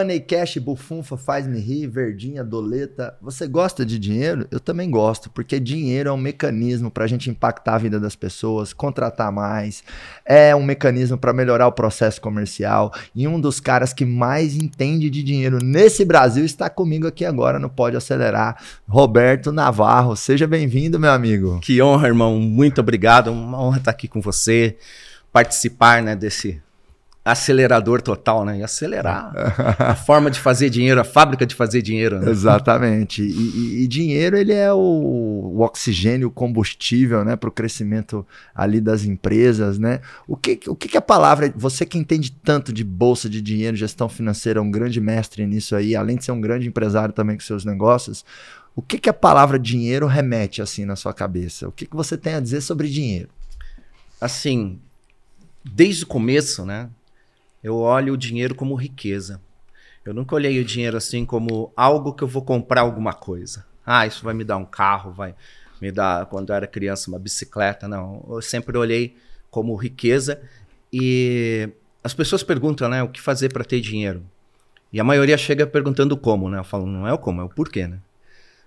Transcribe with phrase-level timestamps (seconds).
[0.00, 3.14] Money, cash, bufunfa, faz-me rir, verdinha, doleta.
[3.20, 4.48] Você gosta de dinheiro?
[4.50, 8.16] Eu também gosto, porque dinheiro é um mecanismo para a gente impactar a vida das
[8.16, 9.84] pessoas, contratar mais,
[10.24, 12.94] é um mecanismo para melhorar o processo comercial.
[13.14, 17.58] E um dos caras que mais entende de dinheiro nesse Brasil está comigo aqui agora
[17.58, 18.56] no Pode Acelerar,
[18.88, 20.16] Roberto Navarro.
[20.16, 21.60] Seja bem-vindo, meu amigo.
[21.60, 22.40] Que honra, irmão.
[22.40, 23.30] Muito obrigado.
[23.30, 24.78] Uma honra estar aqui com você,
[25.30, 26.58] participar né, desse
[27.30, 28.58] acelerador total, né?
[28.58, 29.32] E acelerar
[29.78, 32.20] a forma de fazer dinheiro, a fábrica de fazer dinheiro.
[32.20, 32.30] Né?
[32.30, 33.22] Exatamente.
[33.22, 38.26] E, e, e, dinheiro ele é o, o oxigênio, o combustível, né, para o crescimento
[38.54, 40.00] ali das empresas, né?
[40.26, 43.76] O que, o que, que a palavra, você que entende tanto de bolsa de dinheiro,
[43.76, 47.36] gestão financeira, é um grande mestre nisso aí, além de ser um grande empresário também
[47.36, 48.24] com seus negócios,
[48.74, 51.68] o que, que a palavra dinheiro remete assim na sua cabeça?
[51.68, 53.28] O que, que você tem a dizer sobre dinheiro?
[54.20, 54.78] Assim,
[55.64, 56.88] desde o começo, né?
[57.62, 59.40] Eu olho o dinheiro como riqueza.
[60.04, 63.66] Eu nunca olhei o dinheiro assim como algo que eu vou comprar alguma coisa.
[63.84, 65.34] Ah, isso vai me dar um carro, vai
[65.80, 67.86] me dar, quando eu era criança, uma bicicleta.
[67.86, 69.16] Não, eu sempre olhei
[69.50, 70.40] como riqueza.
[70.92, 71.68] E
[72.02, 74.22] as pessoas perguntam, né, o que fazer para ter dinheiro?
[74.92, 76.58] E a maioria chega perguntando como, né?
[76.58, 77.98] Eu falo, não é o como, é o porquê, né?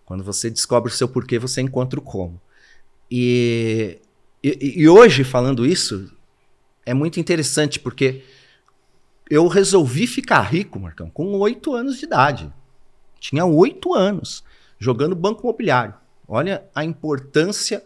[0.05, 2.39] Quando você descobre o seu porquê, você encontra o como.
[3.09, 3.99] E,
[4.43, 6.11] e, e hoje, falando isso,
[6.85, 8.23] é muito interessante, porque
[9.33, 12.53] eu resolvi ficar rico, Marcão, com oito anos de idade.
[13.19, 14.43] Tinha oito anos,
[14.77, 15.95] jogando banco imobiliário.
[16.27, 17.83] Olha a importância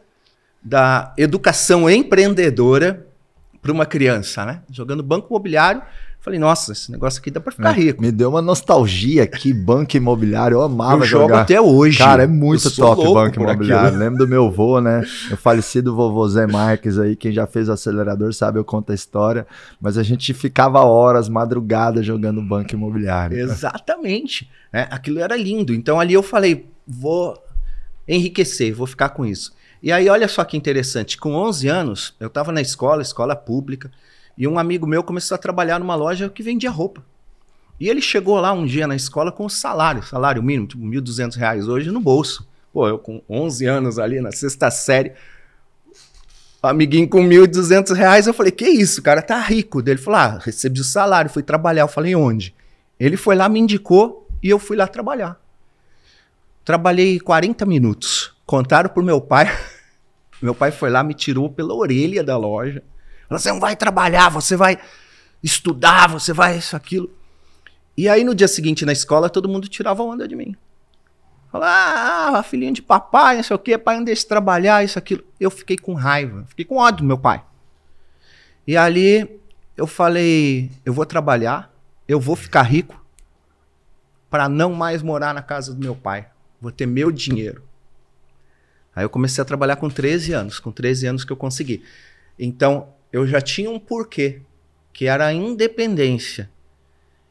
[0.62, 3.08] da educação empreendedora
[3.62, 4.62] para uma criança, né?
[4.70, 5.82] Jogando banco imobiliário
[6.28, 8.02] Falei, nossa, esse negócio aqui dá pra ficar é, rico.
[8.02, 10.56] Me deu uma nostalgia aqui, banco imobiliário.
[10.56, 12.00] Eu amava eu jogo até hoje.
[12.00, 13.88] Cara, é muito top banco imobiliário.
[13.88, 13.96] Aquilo.
[14.04, 15.06] Lembro do meu avô, né?
[15.32, 18.96] O falecido vovô Zé Marques aí, quem já fez o acelerador sabe, eu conto a
[18.96, 19.48] história.
[19.80, 23.40] Mas a gente ficava horas, madrugada, jogando banco imobiliário.
[23.40, 24.52] Exatamente.
[24.74, 25.74] É, aquilo era lindo.
[25.74, 27.42] Então ali eu falei, vou
[28.06, 29.54] enriquecer, vou ficar com isso.
[29.82, 31.18] E aí, olha só que interessante.
[31.18, 33.90] Com 11 anos, eu estava na escola, escola pública.
[34.38, 37.04] E um amigo meu começou a trabalhar numa loja que vendia roupa.
[37.80, 41.02] E ele chegou lá um dia na escola com o salário, salário mínimo, tipo R$
[41.02, 42.48] 1.200 hoje no bolso.
[42.72, 45.14] Pô, eu com 11 anos ali na sexta série,
[46.62, 49.80] amiguinho com R$ 1.200, eu falei, que isso, o cara tá rico.
[49.80, 51.84] Ele falou, ah, recebi o salário, fui trabalhar.
[51.84, 52.54] Eu falei, onde?
[53.00, 55.40] Ele foi lá, me indicou e eu fui lá trabalhar.
[56.66, 58.36] Trabalhei 40 minutos.
[58.46, 59.48] Contaram pro meu pai.
[60.42, 62.84] meu pai foi lá, me tirou pela orelha da loja
[63.30, 64.80] você não vai trabalhar, você vai
[65.44, 67.10] estudar, você vai isso, aquilo.
[67.96, 70.56] E aí no dia seguinte na escola todo mundo tirava onda de mim.
[71.52, 75.24] Falava, ah, filhinho de papai, não sei o quê, pai não deixa trabalhar, isso, aquilo.
[75.40, 77.44] Eu fiquei com raiva, fiquei com ódio do meu pai.
[78.66, 79.40] E ali
[79.76, 81.74] eu falei, eu vou trabalhar,
[82.08, 83.04] eu vou ficar rico
[84.30, 86.28] para não mais morar na casa do meu pai.
[86.60, 87.64] Vou ter meu dinheiro.
[88.96, 91.84] Aí eu comecei a trabalhar com 13 anos, com 13 anos que eu consegui.
[92.38, 94.42] Então, eu já tinha um porquê,
[94.94, 96.50] que era a independência.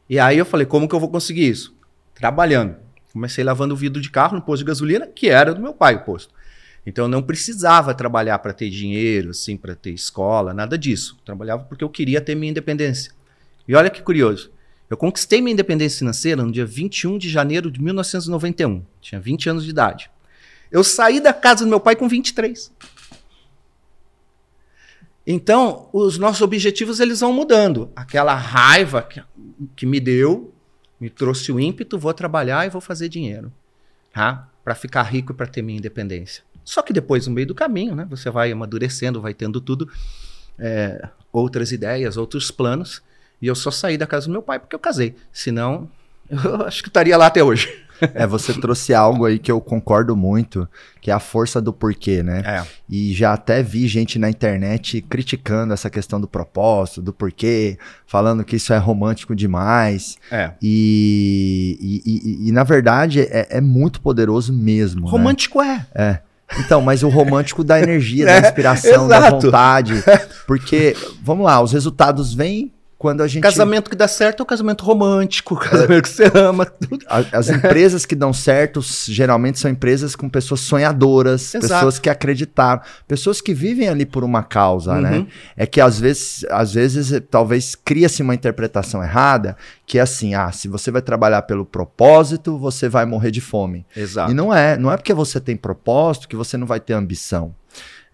[0.09, 1.75] E aí eu falei, como que eu vou conseguir isso?
[2.15, 2.77] Trabalhando.
[3.11, 5.95] Comecei lavando o vidro de carro no posto de gasolina, que era do meu pai
[5.95, 6.33] o posto.
[6.85, 11.17] Então eu não precisava trabalhar para ter dinheiro, assim, para ter escola, nada disso.
[11.25, 13.11] Trabalhava porque eu queria ter minha independência.
[13.67, 14.51] E olha que curioso.
[14.89, 18.85] Eu conquistei minha independência financeira no dia 21 de janeiro de 1991.
[19.01, 20.09] Tinha 20 anos de idade.
[20.71, 22.71] Eu saí da casa do meu pai com 23.
[25.29, 27.91] Então, os nossos objetivos eles vão mudando.
[27.93, 29.21] Aquela raiva que,
[29.75, 30.53] que me deu,
[30.97, 33.51] me trouxe o ímpeto, vou trabalhar e vou fazer dinheiro,
[34.13, 34.47] tá?
[34.63, 36.43] Para ficar rico e para ter minha independência.
[36.63, 39.91] Só que depois, no meio do caminho, né, você vai amadurecendo, vai tendo tudo,
[40.57, 43.03] é, outras ideias, outros planos.
[43.41, 45.13] E eu só saí da casa do meu pai porque eu casei.
[45.31, 45.91] Senão,
[46.31, 47.85] eu acho que estaria lá até hoje.
[48.13, 50.67] É, você trouxe algo aí que eu concordo muito,
[51.01, 52.41] que é a força do porquê, né?
[52.45, 52.63] É.
[52.89, 58.43] E já até vi gente na internet criticando essa questão do propósito, do porquê, falando
[58.43, 60.17] que isso é romântico demais.
[60.31, 60.51] É.
[60.61, 65.05] E, e, e, e na verdade é, é, muito poderoso mesmo.
[65.05, 65.11] Né?
[65.11, 65.85] Romântico né?
[65.93, 66.03] é.
[66.03, 66.19] É.
[66.59, 70.03] Então, mas o romântico da energia, da é, inspiração, da vontade.
[70.45, 73.43] Porque, vamos lá, os resultados vêm quando a gente.
[73.43, 76.65] Casamento que dá certo é o casamento romântico, o casamento que você ama.
[76.65, 77.05] Tudo.
[77.07, 81.73] As empresas que dão certo geralmente são empresas com pessoas sonhadoras, Exato.
[81.73, 85.11] pessoas que acreditaram, pessoas que vivem ali por uma causa, né?
[85.11, 85.19] uhum.
[85.19, 85.27] né?
[85.55, 89.55] É que às vezes, às vezes talvez cria-se uma interpretação errada,
[89.85, 93.85] que é assim: ah, se você vai trabalhar pelo propósito, você vai morrer de fome.
[93.95, 94.31] Exato.
[94.31, 97.53] E não é, não é porque você tem propósito que você não vai ter ambição.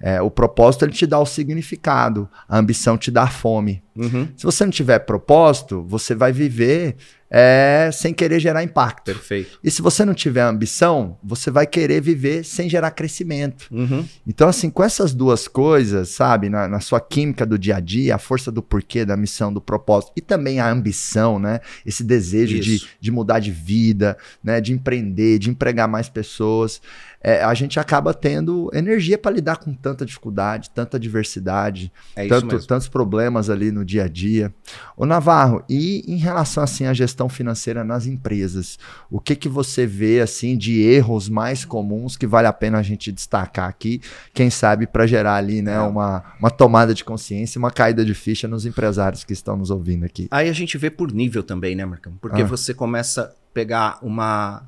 [0.06, 3.82] É, o propósito ele te dá o significado, a ambição te dá a fome.
[3.96, 4.28] Uhum.
[4.36, 6.96] Se você não tiver propósito, você vai viver
[7.36, 9.06] é, sem querer gerar impacto.
[9.06, 9.60] Perfeito.
[9.64, 13.68] E se você não tiver ambição, você vai querer viver sem gerar crescimento.
[13.72, 14.06] Uhum.
[14.28, 18.14] Então, assim, com essas duas coisas, sabe, na, na, sua química do dia a dia,
[18.14, 21.60] a força do porquê, da missão, do propósito, e também a ambição, né?
[21.84, 24.62] Esse desejo de, de mudar de vida, né?
[24.62, 26.80] De empreender, de empregar mais pessoas
[27.24, 32.68] é, a gente acaba tendo energia para lidar com tanta dificuldade, tanta diversidade, é tanto,
[32.68, 34.54] tantos problemas ali no dia a dia.
[34.96, 38.78] O Navarro, e em relação assim à gestão financeira nas empresas,
[39.10, 42.84] o que que você vê assim de erros mais comuns que vale a pena a
[42.84, 44.02] gente destacar aqui,
[44.34, 45.80] quem sabe para gerar ali, né, é.
[45.80, 50.06] uma, uma tomada de consciência, uma caída de ficha nos empresários que estão nos ouvindo
[50.06, 50.28] aqui.
[50.32, 52.14] Aí a gente vê por nível também, né, Marcão?
[52.22, 52.46] Porque ah.
[52.46, 54.64] você começa a pegar uma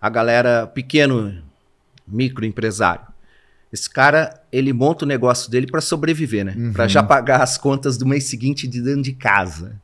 [0.00, 1.42] a galera pequeno
[2.06, 3.15] microempresário.
[3.72, 6.54] Esse cara, ele monta o negócio dele para sobreviver, né?
[6.56, 6.72] Uhum.
[6.72, 9.80] Para já pagar as contas do mês seguinte de dentro de casa.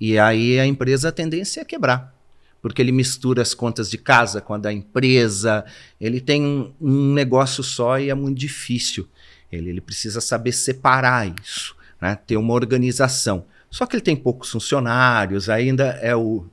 [0.00, 2.14] E aí a empresa a tendência é quebrar.
[2.60, 5.64] Porque ele mistura as contas de casa com a da empresa,
[6.00, 9.08] ele tem um, negócio só e é muito difícil.
[9.50, 12.18] Ele, ele precisa saber separar isso, né?
[12.26, 13.44] ter uma organização.
[13.70, 16.44] Só que ele tem poucos funcionários, ainda é o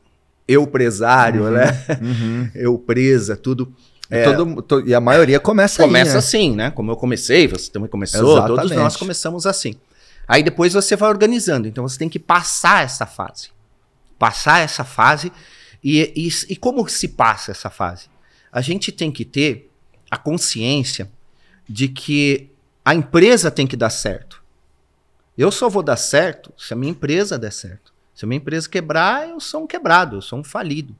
[0.48, 1.86] eu presário, uhum, né?
[2.02, 2.50] Uhum.
[2.56, 3.74] eu presa, tudo.
[4.10, 6.20] É, todo, to, e a maioria começa Começa aí, né?
[6.20, 6.72] assim, né?
[6.72, 8.62] Como eu comecei, você também começou, Exatamente.
[8.62, 9.76] todos nós começamos assim.
[10.28, 11.68] Aí depois você vai organizando.
[11.68, 13.50] Então você tem que passar essa fase.
[14.18, 15.32] Passar essa fase.
[15.84, 18.08] E, e, e como se passa essa fase?
[18.52, 19.72] A gente tem que ter
[20.10, 21.12] a consciência
[21.68, 22.50] de que
[22.84, 24.44] a empresa tem que dar certo.
[25.38, 27.94] Eu só vou dar certo se a minha empresa der certo.
[28.14, 30.96] Se a minha empresa quebrar, eu sou um quebrado, eu sou um falido.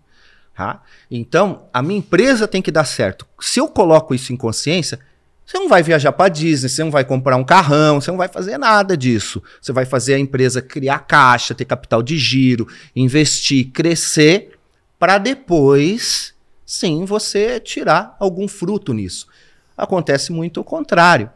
[0.56, 0.82] Tá?
[1.12, 3.28] Então, a minha empresa tem que dar certo.
[3.42, 4.98] Se eu coloco isso em consciência,
[5.46, 8.30] você não vai viajar para Disney, você não vai comprar um carrão, você não vai
[8.30, 9.44] fazer nada disso.
[9.62, 14.58] Você vai fazer a empresa criar caixa, ter capital de giro, investir, crescer,
[14.98, 16.34] para depois,
[16.66, 19.28] sim, você tirar algum fruto nisso.
[19.78, 21.30] Acontece muito o contrário.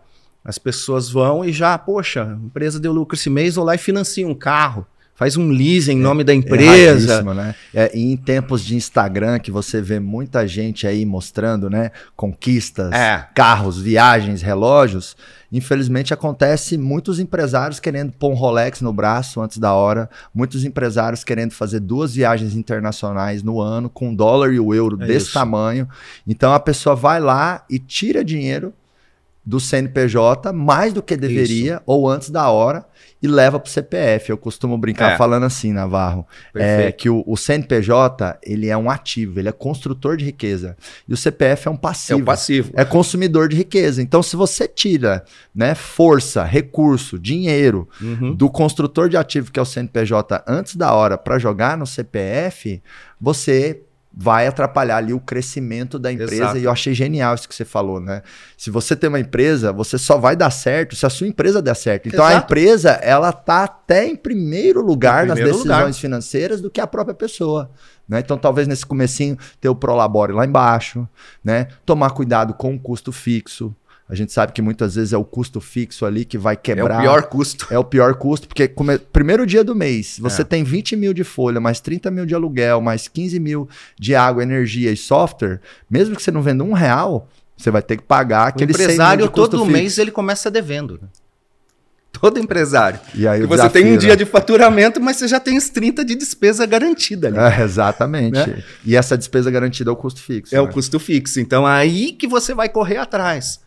[0.45, 3.77] As pessoas vão e já, poxa, a empresa deu lucro esse mês, vou lá e
[3.77, 4.87] financia um carro
[5.19, 7.19] faz um leasing em é, nome da empresa.
[7.19, 7.55] É né?
[7.73, 11.91] É, em tempos de Instagram, que você vê muita gente aí mostrando, né?
[12.15, 13.27] Conquistas, é.
[13.35, 15.17] carros, viagens, relógios.
[15.51, 21.21] Infelizmente acontece muitos empresários querendo pôr um Rolex no braço antes da hora, muitos empresários
[21.21, 25.25] querendo fazer duas viagens internacionais no ano com o dólar e o euro é desse
[25.25, 25.33] isso.
[25.33, 25.85] tamanho.
[26.25, 28.73] Então a pessoa vai lá e tira dinheiro
[29.45, 31.83] do CNPJ mais do que deveria Isso.
[31.85, 32.85] ou antes da hora
[33.21, 34.29] e leva para o CPF.
[34.29, 35.17] Eu costumo brincar é.
[35.17, 36.25] falando assim, Navarro,
[36.55, 40.77] é, que o, o, CNPJ ele é um ativo, ele é construtor de riqueza
[41.07, 42.19] e o CPF é um passivo.
[42.19, 42.71] É um passivo.
[42.75, 44.01] É consumidor de riqueza.
[44.01, 48.33] Então, se você tira né, força, recurso, dinheiro uhum.
[48.33, 52.81] do construtor de ativo que é o CNPJ antes da hora para jogar no CPF,
[53.19, 53.81] você
[54.21, 56.35] vai atrapalhar ali o crescimento da empresa.
[56.35, 56.57] Exato.
[56.57, 58.21] E eu achei genial isso que você falou, né?
[58.57, 61.73] Se você tem uma empresa, você só vai dar certo se a sua empresa der
[61.73, 62.09] certo.
[62.09, 62.35] Então Exato.
[62.35, 65.93] a empresa, ela tá até em primeiro lugar em primeiro nas decisões lugar.
[65.93, 67.71] financeiras do que a própria pessoa.
[68.09, 68.19] Né?
[68.19, 71.07] Então, talvez nesse comecinho ter o Prolabore lá embaixo,
[71.41, 71.69] né?
[71.85, 73.73] Tomar cuidado com o custo fixo,
[74.09, 76.95] a gente sabe que muitas vezes é o custo fixo ali que vai quebrar.
[76.95, 77.67] É o pior custo.
[77.69, 78.97] É o pior custo, porque come...
[78.97, 80.45] primeiro dia do mês, você é.
[80.45, 84.41] tem 20 mil de folha, mais 30 mil de aluguel, mais 15 mil de água,
[84.41, 85.61] energia e software.
[85.87, 89.29] Mesmo que você não venda um real, você vai ter que pagar aquele o empresário
[89.29, 89.71] todo fixo.
[89.71, 90.93] mês ele começa devendo.
[90.99, 91.07] Né?
[92.11, 92.99] Todo empresário.
[93.13, 96.15] E aí você tem um dia de faturamento, mas você já tem os 30 de
[96.15, 97.37] despesa garantida ali.
[97.37, 98.33] É, exatamente.
[98.33, 98.63] Né?
[98.83, 100.55] E essa despesa garantida é o custo fixo.
[100.55, 100.63] É né?
[100.63, 101.39] o custo fixo.
[101.39, 103.59] Então aí que você vai correr atrás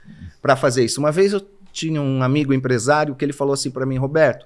[0.43, 1.01] para fazer isso.
[1.01, 1.41] Uma vez eu
[1.73, 4.45] tinha um amigo empresário que ele falou assim para mim, Roberto,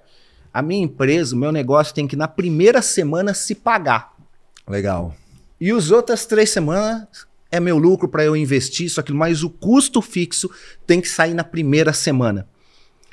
[0.53, 4.15] a minha empresa, o meu negócio tem que na primeira semana se pagar.
[4.69, 5.15] Legal.
[5.61, 7.07] E os outras três semanas
[7.51, 10.51] é meu lucro para eu investir isso aquilo, mas o custo fixo
[10.87, 12.47] tem que sair na primeira semana.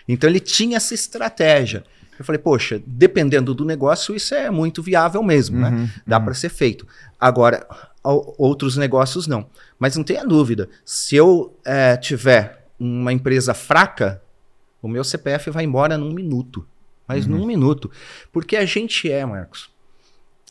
[0.07, 1.83] Então ele tinha essa estratégia.
[2.17, 5.69] Eu falei, poxa, dependendo do negócio, isso é muito viável mesmo, né?
[5.69, 5.93] uhum, né?
[6.05, 6.25] Dá uhum.
[6.25, 6.87] para ser feito.
[7.19, 7.65] Agora,
[8.03, 9.47] outros negócios não.
[9.79, 14.21] Mas não tenha dúvida, se eu é, tiver uma empresa fraca,
[14.81, 16.67] o meu CPF vai embora num minuto.
[17.07, 17.37] Mas uhum.
[17.37, 17.89] num minuto.
[18.31, 19.69] Porque a gente é, Marcos,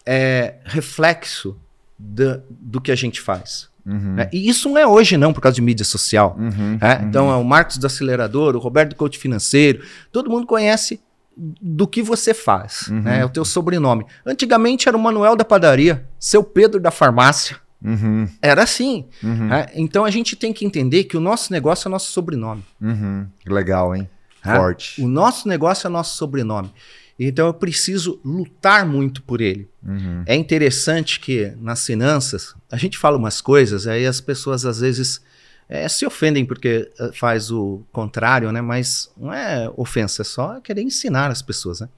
[0.05, 1.57] é reflexo
[1.99, 3.71] do, do que a gente faz.
[3.85, 4.19] Uhum.
[4.19, 6.37] É, e isso não é hoje, não, por causa de mídia social.
[6.39, 6.79] Uhum.
[6.81, 7.03] É.
[7.05, 11.01] Então, é o Marcos do Acelerador, o Roberto do Coach Financeiro, todo mundo conhece
[11.37, 12.89] do que você faz.
[12.89, 13.03] Uhum.
[13.03, 13.21] Né?
[13.21, 14.07] É o teu sobrenome.
[14.25, 17.57] Antigamente era o Manuel da padaria, seu Pedro da farmácia.
[17.85, 18.29] Uhum.
[18.41, 19.07] Era assim.
[19.23, 19.49] Uhum.
[19.49, 19.67] Né?
[19.75, 22.65] Então a gente tem que entender que o nosso negócio é nosso sobrenome.
[22.81, 23.27] Uhum.
[23.47, 24.09] Legal, hein?
[24.45, 24.57] É?
[24.57, 25.01] Forte.
[25.01, 26.73] O nosso negócio é nosso sobrenome.
[27.19, 29.69] Então eu preciso lutar muito por ele.
[29.87, 30.25] Uhum.
[30.27, 35.21] É interessante que nas finanças a gente fala umas coisas, aí as pessoas às vezes
[35.69, 38.61] é, se ofendem porque eh, faz o contrário, né?
[38.61, 41.89] Mas não é ofensa, é só querer ensinar as pessoas, né?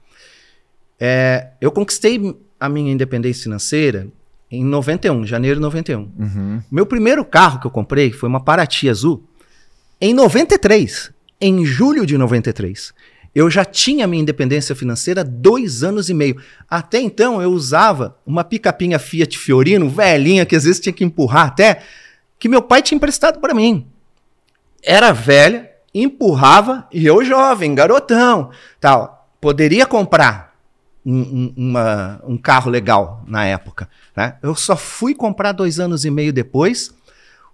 [0.99, 4.07] É, eu conquistei a minha independência financeira
[4.51, 5.99] em 91, janeiro de 91.
[5.99, 6.61] Uhum.
[6.71, 9.23] Meu primeiro carro que eu comprei foi uma Paraty azul
[9.99, 11.11] em 93,
[11.41, 12.93] em julho de 93.
[13.33, 16.37] Eu já tinha minha independência financeira dois anos e meio.
[16.69, 21.47] Até então eu usava uma picapinha Fiat Fiorino, velhinha, que às vezes tinha que empurrar
[21.47, 21.81] até,
[22.39, 23.87] que meu pai tinha emprestado para mim.
[24.81, 29.27] Era velha, empurrava e eu jovem, garotão, tal.
[29.41, 30.44] Poderia comprar
[31.05, 33.87] um, um, uma, um carro legal na época.
[34.15, 34.35] Né?
[34.41, 36.93] Eu só fui comprar dois anos e meio depois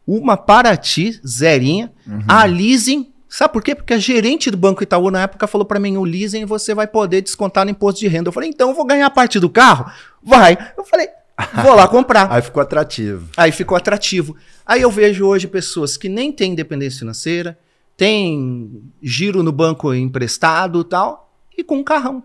[0.06, 1.92] uma Paraty zerinha,
[2.28, 3.12] a leasing.
[3.30, 3.76] Sabe por quê?
[3.76, 6.88] Porque a gerente do Banco Itaú na época falou para mim, o leasing você vai
[6.88, 8.28] poder descontar no imposto de renda.
[8.28, 9.90] Eu falei, então eu vou ganhar parte do carro?
[10.22, 10.58] Vai.
[10.78, 11.08] Eu falei,
[11.64, 12.30] vou lá comprar.
[12.32, 13.30] Aí ficou atrativo.
[13.38, 14.36] Aí ficou atrativo.
[14.66, 17.58] Aí eu vejo hoje pessoas que nem têm independência financeira,
[17.96, 22.24] têm giro no banco emprestado e tal, e com um carrão.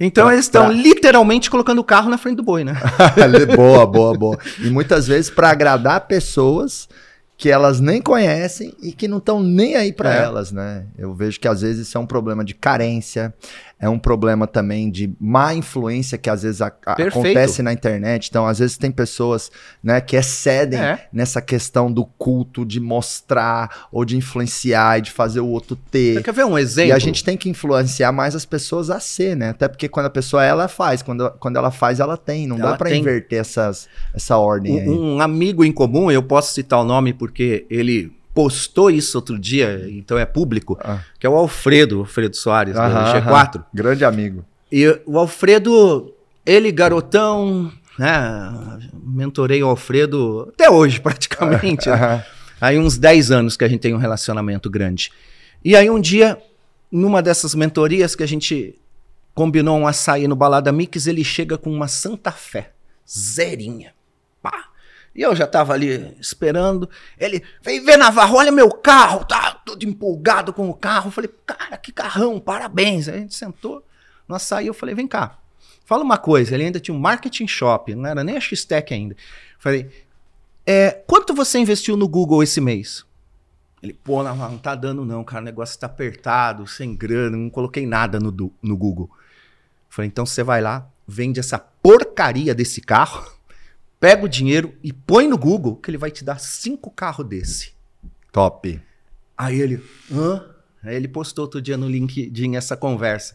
[0.00, 2.74] Então Pra- eles estão pra- literalmente colocando o carro na frente do boi, né?
[3.56, 4.38] boa, boa, boa.
[4.60, 6.88] E muitas vezes para agradar pessoas
[7.36, 10.22] que elas nem conhecem e que não estão nem aí para É.
[10.24, 10.86] elas, né?
[10.98, 13.32] Eu vejo que às vezes isso é um problema de carência,
[13.80, 18.28] é um problema também de má influência que às vezes a- a- acontece na internet.
[18.28, 19.50] Então, às vezes tem pessoas,
[19.82, 21.06] né, que excedem É.
[21.12, 26.14] nessa questão do culto de mostrar ou de influenciar e de fazer o outro ter.
[26.14, 26.90] Você quer ver um exemplo?
[26.90, 29.50] E a gente tem que influenciar mais as pessoas a ser, né?
[29.50, 32.46] Até porque quando a pessoa ela faz, quando, quando ela faz, ela tem.
[32.46, 33.00] Não Ela dá tem.
[33.00, 34.88] inverter essas, essa ordem aí.
[34.88, 39.36] Um, um amigo em comum, eu posso citar o nome porque ele postou isso outro
[39.36, 41.00] dia, então é público, Ah.
[41.18, 43.64] que é o Alfredo, Alfredo Soares, do Aham, G4.
[43.74, 44.44] Grande amigo.
[44.70, 46.14] E o Alfredo,
[46.46, 48.78] ele garotão, né?
[49.02, 51.88] Mentorei o Alfredo até hoje, praticamente.
[51.88, 52.24] né?
[52.60, 55.10] Aí uns 10 anos que a gente tem um relacionamento grande.
[55.64, 56.38] E aí um dia,
[56.92, 58.78] numa dessas mentorias que a gente
[59.34, 62.70] combinou um açaí no Balada Mix, ele chega com uma Santa Fé,
[63.04, 63.90] zerinha.
[65.18, 66.88] E eu já tava ali esperando.
[67.18, 71.08] Ele, vem ver Navarro, olha meu carro, tá todo empolgado com o carro.
[71.08, 73.08] Eu falei, cara, que carrão, parabéns.
[73.08, 73.84] Aí a gente sentou
[74.28, 75.36] no açaí, eu falei, vem cá,
[75.84, 76.54] fala uma coisa.
[76.54, 79.16] Ele ainda tinha um marketing shop, não era nem a X-Tech ainda.
[79.58, 79.90] Falei,
[80.64, 83.04] é, quanto você investiu no Google esse mês?
[83.82, 87.50] Ele, pô, não, não tá dando não, cara, o negócio tá apertado, sem grana, não
[87.50, 89.10] coloquei nada no, du- no Google.
[89.88, 93.36] Falei, então você vai lá, vende essa porcaria desse carro,
[94.00, 97.72] pega o dinheiro e põe no Google que ele vai te dar cinco carros desse.
[98.32, 98.80] Top.
[99.36, 100.44] Aí ele, hã?
[100.82, 103.34] Aí ele postou outro dia no LinkedIn essa conversa.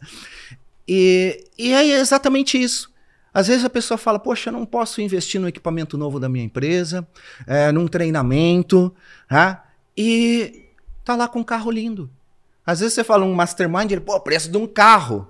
[0.87, 2.91] E, e aí é exatamente isso.
[3.33, 6.45] Às vezes a pessoa fala, poxa, eu não posso investir no equipamento novo da minha
[6.45, 7.07] empresa,
[7.47, 8.93] é, num treinamento,
[9.27, 9.65] tá?
[9.97, 10.69] e
[11.03, 12.09] tá lá com um carro lindo.
[12.65, 15.27] Às vezes você fala um mastermind, ele, pô, preço de um carro.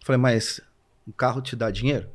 [0.00, 0.60] Eu falei, mas
[1.06, 2.08] o carro te dá dinheiro?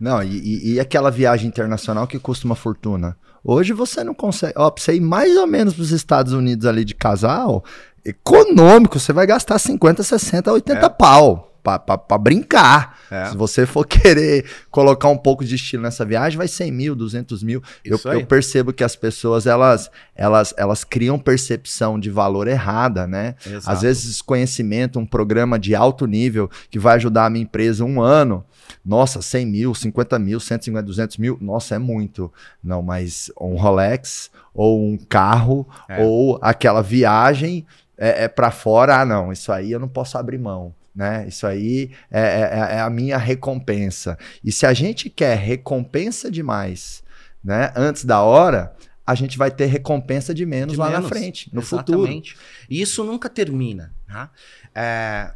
[0.00, 3.16] Não, e, e- aquela viagem internacional que custa uma fortuna.
[3.44, 4.54] Hoje você não consegue.
[4.56, 7.62] Ó, pra você ir mais ou menos pros Estados Unidos ali de casal,
[8.04, 11.49] econômico, você vai gastar 50, 60, 80 pau.
[11.62, 12.98] Pra brincar.
[13.10, 13.26] É.
[13.26, 17.42] Se você for querer colocar um pouco de estilo nessa viagem, vai 100 mil, 200
[17.42, 17.62] mil.
[17.84, 23.34] Eu, eu percebo que as pessoas, elas, elas, elas criam percepção de valor errada, né?
[23.44, 23.70] Exato.
[23.70, 28.00] Às vezes, conhecimento, um programa de alto nível que vai ajudar a minha empresa um
[28.00, 28.44] ano.
[28.84, 31.38] Nossa, 100 mil, 50 mil, 150, 200 mil.
[31.40, 32.32] Nossa, é muito.
[32.62, 36.02] Não, mas um Rolex ou um carro É.
[36.02, 37.66] ou aquela viagem
[37.98, 39.00] é, é para fora.
[39.00, 40.74] Ah, não, isso aí eu não posso abrir mão.
[40.94, 41.26] Né?
[41.28, 44.18] Isso aí é, é- é a minha recompensa.
[44.42, 47.02] E se a gente quer recompensa demais
[47.42, 48.74] né, antes da hora,
[49.06, 51.08] a gente vai ter recompensa de menos De lá na menos.
[51.08, 52.00] frente, no futuro.
[52.02, 52.36] Exatamente.
[52.68, 53.92] E isso nunca termina.
[54.06, 54.30] tá?
[54.74, 55.32] É,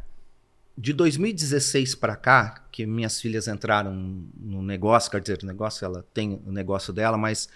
[0.77, 3.93] de 2016 para cá, que minhas filhas entraram
[4.37, 7.47] no negócio, quer dizer, o negócio, ela tem o negócio dela, mas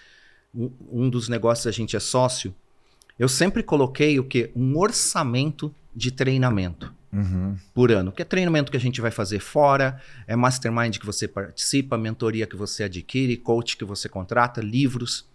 [0.54, 2.54] um, um dos negócios a gente é sócio.
[3.18, 4.50] Eu sempre coloquei o que?
[4.56, 7.56] Um orçamento de treinamento Uhum.
[7.74, 11.26] por ano, que é treinamento que a gente vai fazer fora, é mastermind que você
[11.26, 15.26] participa, mentoria que você adquire, coach que você contrata, livros.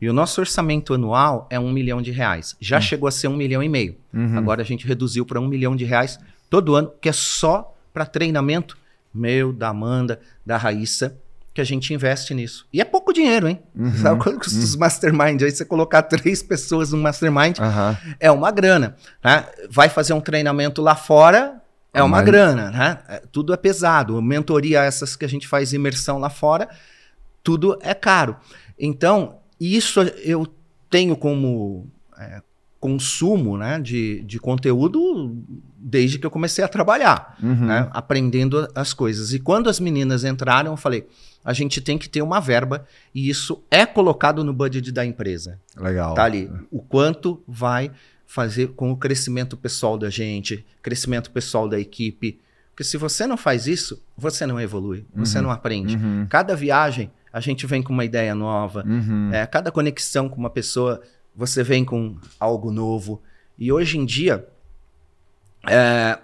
[0.00, 2.56] E o nosso orçamento anual é um milhão de reais.
[2.58, 3.96] Já chegou a ser um milhão e meio.
[4.14, 4.38] Uhum.
[4.38, 8.06] Agora a gente reduziu para um milhão de reais todo ano, que é só para
[8.06, 8.78] treinamento
[9.12, 11.14] meu, da Amanda, da Raíssa,
[11.54, 12.66] que a gente investe nisso.
[12.72, 13.60] E é pouco dinheiro, hein?
[13.74, 13.92] Uhum.
[13.96, 15.42] Sabe quanto custa os mastermind?
[15.42, 17.96] Aí você colocar três pessoas no mastermind, Aham.
[18.20, 18.94] é uma grana.
[19.24, 19.44] né?
[19.70, 21.60] Vai fazer um treinamento lá fora,
[21.92, 22.98] É uma Mas- grana, né?
[23.08, 24.20] É, tudo é pesado.
[24.22, 26.68] Mentoria, essas que a gente faz imersão lá fora,
[27.42, 28.36] tudo é caro.
[28.78, 30.46] Então, isso eu
[30.90, 32.40] tenho como é,
[32.78, 35.36] consumo né, de, de conteúdo
[35.80, 37.66] desde que eu comecei a trabalhar, Uhum.
[37.66, 39.32] né, aprendendo as coisas.
[39.32, 41.06] E quando as meninas entraram, eu falei:
[41.44, 45.60] a gente tem que ter uma verba e isso é colocado no budget da empresa.
[45.76, 46.14] Legal.
[46.14, 46.50] Tá ali.
[46.70, 47.90] O quanto vai
[48.26, 52.40] fazer com o crescimento pessoal da gente, crescimento pessoal da equipe.
[52.70, 55.44] Porque se você não faz isso, você não evolui, você Uhum.
[55.44, 55.96] não aprende.
[55.96, 56.26] Uhum.
[56.28, 58.84] Cada viagem, a gente vem com uma ideia nova.
[58.86, 59.30] Uhum.
[59.32, 61.00] É, cada conexão com uma pessoa,
[61.34, 63.22] você vem com algo novo.
[63.58, 64.46] E hoje em dia,
[65.70, 66.18] é,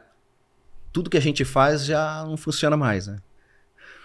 [0.93, 3.19] tudo que a gente faz já não funciona mais, né?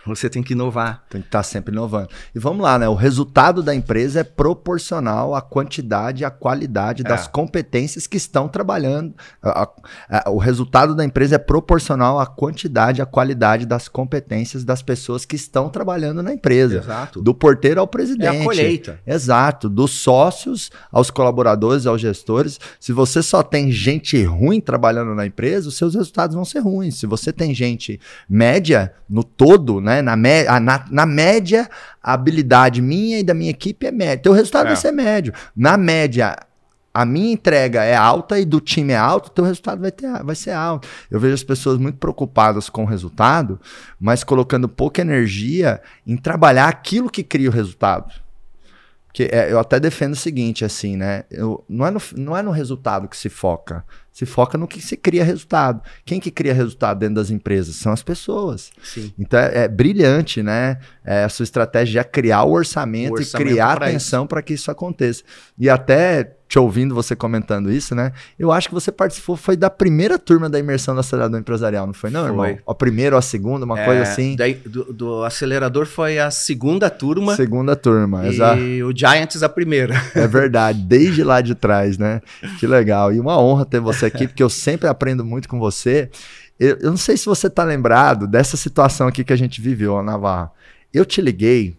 [0.05, 1.03] Você tem que inovar.
[1.09, 2.09] Tem que estar sempre inovando.
[2.33, 2.87] E vamos lá, né?
[2.87, 7.29] O resultado da empresa é proporcional à quantidade e à qualidade das É.
[7.29, 9.13] competências que estão trabalhando.
[10.27, 15.25] O resultado da empresa é proporcional à quantidade e à qualidade das competências das pessoas
[15.25, 16.77] que estão trabalhando na empresa.
[16.77, 17.21] Exato.
[17.21, 18.37] Do porteiro ao É presidente.
[18.41, 18.99] a colheita.
[19.05, 22.59] Exato, dos sócios aos colaboradores, aos gestores.
[22.79, 26.95] Se você só tem gente ruim trabalhando na empresa, os seus resultados vão ser ruins.
[26.95, 31.69] Se você tem gente média no todo, né, na, mé- ah, na, na média,
[32.01, 34.23] a habilidade minha e da minha equipe é média.
[34.23, 34.69] Teu resultado É.
[34.69, 35.33] vai ser médio.
[35.55, 36.35] Na média,
[36.93, 40.35] a minha entrega é alta e do time é alto, teu resultado vai, ter, vai
[40.35, 40.87] ser alto.
[41.09, 43.59] Eu vejo as pessoas muito preocupadas com o resultado,
[43.99, 48.11] mas colocando pouca energia em trabalhar aquilo que cria o resultado.
[49.07, 51.23] Porque é, eu até defendo o seguinte, assim, né?
[51.31, 53.83] Eu, não, é no, não é no resultado que se foca.
[54.11, 55.81] Se foca no que se cria resultado.
[56.05, 57.75] Quem que cria resultado dentro das empresas?
[57.75, 58.71] São as pessoas.
[58.83, 59.13] Sim.
[59.17, 60.77] Então é, é brilhante, né?
[61.05, 64.53] É, a sua estratégia é criar o orçamento, O orçamento e criar atenção para que
[64.53, 65.23] isso aconteça.
[65.57, 68.11] E até te ouvindo você comentando isso, né?
[68.37, 71.93] Eu acho que você participou, foi da primeira turma da imersão do acelerador empresarial, não
[71.93, 72.49] foi, não, Foi.
[72.49, 72.63] irmão?
[72.67, 74.35] A primeira ou a segunda, uma É, coisa assim.
[74.35, 78.59] daí, do, do acelerador foi a segunda turma Segunda turma, exato.
[78.59, 79.93] e o Giants a primeira.
[80.15, 82.19] É verdade, desde lá de trás, né?
[82.59, 83.13] Que legal.
[83.13, 86.09] E uma honra ter você aqui, porque eu sempre aprendo muito com você.
[86.59, 90.01] Eu, eu não sei se você tá lembrado dessa situação aqui que a gente viveu,
[90.03, 90.51] Navarro.
[90.93, 91.77] Eu te liguei,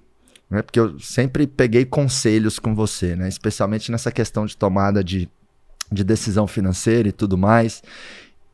[0.49, 0.63] né?
[0.63, 3.29] Porque eu sempre peguei conselhos com você, né?
[3.29, 5.29] Especialmente nessa questão de tomada de,
[5.91, 7.83] de decisão financeira e tudo mais.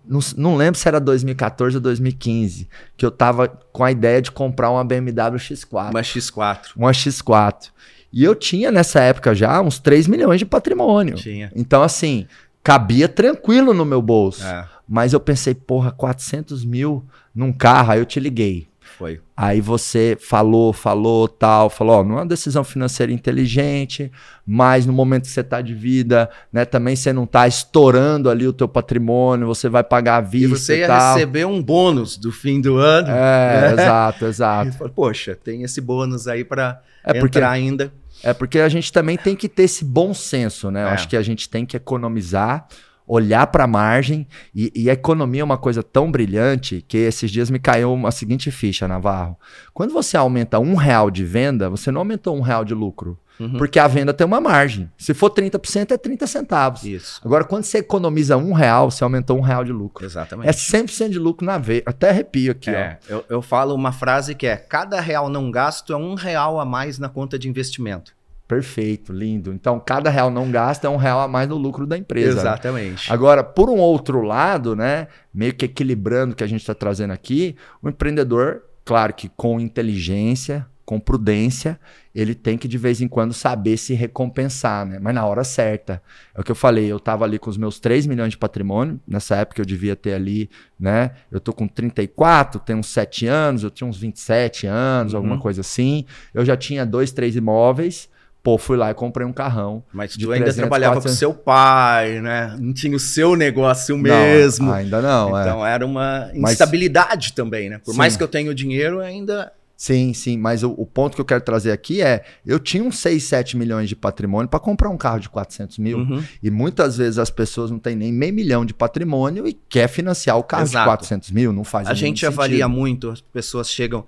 [0.05, 4.31] Não, não lembro se era 2014 ou 2015, que eu tava com a ideia de
[4.31, 6.59] comprar uma BMW X4 Uma X4.
[6.77, 7.71] uma X4.
[8.13, 11.17] E eu tinha nessa época já uns 3 milhões de patrimônio.
[11.17, 11.51] Tinha.
[11.55, 12.27] Então, assim,
[12.67, 14.45] cabia tranquilo no meu bolso.
[14.45, 17.93] É, Mas eu pensei, porra, 400 mil num carro.
[17.93, 18.67] Aí eu te liguei.
[18.99, 19.21] foi.
[19.37, 24.11] Aí você falou, falou, tal, falou, ó, não é uma decisão financeira inteligente,
[24.47, 28.47] mas no momento que você tá de vida, né, também você não tá estourando ali
[28.49, 31.15] o teu patrimônio, você vai pagar a E vista você e, ia tal.
[31.15, 33.09] receber um bônus do fim do ano.
[33.11, 33.73] É, É.
[33.75, 34.73] exato, E exato.
[34.73, 37.93] falou, Poxa, tem esse bônus aí pra É porque entrar ainda.
[38.23, 40.83] É porque a gente também tem que ter esse bom senso, né?
[40.85, 40.91] Eu É.
[40.93, 42.67] acho que a gente tem que economizar,
[43.07, 47.31] olhar para a margem e, e a economia é uma coisa tão brilhante que esses
[47.31, 49.39] dias me caiu uma seguinte ficha, Navarro.
[49.73, 53.59] Quando você aumenta um real de venda, você não aumentou um real de lucro, Uhum.
[53.59, 54.91] porque a venda tem uma margem.
[54.97, 56.85] Se for 30%, é 30 centavos.
[56.85, 60.05] Isso, Agora, quando você economiza um real, você aumentou um real de lucro.
[60.05, 60.49] exatamente.
[60.49, 61.83] É 100% de lucro na veia.
[61.85, 65.93] Até arrepio aqui, É, eu, eu falo uma frase que é: cada real não gasto
[65.93, 68.13] é um real a mais na conta de investimento.
[68.13, 68.17] ó.
[68.49, 69.53] Perfeito, lindo.
[69.53, 72.35] Então, cada real não gasta é um real a mais no lucro da empresa.
[72.37, 72.41] né?
[72.43, 73.13] Exatamente.
[73.13, 77.13] Agora, por um outro lado, né, meio que equilibrando o que a gente está trazendo
[77.13, 81.79] aqui, o empreendedor, claro que com inteligência, com prudência,
[82.15, 84.99] ele tem que de vez em quando saber se recompensar, né?
[85.03, 86.01] Mas na hora certa.
[86.33, 89.01] É o que eu falei, eu estava ali com os meus 3 milhões de patrimônio,
[89.07, 91.11] nessa época eu devia ter ali, né?
[91.31, 95.19] Eu tô com 34, tenho uns 7 anos, eu tinha uns 27 anos, Uhum.
[95.19, 96.05] alguma coisa assim.
[96.33, 98.09] Eu já tinha dois, três imóveis.
[98.43, 99.83] Pô, fui lá e comprei um carrão.
[99.93, 101.13] Mas tu ainda 300, trabalhava 400.
[101.13, 102.57] com seu pai, né?
[102.61, 104.71] Não tinha o seu negócio Não, mesmo.
[104.71, 105.43] ainda não, é.
[105.43, 107.79] então era uma Mas- instabilidade também, né?
[107.85, 107.99] Por Sim.
[107.99, 109.53] mais que eu tenha o dinheiro, ainda.
[109.77, 112.99] Sim, sim, mas o, o ponto que eu quero trazer aqui é: eu tinha uns
[112.99, 115.99] 6, 7 milhões de patrimônio para comprar um carro de 400 mil.
[115.99, 116.25] Uhum.
[116.43, 120.39] E muitas vezes as pessoas não têm nem meio milhão de patrimônio e quer financiar
[120.39, 120.85] o carro Exato.
[120.85, 121.53] de 400 mil.
[121.53, 122.75] Não faz A gente mínimo avalia sentido.
[122.75, 124.07] muito, as pessoas chegam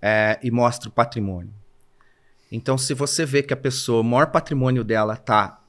[0.00, 1.52] é, e mostram o patrimônio.
[2.50, 5.60] Então, se você vê que a pessoa, o maior patrimônio dela está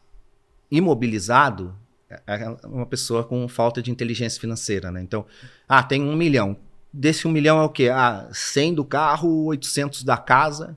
[0.70, 1.76] imobilizado,
[2.08, 5.02] é é uma pessoa com falta de inteligência financeira, né?
[5.02, 5.26] Então,
[5.68, 6.56] ah, tem um milhão.
[6.92, 7.90] Desse um milhão é o quê?
[7.90, 10.76] Ah, 100 do carro, 800 da casa.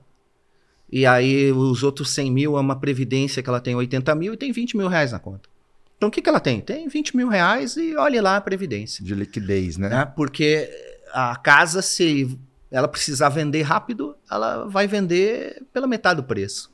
[0.91, 4.37] E aí os outros 100 mil é uma previdência que ela tem 80 mil e
[4.37, 5.49] tem 20 mil reais na conta.
[5.97, 6.61] Então o que, que ela tem?
[6.61, 9.03] Tem 20 mil reais e olhe lá a previdência.
[9.03, 9.89] De liquidez, né?
[9.89, 10.05] né?
[10.05, 10.69] Porque
[11.11, 12.37] a casa, se
[12.69, 16.71] ela precisar vender rápido, ela vai vender pela metade do preço.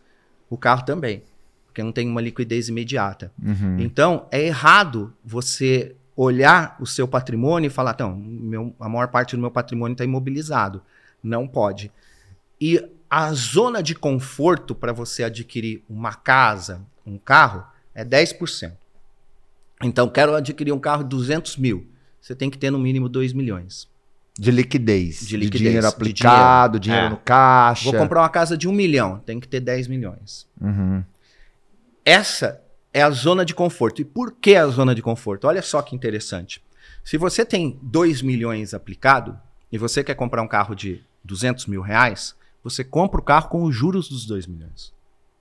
[0.50, 1.24] O carro também,
[1.68, 3.32] porque não tem uma liquidez imediata.
[3.42, 3.80] Uhum.
[3.80, 9.38] Então, é errado você olhar o seu patrimônio e falar, então, meu, a maior parte
[9.38, 10.82] do meu patrimônio está imobilizado.
[11.24, 11.90] Não pode.
[12.60, 18.74] E a zona de conforto para você adquirir uma casa, um carro, é 10%.
[19.82, 21.88] Então, quero adquirir um carro de 200 mil.
[22.20, 23.88] Você tem que ter no mínimo 2 milhões.
[24.38, 25.26] De liquidez.
[25.26, 27.10] De liquidez, dinheiro de aplicado, dinheiro, É.
[27.10, 27.86] no caixa.
[27.86, 30.46] Vou comprar uma casa de 1 milhão, tem que ter 10 milhões.
[30.60, 31.02] Uhum.
[32.04, 32.62] Essa
[32.94, 34.02] é a zona de conforto.
[34.02, 35.48] E por que a zona de conforto?
[35.48, 36.64] Olha só que interessante.
[37.04, 39.40] Se você tem 2 milhões aplicado
[39.72, 43.64] e você quer comprar um carro de 200 mil reais, você compra o carro com
[43.64, 44.94] os juros dos 2 milhões.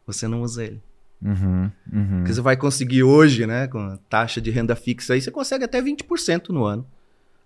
[0.07, 0.83] Você não usa ele.
[1.21, 1.71] Uhum.
[1.93, 2.19] Uhum.
[2.19, 5.65] Porque você vai conseguir hoje, né, com a taxa de renda fixa aí, você consegue
[5.65, 6.87] até 20% no ano.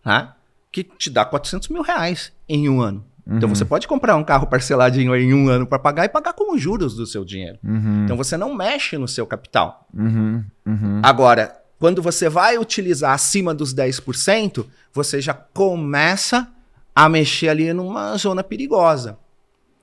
[0.03, 0.37] Tá?
[0.71, 3.05] Que te dá 400 mil reais em um ano.
[3.27, 3.55] Então Uhum.
[3.55, 6.61] você pode comprar um carro parceladinho em um ano para pagar e pagar com os
[6.61, 7.59] juros do seu dinheiro.
[7.63, 8.05] Uhum.
[8.05, 9.87] Então você não mexe no seu capital.
[9.95, 10.45] Uhum.
[10.67, 11.01] Uhum.
[11.05, 16.49] Agora, quando você vai utilizar acima dos 10%, você já começa
[16.95, 19.19] a mexer ali numa zona perigosa.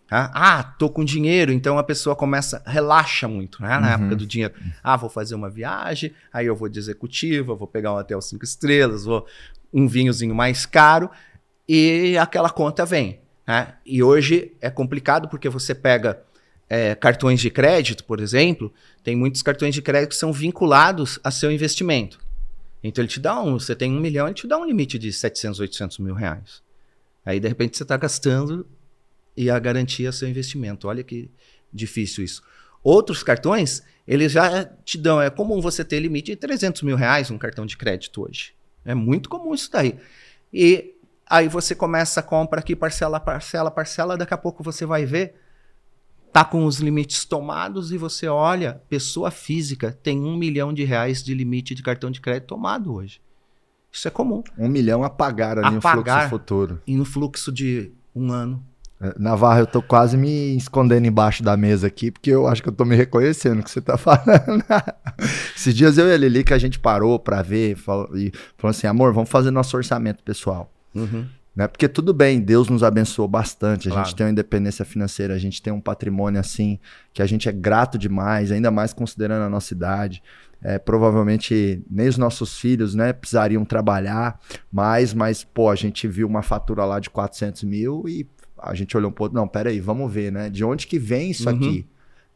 [0.08, 0.32] tá?
[0.34, 3.78] Ah, tô com dinheiro, então a pessoa começa, relaxa muito, né?
[3.78, 3.94] Na Uhum.
[3.94, 4.54] época do dinheiro.
[4.84, 8.44] Ah, vou fazer uma viagem, aí eu vou de executiva, vou pegar um hotel cinco
[8.44, 9.26] estrelas, vou
[9.72, 11.12] um vinhozinho mais caro
[11.68, 13.20] e aquela conta vem.
[13.50, 13.74] Né?
[13.84, 16.22] E hoje é complicado porque você pega
[16.70, 18.72] é, cartões de crédito, por exemplo,
[19.04, 22.20] tem muitos cartões de crédito que são vinculados a seu investimento.
[22.84, 25.12] Então ele te dá um, você tem um milhão, ele te dá um limite de
[25.12, 26.62] 700, 800 mil reais.
[27.26, 28.68] Aí de repente você está gastando
[29.36, 30.88] e a garantia é seu investimento.
[30.88, 31.32] Olha que
[31.74, 32.44] difícil isso.
[32.84, 37.32] Outros cartões, eles já te dão, é comum você ter limite de 300 mil reais
[37.32, 38.54] no cartão de crédito hoje.
[38.86, 39.96] É muito comum isso daí.
[40.54, 40.94] E
[41.30, 45.36] aí você começa a compra aqui, parcela, parcela, parcela, daqui a pouco você vai ver,
[46.34, 51.24] tá com os limites tomados e você olha, pessoa física tem um milhão de reais
[51.24, 53.22] de limite de cartão de crédito tomado hoje.
[53.92, 54.44] Isso é comum.
[54.58, 56.82] Um milhão a pagar ali no fluxo futuro.
[56.86, 58.64] E no fluxo de um ano.
[59.02, 62.70] É, Navarro, eu tô quase me escondendo embaixo da mesa aqui, porque eu acho que
[62.70, 64.64] eu tô me reconhecendo que você tá falando.
[65.56, 68.72] Esses dias eu e a Lili que a gente parou pra ver falou, e falou
[68.72, 70.72] assim, amor, vamos fazer nosso orçamento pessoal.
[71.56, 71.68] Né?
[71.68, 74.06] Porque tudo bem, Deus nos abençoou bastante, a Claro.
[74.08, 76.80] gente tem uma independência financeira, a gente tem um patrimônio assim,
[77.14, 80.22] que a gente é grato demais, ainda mais considerando a nossa idade.
[80.62, 84.40] É, provavelmente nem os nossos filhos né, precisariam trabalhar
[84.72, 88.96] mais, mas pô, a gente viu uma fatura lá de 400 mil e a gente
[88.98, 90.50] olhou um pouco, não, peraí, vamos ver, né?
[90.50, 91.56] De onde que vem isso Uhum.
[91.56, 91.86] aqui?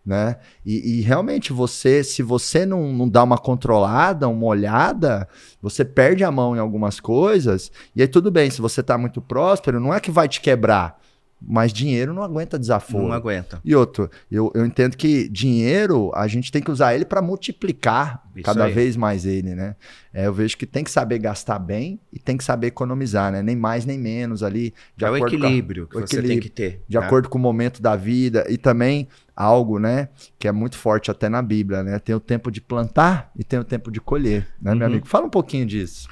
[0.06, 0.36] Né?
[0.66, 5.28] E, e realmente você, se você não, não dá uma controlada, uma olhada,
[5.62, 7.72] você perde a mão em algumas coisas.
[7.96, 11.00] E aí tudo bem, se você tá muito próspero, não é que vai te quebrar,
[11.46, 13.04] mas dinheiro não aguenta desaforo.
[13.08, 13.60] Não aguenta.
[13.66, 18.24] E outro, eu, eu entendo que dinheiro, a gente tem que usar ele para multiplicar
[18.36, 18.74] Isso cada aí.
[18.74, 19.76] vez mais ele, né?
[20.14, 23.42] É, eu vejo que tem que saber gastar bem e tem que saber economizar, né?
[23.42, 24.74] Nem mais nem menos ali.
[24.96, 26.30] De é o acordo com a- equilíbrio que o você equilíbrio.
[26.30, 26.82] tem que ter.
[26.88, 27.06] de né?
[27.06, 31.28] acordo com o momento da vida e também algo, né, que é muito forte até
[31.28, 31.98] na Bíblia, né?
[32.00, 34.94] Tem o tempo de plantar e tem o tempo de colher, né, meu Uhum.
[34.94, 35.08] amigo?
[35.08, 36.08] Fala um pouquinho disso.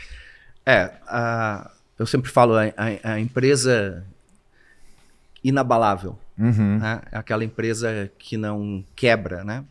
[0.66, 4.04] É, a- eu sempre falo, a, a- a empresa
[5.44, 6.78] inabalável, Uhum.
[6.80, 7.02] né?
[7.12, 9.64] É aquela empresa que não quebra, né?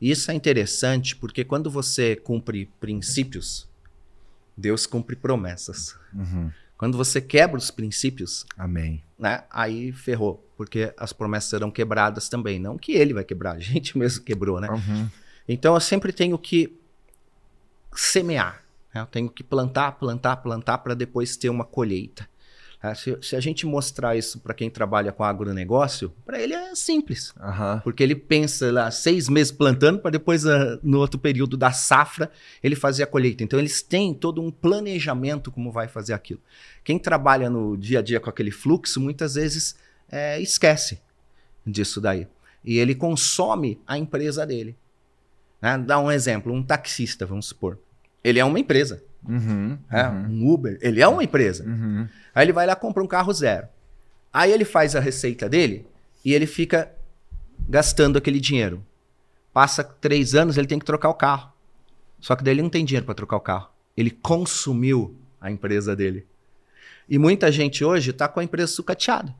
[0.00, 3.68] Isso é interessante porque quando você cumpre princípios,
[4.56, 5.96] Deus cumpre promessas.
[6.14, 6.50] Uhum.
[6.76, 9.02] Quando você quebra os princípios, Amém.
[9.18, 9.42] né?
[9.50, 12.58] Aí ferrou, porque as promessas serão quebradas também.
[12.60, 14.68] Não que ele vai quebrar, a gente mesmo quebrou, né?
[14.70, 15.08] Uhum.
[15.48, 16.78] Então eu sempre tenho que
[17.94, 18.62] semear.
[18.94, 19.00] né?
[19.00, 22.28] Eu tenho que plantar, plantar, plantar para depois ter uma colheita.
[22.80, 26.74] Ah, Se, se a gente mostrar isso para quem trabalha com agronegócio, para ele é
[26.76, 27.34] simples.
[27.40, 27.80] Aham.
[27.82, 32.30] Porque ele pensa lá seis meses plantando para depois, ah, no outro período da safra,
[32.62, 33.42] ele fazer a colheita.
[33.42, 36.40] Então, eles têm todo um planejamento como vai fazer aquilo.
[36.84, 39.76] Quem trabalha no dia a dia com aquele fluxo, muitas vezes
[40.10, 41.00] é, esquece
[41.66, 42.28] disso daí.
[42.64, 44.76] E ele consome a empresa dele.
[45.60, 45.78] Né?
[45.78, 47.78] Dá um exemplo: um taxista, vamos supor.
[48.22, 49.02] Ele é uma empresa.
[49.28, 49.78] Uhum.
[49.90, 50.26] é, Uhum.
[50.28, 51.64] Um Uber, ele é uma empresa.
[51.64, 52.08] Uhum.
[52.34, 53.68] Aí ele vai lá compra um carro zero.
[54.32, 55.86] Aí ele faz a receita dele
[56.24, 56.90] e ele fica
[57.68, 58.84] gastando aquele dinheiro.
[59.52, 61.52] Passa três anos, ele tem que trocar o carro.
[62.20, 63.68] Só que daí ele não tem dinheiro para trocar o carro.
[63.96, 66.26] Ele consumiu a empresa dele.
[67.08, 69.34] E muita gente hoje está com a empresa sucateada.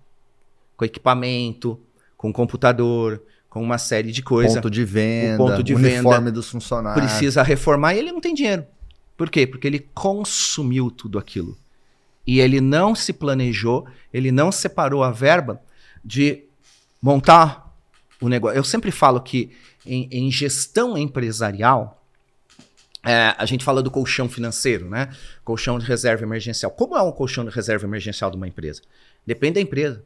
[0.76, 1.78] Com equipamento,
[2.16, 4.54] com computador, com uma série de coisas.
[4.54, 7.04] Ponto de venda, o ponto de uniforme venda dos funcionários.
[7.04, 8.64] Precisa reformar e ele não tem dinheiro.
[9.18, 9.48] Por quê?
[9.48, 11.58] Porque ele consumiu tudo aquilo.
[12.24, 15.60] E ele não se planejou, ele não separou a verba
[16.04, 16.44] de
[17.02, 17.76] montar
[18.20, 18.56] o negócio.
[18.56, 19.50] Eu sempre falo que
[19.84, 22.00] em, em gestão empresarial,
[23.04, 25.12] é, a gente fala do colchão financeiro, né?
[25.42, 26.70] Colchão de reserva emergencial.
[26.70, 28.82] Como é um colchão de reserva emergencial de uma empresa?
[29.26, 30.04] Depende da empresa.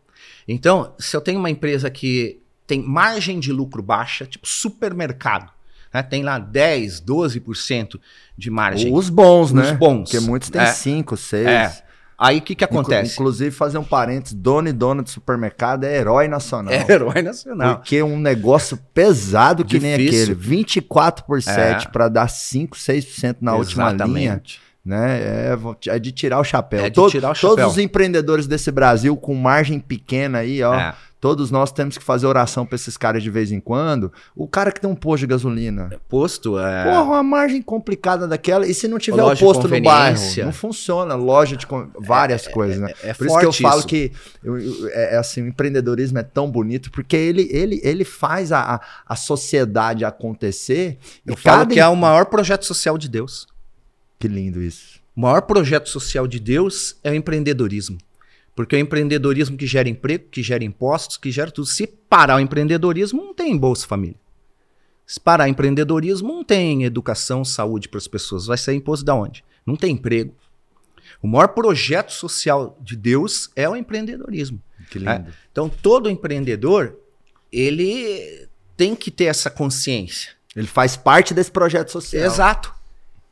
[0.48, 5.52] Então, se eu tenho uma empresa que tem margem de lucro baixa, tipo supermercado,
[5.92, 6.02] né?
[6.02, 8.00] tem lá 10, 12%
[8.36, 8.92] de margem.
[8.94, 9.62] Os bons, né?
[9.62, 10.10] Os bons.
[10.10, 10.66] Porque muitos têm É.
[10.66, 11.46] 5, 6.
[11.46, 11.82] É.
[12.18, 13.14] Aí o que, que acontece?
[13.14, 16.72] Inclusive, fazer um parênteses, dono e dona de supermercado é herói nacional.
[16.72, 17.76] É herói nacional.
[17.78, 20.22] Porque um negócio pesado que nem Difícil.
[20.22, 21.90] aquele, 24 por 7 É.
[21.90, 24.60] para dar 5, 6% na última linha, Exatamente.
[24.84, 25.20] né?
[25.20, 26.84] É, é de tirar o chapéu.
[26.84, 27.56] É de Todo- tirar o chapéu.
[27.56, 30.94] Todos os empreendedores desse Brasil com margem pequena aí, ó, É.
[31.22, 34.12] todos nós temos que fazer oração para esses caras de vez em quando.
[34.34, 36.82] O cara que tem um posto de gasolina, Posto é.
[36.84, 38.66] Porra, uma margem complicada daquela.
[38.66, 40.16] E se não tiver o posto no bairro?
[40.46, 41.14] Não funciona.
[41.14, 42.92] Loja de con- várias coisas, né?
[43.04, 43.86] é Por isso que eu falo isso.
[43.86, 48.04] que eu- eu- é, é assim, o empreendedorismo é tão bonito porque ele, ele, ele
[48.04, 50.98] faz a, a, a sociedade acontecer.
[51.24, 53.46] Eu e falo cada que é o maior projeto social de Deus.
[54.18, 55.00] Que lindo isso.
[55.16, 57.96] O maior projeto social de Deus é o empreendedorismo.
[58.54, 61.66] Porque é o empreendedorismo que gera emprego, que gera impostos, que gera tudo.
[61.66, 64.20] Se parar o empreendedorismo, não tem Bolsa Família.
[65.06, 68.46] Se parar o empreendedorismo, não tem educação, saúde para as pessoas.
[68.46, 69.44] Vai sair imposto da onde?
[69.66, 70.34] Não tem emprego.
[71.22, 74.60] O maior projeto social de Deus é o empreendedorismo.
[74.90, 75.32] Que lindo.
[75.50, 76.98] Então, todo empreendedor,
[77.50, 80.32] ele tem que ter essa consciência.
[80.54, 82.24] Ele faz parte desse projeto social.
[82.24, 82.74] Exato.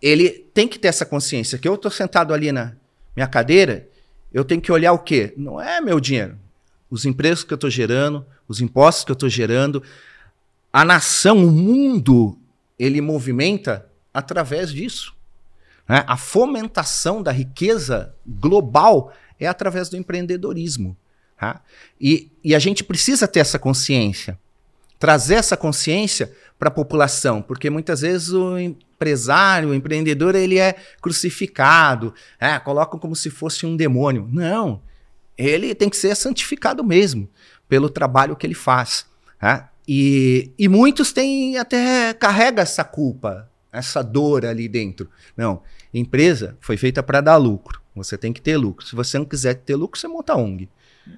[0.00, 2.74] Ele tem que ter essa consciência que eu estou sentado ali na
[3.14, 3.88] minha cadeira,
[4.32, 5.34] eu tenho que olhar o quê?
[5.36, 6.38] Não é meu dinheiro.
[6.90, 9.82] Os empregos que eu estou gerando, os impostos que eu estou gerando,
[10.72, 12.38] a nação, o mundo,
[12.78, 15.14] ele movimenta através disso.
[15.88, 16.04] né?
[16.06, 20.96] A fomentação da riqueza global é através do empreendedorismo.
[21.38, 21.60] tá?
[22.00, 24.38] E, e a gente precisa ter essa consciência,
[24.98, 30.76] trazer essa consciência para a população, porque muitas vezes o empresário, o empreendedor, ele é
[31.00, 34.28] crucificado, é, colocam como se fosse um demônio.
[34.30, 34.82] Não,
[35.38, 37.26] ele tem que ser santificado mesmo
[37.66, 39.06] pelo trabalho que ele faz.
[39.40, 39.66] né?
[39.88, 45.08] E, e muitos têm até carrega essa culpa, essa dor ali dentro.
[45.34, 45.62] Não,
[45.94, 47.80] empresa foi feita para dar lucro.
[47.96, 48.86] Você tem que ter lucro.
[48.86, 50.68] Se você não quiser ter lucro, você monta ONG.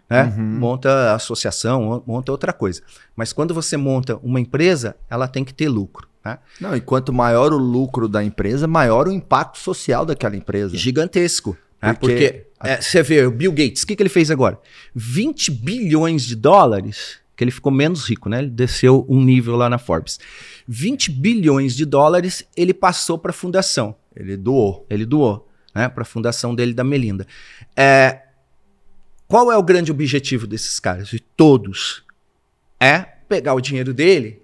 [0.09, 0.25] Né?
[0.37, 0.43] Uhum.
[0.59, 2.83] Monta associação, monta outra coisa.
[3.17, 6.09] Mas quando você monta uma empresa, ela tem que ter lucro.
[6.25, 6.39] Né?
[6.61, 10.77] Não, e quanto maior o lucro da empresa, maior o impacto social daquela empresa.
[10.77, 11.57] Gigantesco.
[11.81, 11.95] né?
[11.95, 14.59] Porque- Porque é, você vê, o Bill Gates, o que, que ele fez agora?
[14.95, 18.39] 20 bilhões de dólares, que ele ficou menos rico, né?
[18.39, 20.21] Ele desceu um nível lá na Forbes.
[20.69, 23.97] 20 bilhões de dólares ele passou para a fundação.
[24.15, 24.87] Ele doou.
[24.89, 27.27] Ele doou né, para a fundação dele da Melinda.
[27.77, 28.21] É,
[29.33, 31.09] qual é o grande objetivo desses caras?
[31.09, 32.05] De todos?
[32.79, 34.43] É pegar o dinheiro dele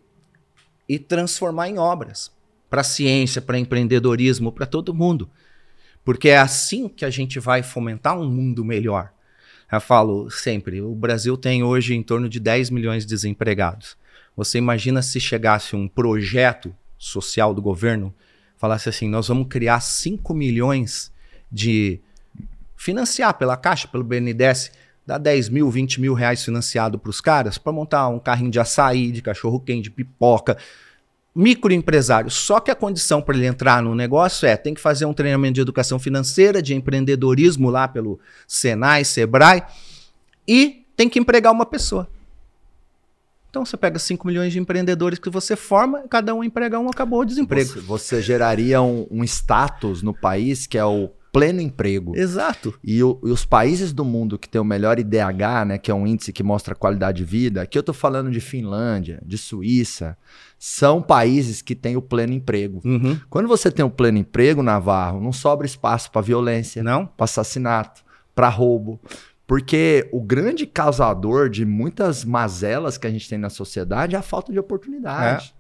[0.89, 2.33] e transformar em obras
[2.71, 5.29] para ciência, para empreendedorismo, para todo mundo.
[6.03, 9.13] Porque é assim que a gente vai fomentar um mundo melhor.
[9.71, 13.95] Eu falo sempre, o Brasil tem hoje em torno de 10 milhões de desempregados.
[14.35, 18.15] Você imagina se chegasse um projeto social do governo,
[18.57, 21.13] falasse assim, nós vamos criar 5 milhões
[21.53, 22.01] de
[22.75, 24.78] financiar pela Caixa, pelo BNDES,
[25.09, 28.61] dá 10 mil, 20 mil reais financiado para os caras para montar um carrinho de
[28.61, 30.59] açaí, de cachorro quente, de pipoca.
[31.35, 32.31] Microempresário.
[32.31, 35.55] Só que a condição para ele entrar no negócio é tem que fazer um treinamento
[35.55, 39.63] de educação financeira, de empreendedorismo lá pelo Senai, Sebrae,
[40.47, 42.07] e tem que empregar uma pessoa.
[43.49, 47.21] Então você pega 5 milhões de empreendedores que você forma, cada um emprega um, acabou
[47.21, 47.71] o desemprego.
[47.71, 52.17] Você, você geraria um, um status no país que é o pleno emprego.
[52.17, 52.75] Exato.
[52.83, 55.95] E, o- e os países do mundo que tem o melhor IDH, né, que é
[55.95, 59.37] um índice que mostra a qualidade de vida, aqui eu tô falando de Finlândia, de
[59.39, 60.17] Suíça,
[60.59, 62.81] são países que têm o pleno emprego.
[62.85, 63.19] Uhum.
[63.31, 67.07] Quando você tem o pleno emprego, Navarro, não sobra espaço para violência, Não?
[67.07, 68.03] para assassinato,
[68.35, 69.01] para roubo.
[69.47, 74.23] Porque o grande causador de muitas mazelas que a gente tem na sociedade é a
[74.23, 75.55] falta de oportunidade.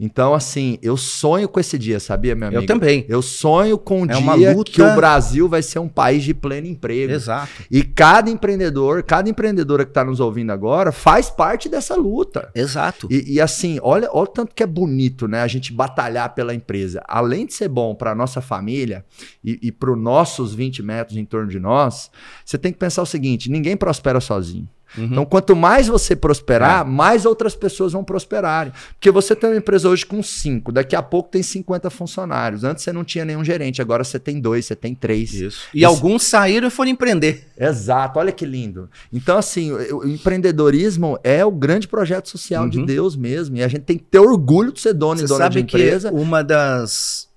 [0.00, 2.62] Então, assim, eu sonho com esse dia, sabia, meu amigo?
[2.62, 3.04] Eu também.
[3.08, 6.32] Eu sonho com o É dia luta- que o Brasil vai ser um país de
[6.32, 7.12] pleno emprego.
[7.12, 7.50] Exato.
[7.68, 12.48] E cada empreendedor, cada empreendedora que está nos ouvindo agora faz parte dessa luta.
[12.54, 13.08] Exato.
[13.10, 15.42] E, e assim, olha, olha o tanto que é bonito, né?
[15.42, 17.02] A gente batalhar pela empresa.
[17.08, 19.04] Além de ser bom para nossa família
[19.44, 22.08] e, e para os nossos 20 metros em torno de nós,
[22.44, 24.68] você tem que pensar o seguinte: ninguém prospera sozinho.
[24.96, 25.04] Uhum.
[25.04, 26.84] Então, quanto mais você prosperar, é.
[26.88, 28.72] mais outras pessoas vão prosperarem.
[28.94, 32.64] Porque você tem uma empresa hoje com cinco, daqui a pouco tem 50 funcionários.
[32.64, 35.32] Antes você não tinha nenhum gerente, agora você tem dois, você tem três.
[35.34, 35.66] Isso.
[35.74, 37.46] E alguns saíram e foram empreender.
[37.58, 38.88] Exato, olha que lindo.
[39.12, 42.70] Então, assim, o, o empreendedorismo é o grande projeto social uhum.
[42.70, 43.56] de Deus mesmo.
[43.56, 46.10] E a gente tem que ter orgulho de ser dono você e dona de empresa.
[46.10, 47.28] Que uma das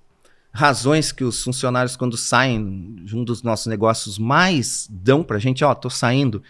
[0.52, 5.64] razões que os funcionários, quando saem de um dos nossos negócios, mais dão pra gente,
[5.64, 6.42] ó, oh, tô saindo.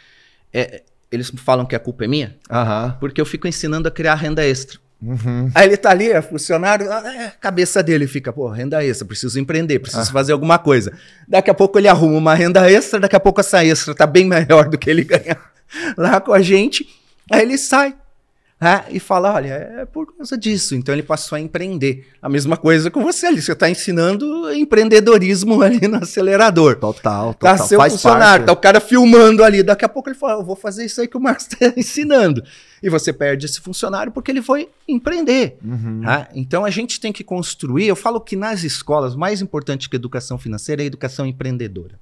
[0.52, 2.92] É, eles falam que a culpa é minha, uhum.
[2.98, 4.78] porque eu fico ensinando a criar renda extra.
[5.02, 5.50] Uhum.
[5.52, 9.80] Aí ele tá ali, é funcionário, é, cabeça dele fica, pô, renda extra, preciso empreender,
[9.80, 10.12] preciso ah.
[10.12, 10.92] fazer alguma coisa.
[11.26, 14.24] Daqui a pouco ele arruma uma renda extra, daqui a pouco essa extra tá bem
[14.24, 15.36] melhor do que ele ganha
[15.96, 16.88] lá com a gente.
[17.30, 17.96] Aí ele sai
[18.62, 20.76] né, e fala: olha, é por causa disso.
[20.76, 22.06] Então ele passou a empreender.
[22.22, 23.42] A mesma coisa com você ali.
[23.42, 26.76] Você está ensinando empreendedorismo ali no acelerador.
[26.76, 27.56] Total, tá total.
[27.56, 28.46] Tá seu Faz funcionário, parte.
[28.46, 29.64] tá o cara filmando ali.
[29.64, 32.40] Daqui a pouco ele fala: eu vou fazer isso aí que o Marcos está ensinando.
[32.80, 35.56] E você perde esse funcionário porque ele foi empreender.
[35.64, 36.02] Uhum.
[36.04, 36.28] Tá?
[36.32, 37.88] Então a gente tem que construir.
[37.88, 41.98] Eu falo que nas escolas, mais importante que educação financeira é a educação empreendedora.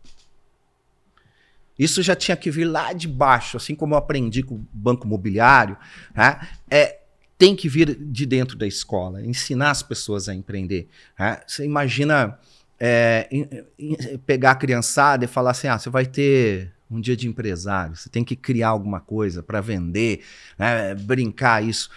[1.80, 5.06] Isso já tinha que vir lá de baixo, assim como eu aprendi com o banco
[5.06, 5.78] imobiliário.
[6.14, 6.38] Né?
[6.70, 6.98] É,
[7.38, 10.88] tem que vir de dentro da escola, ensinar as pessoas a empreender.
[11.18, 11.40] Né?
[11.46, 12.38] Você imagina
[12.78, 17.16] é, em, em, pegar a criançada e falar assim: ah, você vai ter um dia
[17.16, 20.22] de empresário, você tem que criar alguma coisa para vender,
[20.58, 20.94] né?
[20.94, 21.88] brincar isso.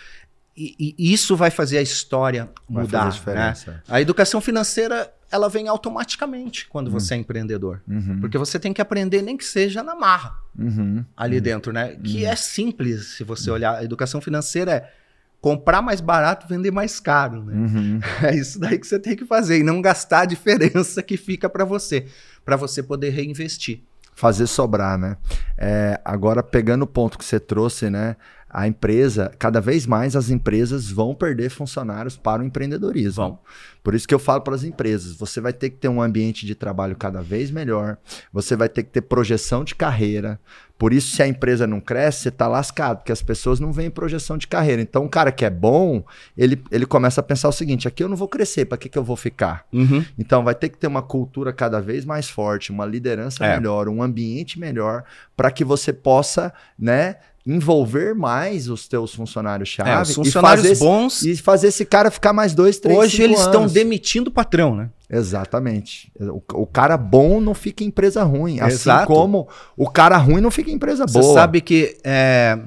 [0.55, 3.11] E, e, isso vai fazer a história vai mudar.
[3.25, 3.53] Né?
[3.87, 6.93] A educação financeira ela vem automaticamente quando uhum.
[6.93, 7.81] você é empreendedor.
[7.87, 8.19] Uhum.
[8.19, 11.03] Porque você tem que aprender, nem que seja na marra, uhum.
[11.17, 11.95] ali dentro, né?
[12.03, 13.77] Que é simples, se você olhar.
[13.79, 14.93] A educação financeira é
[15.41, 17.99] comprar mais barato, vender mais caro, né?
[18.23, 21.49] É isso daí que você tem que fazer e não gastar a diferença que fica
[21.49, 22.05] para você,
[22.45, 23.81] para você poder reinvestir.
[24.15, 25.17] Fazer sobrar, né?
[25.57, 28.15] É, agora, pegando o ponto que você trouxe, né?
[28.53, 33.23] A empresa, cada vez mais as empresas vão perder funcionários para o empreendedorismo.
[33.23, 33.39] Vão.
[33.83, 36.45] Por isso que eu falo para as empresas, você vai ter que ter um ambiente
[36.45, 37.97] de trabalho cada vez melhor,
[38.31, 40.39] você vai ter que ter projeção de carreira.
[40.77, 43.89] Por isso, se a empresa não cresce, você está lascado, porque as pessoas não veem
[43.89, 44.81] projeção de carreira.
[44.81, 46.03] Então, um cara que é bom,
[46.37, 48.97] ele, ele começa a pensar o seguinte: aqui eu não vou crescer, para que, que
[48.97, 49.65] eu vou ficar?
[49.71, 50.03] Uhum.
[50.17, 53.55] Então, vai ter que ter uma cultura cada vez mais forte, uma liderança é.
[53.55, 55.03] melhor, um ambiente melhor,
[55.37, 57.17] para que você possa, né?
[57.45, 59.89] Envolver mais os teus funcionários-chave.
[59.89, 61.23] É, os funcionários e bons.
[61.23, 64.89] e fazer esse cara ficar mais dois, três, Hoje eles estão demitindo o patrão, né?
[65.09, 66.11] Exatamente.
[66.19, 68.59] O, o, cara bom não fica em empresa ruim.
[68.59, 69.07] Assim Exato.
[69.07, 71.23] como o cara ruim não fica em empresa boa.
[71.23, 72.57] Você sabe que é,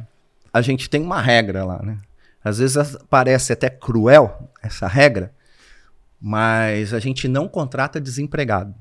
[0.52, 1.98] a gente tem uma regra lá, né?
[2.44, 5.32] Às vezes parece até cruel essa regra,
[6.20, 8.72] mas a gente não contrata desempregado.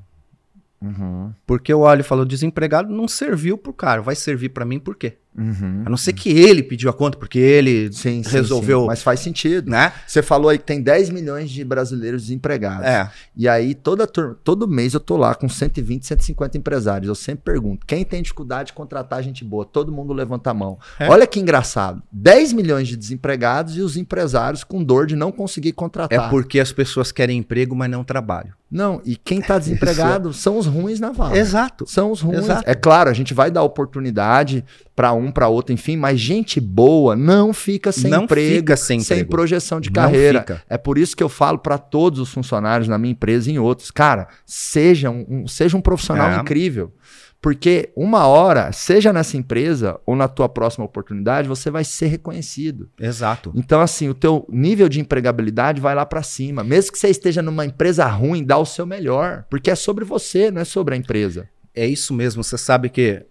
[0.81, 1.33] Uhum.
[1.47, 5.17] Porque o olho falou, desempregado não serviu pro cara, vai servir para mim por quê?
[5.37, 5.83] Uhum.
[5.85, 8.81] A não ser que ele pediu a conta, porque ele sim, resolveu.
[8.81, 9.69] Sim, Mas faz sentido.
[9.69, 9.91] Né?
[10.07, 12.85] Você falou aí que tem 10 milhões de brasileiros desempregados.
[12.85, 13.09] É.
[13.35, 17.09] E aí, toda turma, todo mês eu tô lá com 120, 150 empresários.
[17.09, 19.65] Eu sempre pergunto: quem tem dificuldade de contratar gente boa?
[19.65, 20.79] Todo mundo levanta a mão.
[20.99, 21.09] É.
[21.09, 25.73] Olha que engraçado: 10 milhões de desempregados e os empresários com dor de não conseguir
[25.73, 26.27] contratar.
[26.27, 28.53] É porque as pessoas querem emprego, mas não trabalham.
[28.69, 31.37] Não, e quem está desempregado são os ruins na vala.
[31.37, 31.85] Exato.
[31.87, 32.39] São os ruins.
[32.39, 32.69] Exato.
[32.69, 37.15] É claro, a gente vai dar oportunidade para um, para outro, enfim, mas gente boa
[37.15, 39.31] não fica sem não emprego, fica sem, sem emprego.
[39.31, 40.63] projeção de carreira.
[40.69, 43.59] É por isso que eu falo para todos os funcionários na minha empresa e em
[43.59, 46.37] outros, cara, seja um, seja um profissional é.
[46.37, 46.93] incrível.
[47.41, 52.89] Porque uma hora, seja nessa empresa ou na tua próxima oportunidade, você vai ser reconhecido.
[52.99, 53.51] Exato.
[53.53, 56.63] Então, assim, o teu nível de empregabilidade vai lá para cima.
[56.63, 59.45] Mesmo que você esteja numa empresa ruim, dá o seu melhor.
[59.47, 61.47] Porque é sobre você, não é sobre a empresa.
[61.75, 62.43] É isso mesmo.
[62.43, 63.23] Você sabe que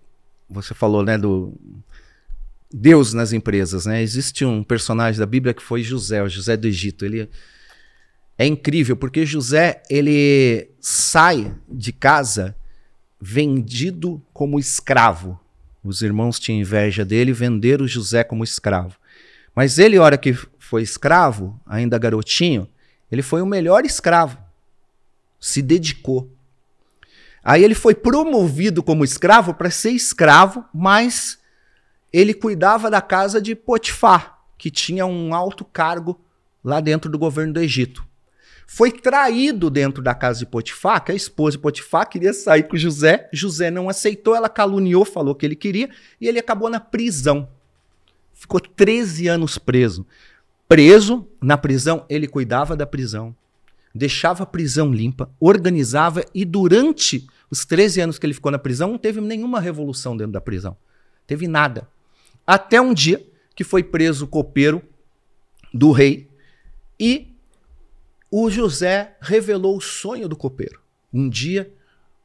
[0.48, 1.54] você falou, né, do
[2.72, 4.02] Deus nas empresas, né?
[4.02, 7.04] Existe um personagem da Bíblia que foi José, o José do Egito.
[7.04, 7.30] Ele
[8.36, 12.56] é incrível porque José, ele sai de casa
[13.20, 15.38] vendido como escravo.
[15.84, 18.96] Os irmãos tinham inveja dele venderam José como escravo.
[19.54, 22.66] Mas ele, hora que foi escravo, ainda garotinho,
[23.10, 24.36] ele foi o melhor escravo.
[25.38, 26.28] Se dedicou.
[27.44, 31.38] Aí ele foi promovido como escravo para ser escravo, mas
[32.12, 36.18] ele cuidava da casa de Potifar, que tinha um alto cargo
[36.62, 38.06] lá dentro do governo do Egito
[38.66, 42.76] foi traído dentro da casa de Potifar, que a esposa de Potifar queria sair com
[42.76, 45.90] José, José não aceitou, ela caluniou, falou que ele queria,
[46.20, 47.48] e ele acabou na prisão.
[48.32, 50.06] Ficou 13 anos preso.
[50.66, 53.34] Preso, na prisão, ele cuidava da prisão,
[53.94, 58.90] deixava a prisão limpa, organizava, e durante os 13 anos que ele ficou na prisão,
[58.90, 60.76] não teve nenhuma revolução dentro da prisão.
[61.26, 61.88] Teve nada.
[62.46, 63.24] Até um dia
[63.54, 64.82] que foi preso o copeiro
[65.72, 66.28] do rei
[66.98, 67.32] e
[68.30, 70.80] o José revelou o sonho do copeiro.
[71.12, 71.72] Um dia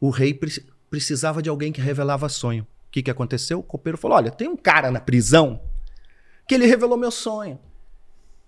[0.01, 0.51] o rei pre
[0.89, 2.63] precisava de alguém que revelava sonho.
[2.63, 3.59] O que, que aconteceu?
[3.59, 5.61] O copeiro falou: Olha, tem um cara na prisão
[6.47, 7.59] que ele revelou meu sonho.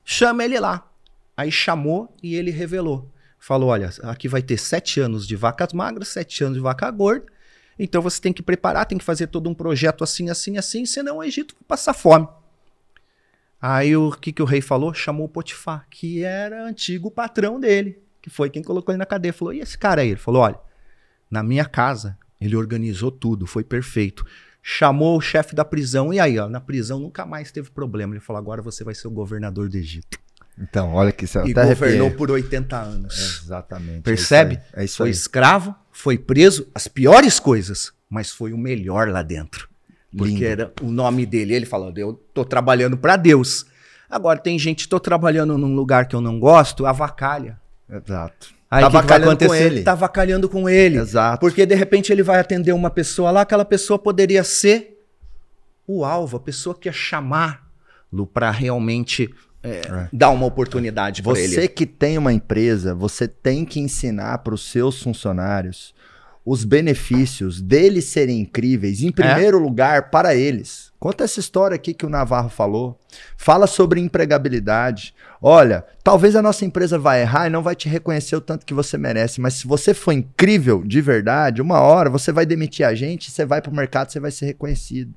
[0.04, 0.91] Chama ele lá.
[1.36, 3.12] Aí chamou e ele revelou.
[3.40, 7.26] Falou: Olha, aqui vai ter sete anos de vacas magras, sete anos de vaca gorda.
[7.80, 11.18] Então você tem que preparar, tem que fazer todo um projeto assim, assim, assim, senão
[11.18, 12.28] o Egito vai passar fome.
[13.60, 14.94] Aí o que, que o rei falou?
[14.94, 19.34] Chamou o Potifar, que era antigo patrão dele, que foi quem colocou ele na cadeia.
[19.34, 20.10] Falou: e esse cara aí?
[20.10, 20.60] Ele falou: olha,
[21.30, 24.26] na minha casa, ele organizou tudo, foi perfeito.
[24.64, 28.14] Chamou o chefe da prisão, e aí, ó, na prisão nunca mais teve problema.
[28.14, 30.20] Ele falou: agora você vai ser o governador do Egito.
[30.62, 32.10] Então, olha que E governou arrepiei.
[32.12, 33.42] por 80 anos.
[33.44, 34.00] Exatamente.
[34.00, 34.60] É Percebe?
[34.74, 35.12] É isso foi aí.
[35.12, 39.68] escravo, foi preso, as piores coisas, mas foi o melhor lá dentro.
[40.16, 40.46] Porque Lindo.
[40.46, 41.54] era o nome dele.
[41.54, 43.66] Ele falou: eu tô trabalhando para Deus.
[44.10, 47.58] Agora tem gente, tô trabalhando num lugar que eu não gosto, avacalha.
[47.90, 48.54] Exato.
[48.70, 49.84] Aí tá que, que com ele.
[49.84, 50.98] Tá avacalhando com ele.
[50.98, 51.40] Exato.
[51.40, 55.02] Porque de repente ele vai atender uma pessoa lá, aquela pessoa poderia ser
[55.88, 59.30] o alvo, a pessoa que ia chamá-lo para realmente
[59.64, 61.48] é, dar uma oportunidade para ele.
[61.48, 65.94] Você que tem uma empresa, você tem que ensinar para os seus funcionários
[66.46, 69.12] os benefícios deles serem incríveis, em é?
[69.12, 70.91] primeiro lugar, para eles.
[71.02, 72.96] Conta essa história aqui que o Navarro falou.
[73.36, 75.16] Fala sobre empregabilidade.
[75.42, 78.74] Olha, talvez a nossa empresa vai errar e não vai te reconhecer o tanto que
[78.76, 82.94] você merece, mas se você for incrível de verdade, uma hora você vai demitir a
[82.94, 85.12] gente, você vai para o mercado, você vai ser reconhecido.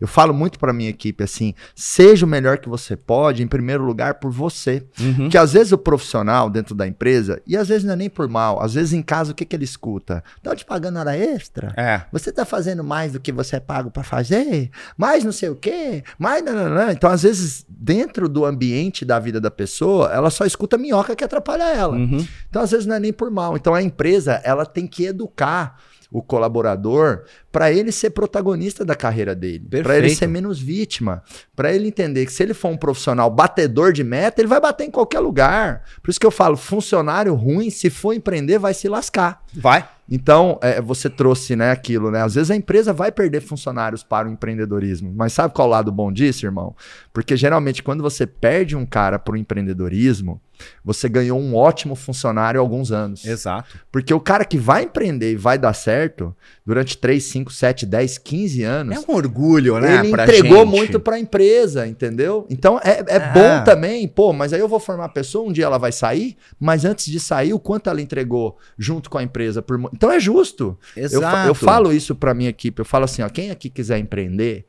[0.00, 3.84] Eu falo muito para minha equipe assim: seja o melhor que você pode, em primeiro
[3.84, 4.84] lugar, por você.
[4.98, 5.28] Uhum.
[5.28, 8.28] Que às vezes o profissional dentro da empresa, e às vezes não é nem por
[8.28, 10.24] mal, às vezes em casa o que, que ele escuta?
[10.36, 11.72] Estão te pagando hora extra?
[11.76, 12.02] É.
[12.10, 14.70] Você está fazendo mais do que você é pago para fazer?
[14.96, 16.02] Mais não sei o quê?
[16.18, 16.44] Mais.
[16.44, 16.90] Não, não, não.
[16.90, 21.24] Então, às vezes, dentro do ambiente da vida da pessoa, ela só escuta minhoca que
[21.24, 21.96] atrapalha ela.
[21.96, 22.26] Uhum.
[22.48, 23.56] Então, às vezes, não é nem por mal.
[23.56, 25.78] Então, a empresa, ela tem que educar
[26.10, 31.22] o colaborador para ele ser protagonista da carreira dele, para ele ser menos vítima,
[31.54, 34.84] para ele entender que se ele for um profissional batedor de meta, ele vai bater
[34.84, 35.82] em qualquer lugar.
[36.02, 39.44] Por isso que eu falo, funcionário ruim, se for empreender, vai se lascar.
[39.52, 39.86] Vai.
[40.10, 42.22] Então, é, você trouxe né, aquilo, né?
[42.22, 45.12] Às vezes a empresa vai perder funcionários para o empreendedorismo.
[45.14, 46.74] Mas sabe qual é o lado bom disso, irmão?
[47.12, 50.40] Porque geralmente, quando você perde um cara para o empreendedorismo,
[50.84, 53.24] você ganhou um ótimo funcionário há alguns anos.
[53.24, 53.78] Exato.
[53.90, 56.34] Porque o cara que vai empreender e vai dar certo,
[56.64, 58.96] durante 3, 5, 7, 10, 15 anos.
[58.96, 60.00] É um orgulho, né?
[60.00, 60.76] Ele entregou gente.
[60.76, 62.46] muito para a empresa, entendeu?
[62.50, 63.32] Então é, é ah.
[63.32, 66.36] bom também, pô, mas aí eu vou formar a pessoa, um dia ela vai sair,
[66.60, 69.62] mas antes de sair, o quanto ela entregou junto com a empresa.
[69.62, 69.80] Por...
[69.94, 70.78] Então é justo.
[70.96, 71.36] Exato.
[71.38, 74.66] Eu, eu falo isso para minha equipe, eu falo assim, ó, quem aqui quiser empreender,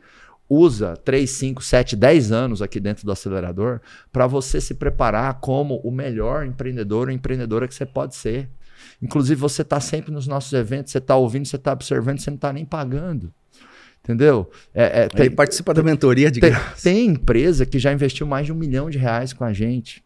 [0.50, 3.80] usa 3, 5, 7, 10 anos aqui dentro do acelerador
[4.12, 8.50] para você se preparar como o melhor empreendedor ou empreendedora que você pode ser.
[9.02, 12.36] Inclusive, você está sempre nos nossos eventos, você está ouvindo, você está observando, você não
[12.36, 13.32] está nem pagando.
[14.04, 14.50] Entendeu?
[14.74, 18.46] É, é, tem, Ele participa da mentoria de tem, tem empresa que já investiu mais
[18.46, 20.04] de um milhão de reais com a gente.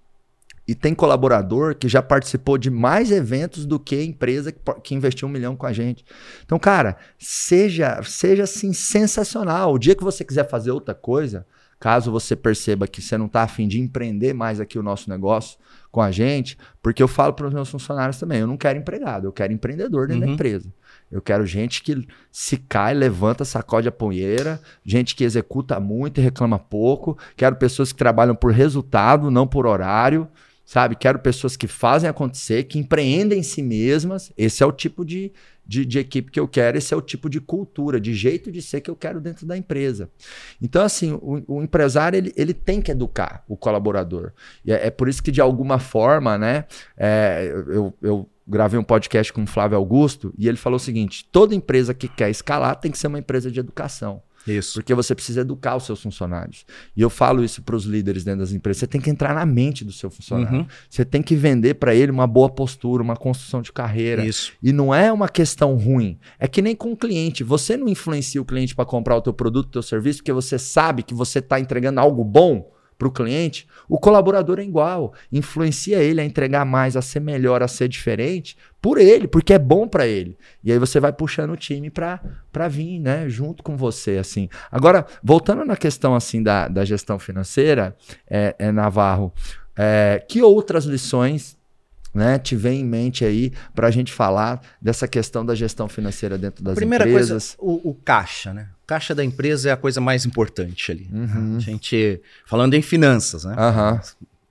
[0.65, 4.95] E tem colaborador que já participou de mais eventos do que a empresa que, que,
[4.95, 6.05] investiu um milhão com a gente.
[6.45, 9.73] Então, cara, seja, seja assim sensacional.
[9.73, 11.45] O dia que você quiser fazer outra coisa,
[11.81, 15.59] caso você perceba que você não está afim de empreender mais aqui o nosso negócio
[15.91, 19.27] com a gente, porque eu falo para os meus funcionários também, eu não quero empregado,
[19.27, 20.27] eu quero empreendedor dentro uhum.
[20.29, 20.73] da empresa.
[21.11, 26.23] Eu quero gente que se cai, levanta, sacode a poeira, gente que executa muito e
[26.23, 27.17] reclama pouco.
[27.35, 30.27] Quero pessoas que trabalham por resultado, não por horário
[30.65, 30.95] sabe?
[30.95, 34.31] Quero pessoas que fazem acontecer, que empreendem em si mesmas.
[34.37, 35.31] Esse é o tipo de,
[35.65, 38.61] de, de, equipe que eu quero, esse é o tipo de cultura, de jeito de
[38.61, 40.09] ser que eu quero dentro da empresa.
[40.61, 44.31] Então, assim, o, o empresário ele, ele tem que educar o colaborador.
[44.65, 46.65] E é, é por isso que, de alguma forma, né,
[46.97, 51.27] é, eu, eu gravei um podcast com o Flávio Augusto e ele falou o seguinte:
[51.31, 54.21] toda empresa que quer escalar tem que ser uma empresa de educação.
[54.47, 54.75] Isso.
[54.75, 56.65] Porque você precisa educar os seus funcionários.
[56.95, 58.79] E eu falo isso para os líderes dentro das empresas.
[58.79, 60.59] Você tem que entrar na mente do seu funcionário.
[60.59, 60.67] Uhum.
[60.89, 64.25] Você tem que vender para ele uma boa postura, uma construção de carreira.
[64.25, 64.53] Isso.
[64.61, 66.17] E não é uma questão ruim.
[66.37, 67.43] É que nem com o cliente.
[67.43, 70.59] Você não influencia o cliente para comprar o teu produto, o teu serviço, porque você
[70.59, 75.13] sabe que você está entregando algo bom para o cliente, o colaborador é igual.
[75.31, 79.59] Influencia ele a entregar mais, a ser melhor, a ser diferente por ele, porque é
[79.59, 80.37] bom para ele.
[80.63, 84.49] E aí você vai puxando o time para vir, né, junto com você, assim.
[84.71, 87.95] Agora, voltando na questão, assim, da, da gestão financeira,
[88.29, 89.33] é, é Navarro,
[89.77, 91.57] é, que outras lições
[92.13, 96.37] né, te vem em mente aí para a gente falar dessa questão da gestão financeira
[96.37, 97.55] dentro das Primeira empresas?
[97.57, 98.67] coisa, o, o caixa, né?
[98.83, 101.09] O caixa da empresa é a coisa mais importante ali.
[101.11, 101.55] Uhum.
[101.57, 103.55] A gente, falando em finanças, né?
[103.57, 103.99] Aham.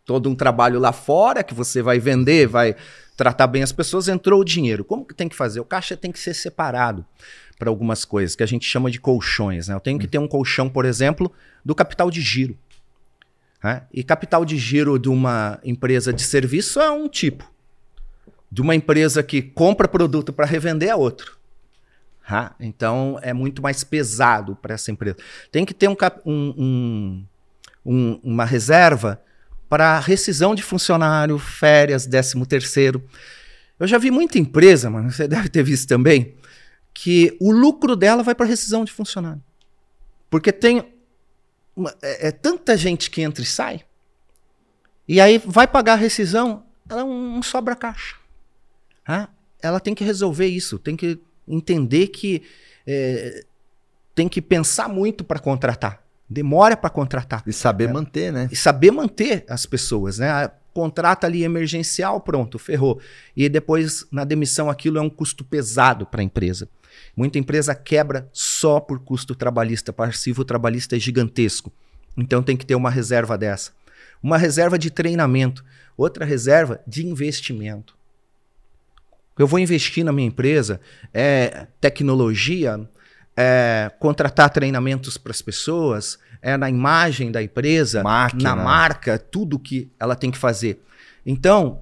[0.04, 2.74] Todo um trabalho lá fora que você vai vender, vai
[3.16, 4.84] tratar bem as pessoas, entrou o dinheiro.
[4.84, 5.60] Como que tem que fazer?
[5.60, 7.04] O caixa tem que ser separado
[7.56, 9.68] para algumas coisas que a gente chama de colchões.
[9.68, 9.74] Né?
[9.74, 11.30] Eu tenho que ter um colchão, por exemplo,
[11.64, 12.58] do capital de giro.
[13.62, 13.82] né?
[13.92, 17.51] E capital de giro de uma empresa de serviço é um tipo.
[18.52, 21.38] De uma empresa que compra produto para revender é outro.
[22.60, 25.16] Então é muito mais pesado para essa empresa.
[25.50, 25.96] Tem que ter um,
[26.26, 27.24] um- um-
[27.84, 29.22] um- uma reserva
[29.70, 33.02] para rescisão de funcionário, férias, décimo terceiro.
[33.80, 36.34] Eu já vi muita empresa, mano, você deve ter visto também,
[36.92, 39.42] que o lucro dela vai para rescisão de funcionário.
[40.28, 40.92] Porque tem
[41.74, 43.80] uma- é, é tanta gente que entra e sai,
[45.08, 48.14] e aí vai pagar a rescisão, ela não sobra caixa.
[49.06, 49.28] Ah,
[49.60, 52.42] Ela tem que resolver isso, tem que entender que
[52.86, 53.44] é,
[54.14, 56.02] tem que pensar muito para contratar.
[56.28, 58.48] Demora para contratar E saber manter, né?
[58.50, 60.30] e saber manter as pessoas, né?
[60.30, 62.98] Ah, Contrata ali emergencial, pronto, ferrou.
[63.36, 66.66] E depois, na demissão, aquilo é um custo pesado para a empresa.
[67.14, 69.92] Muita empresa quebra só por custo trabalhista.
[69.92, 71.70] Passivo trabalhista é gigantesco.
[72.16, 73.72] Então tem que ter uma reserva dessa.
[74.22, 75.62] Uma reserva de treinamento.
[75.94, 77.94] Outra reserva de investimento.
[79.38, 80.80] Eu vou investir na minha empresa,
[81.12, 82.88] é tecnologia,
[83.36, 88.54] é contratar treinamentos para as pessoas, é na imagem da empresa, Máquina.
[88.54, 90.82] na marca, tudo que ela tem que fazer.
[91.24, 91.80] Então,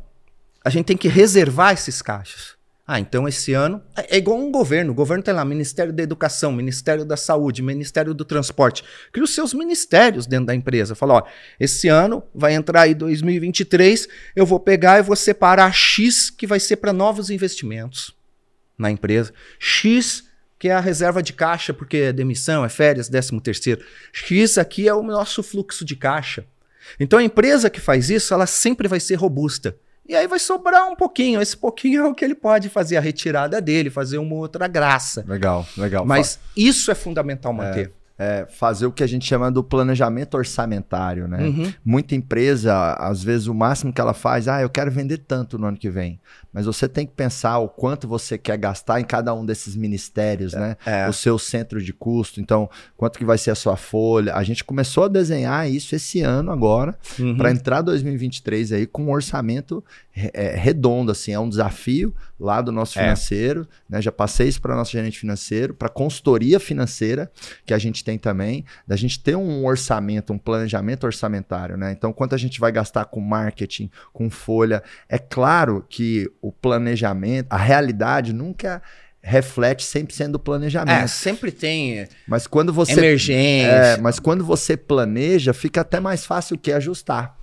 [0.65, 2.60] a gente tem que reservar esses caixas.
[2.93, 4.91] Ah, então esse ano é é igual um governo.
[4.91, 8.83] O governo tem lá Ministério da Educação, Ministério da Saúde, Ministério do Transporte.
[9.13, 10.97] Cria os seus ministérios dentro da empresa.
[10.97, 11.23] Fala, ó,
[11.61, 16.59] esse ano vai entrar aí 2023, eu vou pegar e vou separar X que vai
[16.59, 18.13] ser para novos investimentos
[18.77, 19.33] na empresa.
[19.57, 20.25] X
[20.59, 23.85] que é a reserva de caixa, porque é demissão, é férias, décimo terceiro.
[24.13, 26.45] X aqui é o nosso fluxo de caixa.
[26.99, 29.77] Então a empresa que faz isso, ela sempre vai ser robusta.
[30.11, 31.41] E aí vai sobrar um pouquinho.
[31.41, 35.25] Esse pouquinho é o que ele pode fazer a retirada dele, fazer uma outra graça.
[35.25, 36.05] Legal, legal.
[36.05, 37.93] Mas isso é fundamental manter.
[38.19, 41.43] é, fazer o que a gente chama do planejamento orçamentário, né?
[41.43, 41.73] Uhum.
[41.83, 45.67] Muita empresa, às vezes, o máximo que ela faz, ah, eu quero vender tanto no
[45.67, 46.21] ano que vem.
[46.53, 50.53] Mas você tem que pensar o quanto você quer gastar em cada um desses ministérios,
[50.53, 50.77] né?
[50.85, 51.09] É.
[51.09, 52.41] O seu centro de custo.
[52.41, 54.35] Então, quanto que vai ser a sua folha.
[54.35, 57.37] A gente começou a desenhar isso esse ano agora, Uhum.
[57.37, 59.85] para entrar 2023 aí com um orçamento
[60.35, 63.03] é, redondo, assim, é um desafio lá do nosso É.
[63.03, 64.03] financeiro, né?
[64.03, 67.31] Já passei isso para nosso gerente financeiro, para consultoria financeira
[67.65, 71.93] que a gente tem também, da gente ter um orçamento, um planejamento orçamentário, né?
[71.93, 77.47] Então, quanto a gente vai gastar com marketing, com folha, é claro que o planejamento,
[77.51, 78.83] a realidade nunca
[79.23, 81.05] reflete 100% do planejamento.
[81.05, 83.69] É, sempre tem Mas quando você emergência.
[83.69, 87.39] é, mas quando você planeja, fica até mais fácil que ajustar.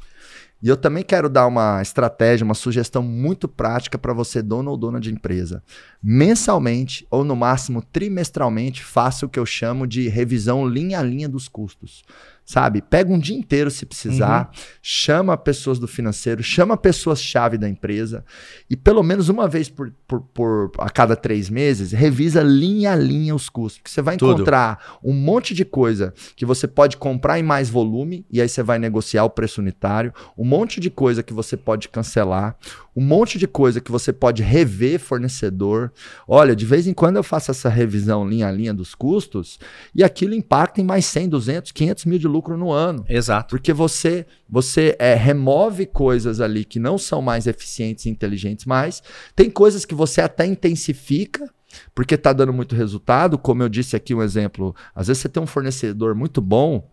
[0.61, 4.77] E eu também quero dar uma estratégia, uma sugestão muito prática para você, dono ou
[4.77, 5.61] dona de empresa.
[6.01, 11.29] Mensalmente, ou no máximo trimestralmente, faça o que eu chamo de revisão linha a linha
[11.29, 12.03] dos custos.
[12.49, 12.81] Sabe?
[12.81, 14.49] Pega um dia inteiro se precisar,
[14.81, 18.23] chama pessoas do financeiro, chama pessoas-chave da empresa
[18.69, 22.95] e pelo menos uma vez por, por, por- a cada três meses, revisa linha a
[22.95, 23.79] linha os custos.
[23.79, 24.31] Porque você vai Tudo.
[24.35, 28.63] encontrar um monte de coisa que você pode comprar em mais volume e aí você
[28.63, 32.55] vai negociar o preço unitário, um monte de coisa que você pode cancelar,
[32.95, 35.91] um monte de coisa que você pode rever fornecedor.
[36.25, 39.59] Olha, de vez em quando eu faço essa revisão linha a linha dos custos
[39.93, 43.05] e aquilo impacta em mais 100, 200, 500 mil de lucro no ano.
[43.07, 43.49] Exato.
[43.49, 49.01] Porque você você é, remove coisas ali que não são mais eficientes e inteligentes mais.
[49.35, 51.49] Tem coisas que você até intensifica,
[51.95, 53.37] porque está dando muito resultado.
[53.37, 56.87] Como eu disse aqui um exemplo, às vezes você tem um fornecedor muito bom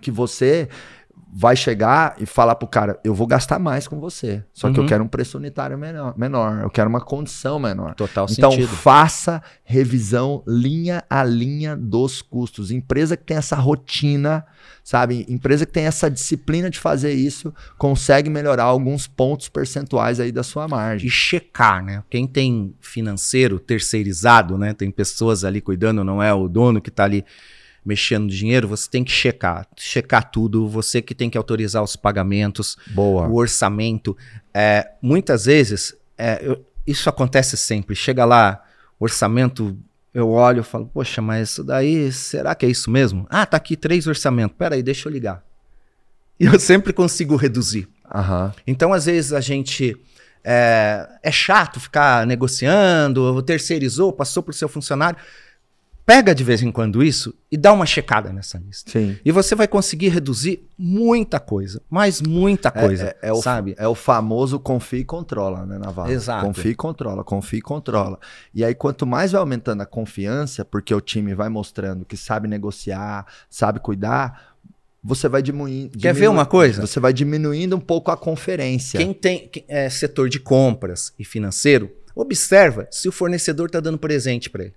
[0.00, 0.68] que você
[1.32, 4.42] vai chegar e falar pro cara, eu vou gastar mais com você.
[4.54, 4.88] Só que eu Uhum.
[4.88, 7.94] quero um preço unitário menor, menor, eu quero uma condição menor.
[7.94, 8.68] Total Então, sentido.
[8.68, 12.70] faça revisão linha a linha dos custos.
[12.70, 14.46] Empresa que tem essa rotina,
[14.84, 15.26] sabe?
[15.28, 20.42] Empresa que tem essa disciplina de fazer isso, consegue melhorar alguns pontos percentuais aí da
[20.42, 21.06] sua margem.
[21.08, 22.02] e checar, né?
[22.08, 24.72] Quem tem financeiro terceirizado, né?
[24.72, 27.24] Tem pessoas ali cuidando, não é o dono que está ali
[27.86, 31.94] mexendo no dinheiro, você tem que checar, checar tudo, você que tem que autorizar os
[31.94, 33.28] pagamentos, Boa.
[33.28, 34.16] o orçamento.
[34.52, 37.94] É, muitas vezes, é, eu- isso acontece sempre.
[37.94, 38.62] Chega lá,
[38.98, 39.78] orçamento,
[40.12, 43.26] eu olho e falo, poxa, mas isso daí, será que é isso mesmo?
[43.30, 44.56] Ah, tá aqui três orçamentos.
[44.58, 45.42] Peraí, deixa eu ligar.
[46.40, 47.88] E eu sempre consigo reduzir.
[48.12, 48.52] Aham.
[48.66, 49.96] Então, às vezes, a gente
[50.44, 55.18] é, é chato ficar negociando, terceirizou, passou por seu funcionário.
[56.06, 58.92] Pega de vez em quando isso e dá uma checada nessa lista.
[58.92, 59.18] Sim.
[59.24, 63.74] E você vai conseguir reduzir muita coisa, mas muita coisa, É, é, é o, sabe?
[63.76, 66.12] é o famoso confia e controla, né, Navarro?
[66.12, 66.46] Exato.
[66.46, 68.20] Confia e controla, confia e controla.
[68.54, 72.46] E aí, quanto mais vai aumentando a confiança, porque o time vai mostrando que sabe
[72.46, 74.54] negociar, sabe cuidar,
[75.02, 75.98] você vai diminuindo.
[75.98, 76.86] Quer ver uma coisa?
[76.86, 78.98] Você vai diminuindo um pouco a conferência.
[78.98, 83.98] Quem tem quem- é, setor de compras e financeiro, observa se o fornecedor está dando
[83.98, 84.74] presente para ele.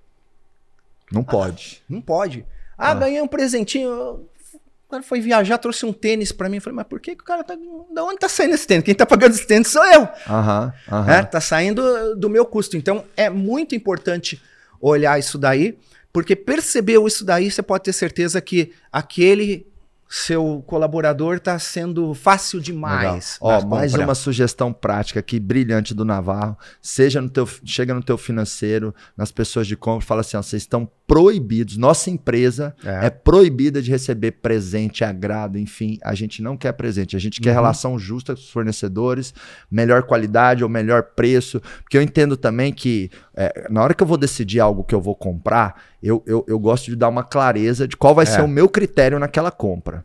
[1.11, 1.81] Não pode.
[1.89, 2.45] Não pode.
[2.77, 2.95] Ah, Ah.
[2.95, 3.91] ganhei um presentinho.
[3.91, 6.55] O cara foi viajar, trouxe um tênis pra mim.
[6.57, 7.55] Eu falei, mas por que, que o cara tá.
[7.93, 8.83] Da onde tá saindo esse tênis?
[8.83, 10.07] Quem tá pagando esse tênis sou eu.
[10.27, 11.11] Aham, aham.
[11.11, 12.75] É, tá saindo do meu custo.
[12.75, 14.41] Então é muito importante
[14.81, 15.77] olhar isso daí,
[16.11, 19.67] porque percebeu isso daí, você pode ter certeza que aquele
[20.11, 23.37] seu colaborador está sendo fácil demais.
[23.39, 24.07] Ó, mais compra.
[24.07, 26.57] uma sugestão prática aqui, brilhante do Navarro.
[26.81, 30.63] Seja no teu, chega no teu financeiro, nas pessoas de compra, fala assim: ó, vocês
[30.63, 31.75] estão proibidos.
[31.77, 33.07] Nossa empresa É.
[33.07, 33.09] é.
[33.09, 35.97] proibida de receber presente, agrado, enfim.
[36.03, 37.55] A gente não quer presente, a gente quer Uhum.
[37.55, 39.33] relação justa com os fornecedores,
[39.71, 41.61] melhor qualidade ou melhor preço.
[41.83, 43.09] Porque eu entendo também que
[43.41, 46.59] é, na hora que eu vou decidir algo que eu vou comprar, eu, eu, eu
[46.59, 48.27] gosto de dar uma clareza de qual vai É.
[48.27, 50.03] ser o meu critério naquela compra.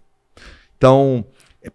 [0.79, 1.25] Então,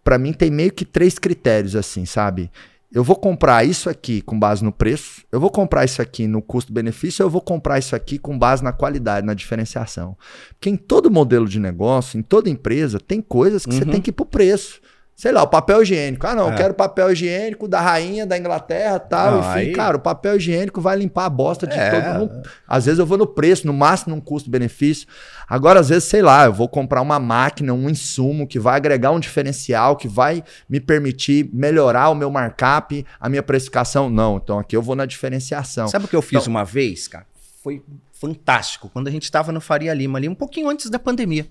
[0.04, 2.50] para mim tem meio que três critérios assim, sabe?
[2.92, 6.42] Eu vou comprar isso aqui com base no preço, eu vou comprar isso aqui no
[6.42, 10.18] custo-benefício, eu vou comprar isso aqui com base na qualidade, na diferenciação.
[10.52, 13.92] Porque em todo modelo de negócio, em toda empresa, tem coisas que você Uhum.
[13.92, 14.82] tem que ir pro preço.
[15.20, 16.26] Sei lá, o papel higiênico.
[16.26, 16.54] Ah, não, É.
[16.54, 19.32] eu quero papel higiênico da rainha da Inglaterra tal.
[19.32, 21.92] Não, Enfim, aí- cara, o papel higiênico vai limpar a bosta de É.
[21.92, 22.50] todo mundo.
[22.66, 25.06] Às vezes eu vou no preço, no máximo num custo-benefício.
[25.46, 29.12] Agora, às vezes, sei lá, eu vou comprar uma máquina, um insumo que vai agregar
[29.12, 34.10] um diferencial, que vai me permitir melhorar o meu markup, a minha precificação.
[34.10, 35.90] Não, então aqui eu vou na diferenciação.
[35.90, 37.26] Sabe o que eu fiz Então- uma vez, cara?
[37.62, 38.88] Foi fantástico.
[38.94, 41.46] Quando a gente estava no Faria Lima ali, um pouquinho antes da pandemia.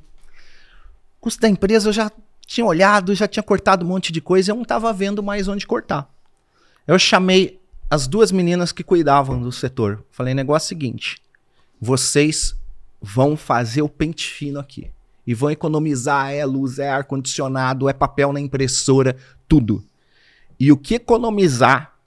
[1.19, 2.11] O custo da empresa eu já
[2.49, 5.67] tinha olhado, já tinha cortado um monte de coisa, eu não estava vendo mais onde
[5.67, 6.11] cortar.
[6.87, 10.03] Eu chamei as duas meninas que cuidavam do setor.
[10.11, 11.19] Falei, negócio é o seguinte,
[11.79, 12.57] vocês
[13.03, 14.91] vão fazer o pente fino aqui.
[15.27, 19.15] E vão economizar, é luz, é ar-condicionado, é papel na impressora,
[19.47, 19.85] tudo.
[20.59, 21.99] E o que economizar,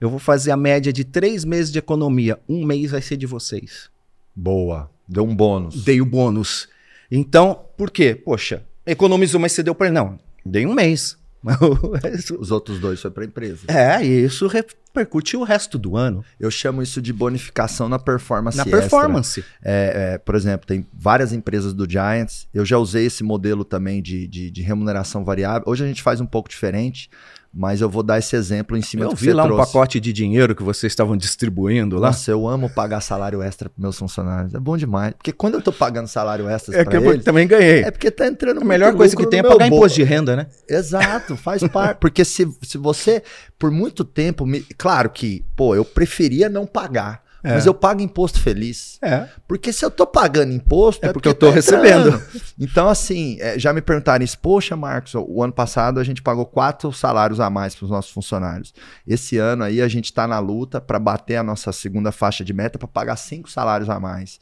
[0.00, 2.40] eu vou fazer a média de três meses de economia.
[2.48, 3.88] Um mês vai ser de vocês.
[4.34, 4.90] Boa.
[5.08, 5.84] Deu um bônus.
[5.84, 6.68] Dei o bônus.
[7.08, 8.16] Então, por quê?
[8.16, 9.94] Poxa, economizou, mas você deu para ele.
[9.94, 11.16] Não, dei um mês.
[12.38, 13.60] Os outros dois foi para empresa.
[13.68, 16.24] é, e isso repercute o resto do ano.
[16.38, 18.80] Eu chamo isso de bonificação na performance na extra.
[18.80, 19.44] performance.
[19.62, 22.48] É, é, por exemplo, tem várias empresas do Giants.
[22.52, 25.62] Eu já usei esse modelo também de, de, de remuneração variável.
[25.66, 27.08] Hoje a gente faz um pouco diferente,
[27.52, 29.46] mas eu vou dar esse exemplo em cima Eu do que vi você lá um
[29.46, 29.66] trouxe.
[29.72, 32.08] pacote de dinheiro que vocês estavam distribuindo lá.
[32.08, 34.54] Nossa, eu amo pagar salário extra para meus funcionários.
[34.54, 35.14] É bom demais.
[35.14, 37.82] Porque quando eu tô pagando salário extra É que para eu eles, também ganhei.
[37.82, 40.46] é porque tá entrando a melhor coisa que tem é pagar imposto de renda, né?
[40.68, 41.98] Exato, faz parte.
[41.98, 43.22] Porque se, se você,
[43.58, 47.22] por muito tempo, me- claro que, pô, eu preferia não pagar.
[47.42, 47.52] É.
[47.54, 48.98] Mas eu pago imposto feliz.
[49.00, 49.28] É.
[49.46, 52.20] Porque se eu tô pagando imposto, É porque eu tô recebendo.
[52.58, 54.38] Então, assim, é, já me perguntaram isso.
[54.38, 58.10] Poxa, Marcos, o ano passado a gente pagou quatro salários a mais para os nossos
[58.10, 58.74] funcionários.
[59.06, 62.52] Esse ano aí a gente tá na luta para bater a nossa segunda faixa de
[62.52, 64.40] meta para pagar cinco salários a mais.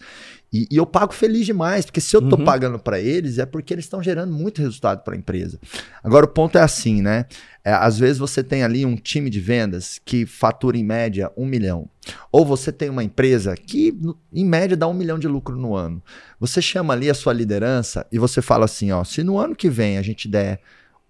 [0.53, 2.45] E, e eu pago feliz demais, porque se eu tô Uhum.
[2.45, 5.59] pagando para eles é porque eles estão gerando muito resultado para a empresa.
[6.03, 7.27] Agora o ponto é assim, né?
[7.65, 11.45] É, às vezes você tem ali um time de vendas que fatura em média um
[11.45, 11.89] milhão.
[12.31, 13.93] Ou você tem uma empresa que,
[14.33, 16.01] em média, dá um milhão de lucro no ano.
[16.39, 19.69] Você chama ali a sua liderança e você fala assim: ó, se no ano que
[19.69, 20.61] vem a gente der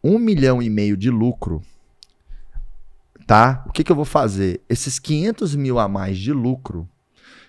[0.02, 1.62] um milhão e meio de lucro,
[3.26, 3.64] tá?
[3.66, 4.60] O que, que eu vou fazer?
[4.68, 6.88] Esses 500 mil a mais de lucro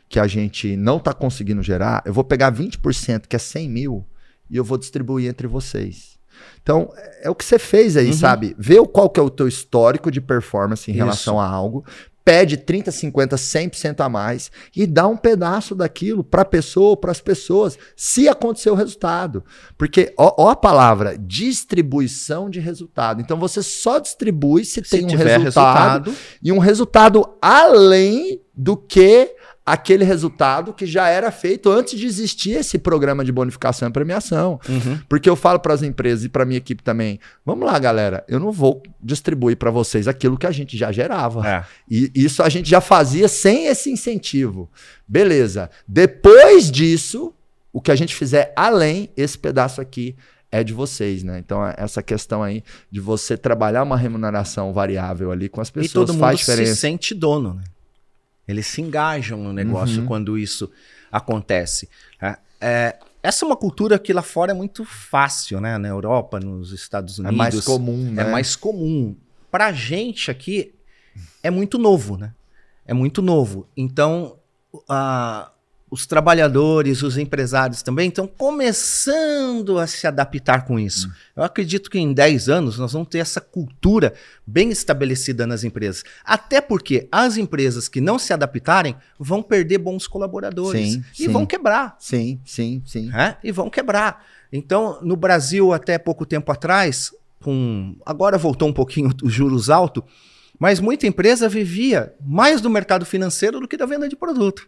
[0.10, 4.05] que a gente não tá conseguindo gerar, eu vou pegar 20%, que é 100 mil,
[4.49, 6.18] e eu vou distribuir entre vocês.
[6.62, 8.14] Então, é é o que você fez aí, Uhum.
[8.14, 8.55] sabe?
[8.58, 11.03] Vê qual que é o teu histórico de performance em Isso.
[11.03, 11.84] relação a algo,
[12.24, 17.10] pede 30, 50, 100% a mais e dá um pedaço daquilo para a pessoa, para
[17.12, 19.43] as pessoas, se acontecer o resultado.
[19.78, 23.22] Porque, ó, ó a palavra, distribuição de resultado.
[23.22, 28.76] Então, você só distribui se, Se tem um resultado, resultado, e um resultado além do
[28.76, 29.34] que
[29.68, 34.61] aquele resultado que já era feito antes de existir esse programa de bonificação e premiação.
[34.70, 34.97] Uhum.
[35.09, 38.39] Porque eu falo para as empresas e para minha equipe também, vamos lá, galera, eu
[38.39, 41.45] não vou distribuir para vocês aquilo que a gente já gerava.
[41.45, 41.65] É.
[41.91, 44.72] E isso a gente já fazia sem esse incentivo.
[45.05, 45.70] Beleza.
[45.86, 47.34] Depois disso,
[47.74, 50.15] o que a gente fizer além, esse pedaço aqui
[50.49, 51.39] é de vocês, né?
[51.39, 55.91] Então, é essa questão aí de você trabalhar uma remuneração variável ali com as pessoas
[55.91, 56.74] e todo mundo faz diferença.
[56.74, 57.63] se sente dono, né?
[58.47, 60.05] Eles se engajam no negócio Uhum.
[60.07, 60.71] quando isso
[61.11, 61.89] acontece.
[62.21, 65.77] É, é, essa é uma cultura que lá fora é muito fácil, né?
[65.77, 67.37] Na Europa, nos Estados É Unidos.
[67.37, 68.23] mais comum, né?
[68.23, 69.15] É mais comum.
[69.51, 70.73] Pra gente aqui
[71.43, 72.33] é muito novo, né?
[72.85, 73.67] É muito novo.
[73.75, 74.37] Então,
[74.87, 75.51] a-
[75.89, 81.09] os trabalhadores, os empresários também estão começando a se adaptar com isso.
[81.35, 84.13] Eu acredito que em 10 anos nós vamos ter essa cultura
[84.45, 86.03] bem estabelecida nas empresas.
[86.25, 91.27] Até porque as empresas que não se adaptarem vão perder bons colaboradores Sim, e sim.
[91.29, 93.05] vão quebrar Sim, sim, sim.
[93.07, 93.38] né?
[93.41, 94.25] E vão quebrar.
[94.51, 97.11] Então, no Brasil, até pouco tempo atrás,
[97.41, 100.03] com agora voltou um pouquinho os juros altos,
[100.59, 104.67] mas muita empresa vivia mais do mercado financeiro do que da venda de produto.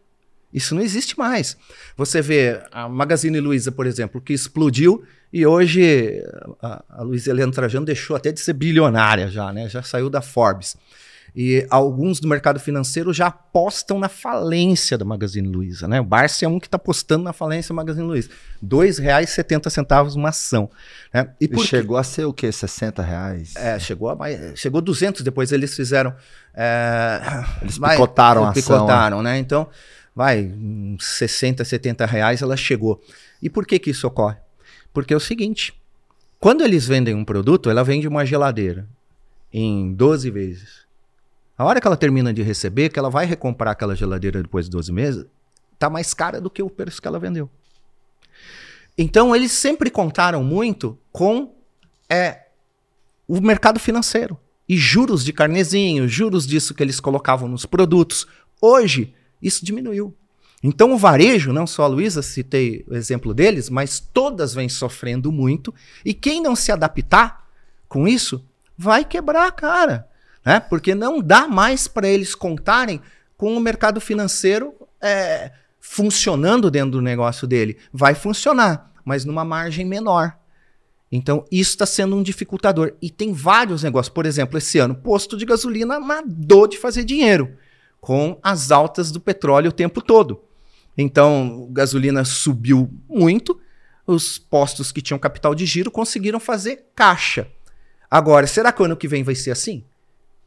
[0.54, 1.56] Isso não existe mais.
[1.96, 6.24] Você vê a Magazine Luiza, por exemplo, que explodiu e hoje
[6.62, 9.70] a, a Luiza Helena Trajano deixou até de ser bilionária já, né?
[9.70, 10.76] Já saiu da Forbes.
[11.36, 16.02] E alguns do mercado financeiro já apostam na falência da Magazine Luiza, né?
[16.02, 18.30] O Barça é um que está apostando na falência da Magazine Luiza.
[18.62, 20.70] R$ 2,70 uma ação.
[21.14, 21.30] Né?
[21.40, 22.52] E E chegou a ser o quê?
[22.52, 23.56] 60 reais?
[23.56, 26.16] É, chegou a mais, chegou 200, depois eles fizeram...
[26.56, 27.22] é,
[27.62, 29.38] Eles picotaram a ação, Picotaram, né?
[29.38, 29.70] Então,
[30.16, 33.02] vai, uns 60, 70 reais ela chegou.
[33.42, 34.38] E por que que isso ocorre?
[34.94, 35.74] Porque é o seguinte,
[36.40, 38.88] quando eles vendem um produto, ela vende uma geladeira
[39.52, 40.88] em 12 vezes.
[41.58, 44.72] A hora que ela termina de receber, que ela vai recomprar aquela geladeira depois de
[44.72, 45.26] 12 meses,
[45.78, 47.50] tá mais cara do que o preço que ela vendeu.
[48.98, 51.54] Então, eles sempre contaram muito com
[52.10, 52.48] é,
[53.28, 54.38] o mercado financeiro.
[54.68, 58.28] E juros de carnezinho, juros disso que eles colocavam nos produtos.
[58.62, 60.16] Hoje, isso diminuiu.
[60.62, 65.32] Então, o varejo, não só a Luísa, citei o exemplo deles, mas todas vêm sofrendo
[65.32, 65.74] muito.
[66.04, 67.48] E quem não se adaptar
[67.88, 68.46] com isso,
[68.78, 70.08] vai quebrar a cara.
[70.46, 70.60] Né?
[70.60, 73.02] Porque não dá mais para eles contarem
[73.38, 77.78] com o mercado financeiro é, funcionando dentro do negócio dele.
[77.94, 80.38] Vai funcionar, mas numa margem menor.
[81.10, 82.94] Então, isso está sendo um dificultador.
[83.02, 84.14] E tem vários negócios.
[84.14, 87.58] Por exemplo, esse ano, posto de gasolina nadou de fazer dinheiro
[88.00, 90.42] com as altas do petróleo o tempo todo.
[90.98, 93.60] Então, gasolina subiu muito,
[94.06, 97.48] os postos que tinham capital de giro conseguiram fazer caixa.
[98.10, 99.84] Agora, será que o ano que vem vai ser assim?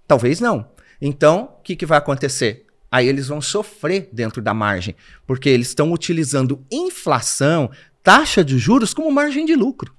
[0.06, 0.68] Talvez não.
[1.00, 2.66] Então, o que, que vai acontecer?
[2.90, 4.94] Aí eles vão sofrer dentro da margem,
[5.26, 7.70] porque eles estão utilizando inflação,
[8.02, 9.94] taxa de juros como margem de lucro.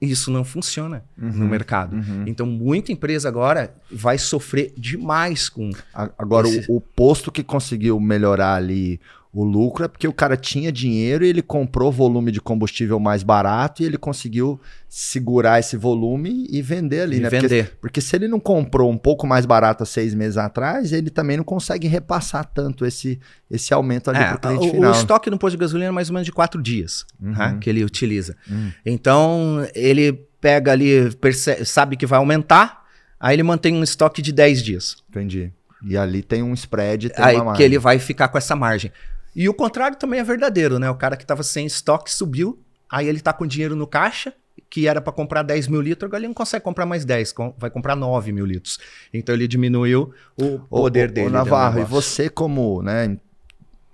[0.00, 1.96] Isso não funciona no mercado.
[1.96, 2.24] uhum.
[2.26, 5.70] Então, muita empresa agora vai sofrer demais com.
[5.92, 9.00] Agora, o- Esse- o, posto que conseguiu melhorar ali
[9.40, 13.22] o lucro é porque o cara tinha dinheiro e ele comprou volume de combustível mais
[13.22, 17.28] barato e ele conseguiu segurar esse volume e vender ali, E né?
[17.30, 17.64] vender.
[17.66, 21.08] Porque, porque se ele não comprou um pouco mais barato há seis meses atrás, ele
[21.08, 24.90] também não consegue repassar tanto esse, esse aumento ali É, cliente o, final.
[24.92, 27.32] o estoque no posto de gasolina é mais ou menos de quatro dias Uhum.
[27.32, 28.36] né, que ele utiliza.
[28.50, 28.70] Hum.
[28.84, 32.82] Então, ele pega ali, perce- sabe que vai aumentar,
[33.20, 34.96] aí ele mantém um estoque de 10 dias.
[35.10, 35.52] Entendi.
[35.84, 38.90] E ali tem um spread, tem aí que ele vai ficar com essa margem.
[39.34, 40.90] E o contrário também é verdadeiro, né?
[40.90, 42.58] O cara que estava sem estoque subiu,
[42.90, 44.32] aí ele tá com dinheiro no caixa,
[44.70, 47.54] que era para comprar 10 mil litros, agora ele não consegue comprar mais 10, com-
[47.56, 48.78] vai comprar 9 mil litros.
[49.14, 51.26] Então ele diminuiu o poder ô, dele.
[51.26, 53.16] Ô, do Navarro, e você como, né,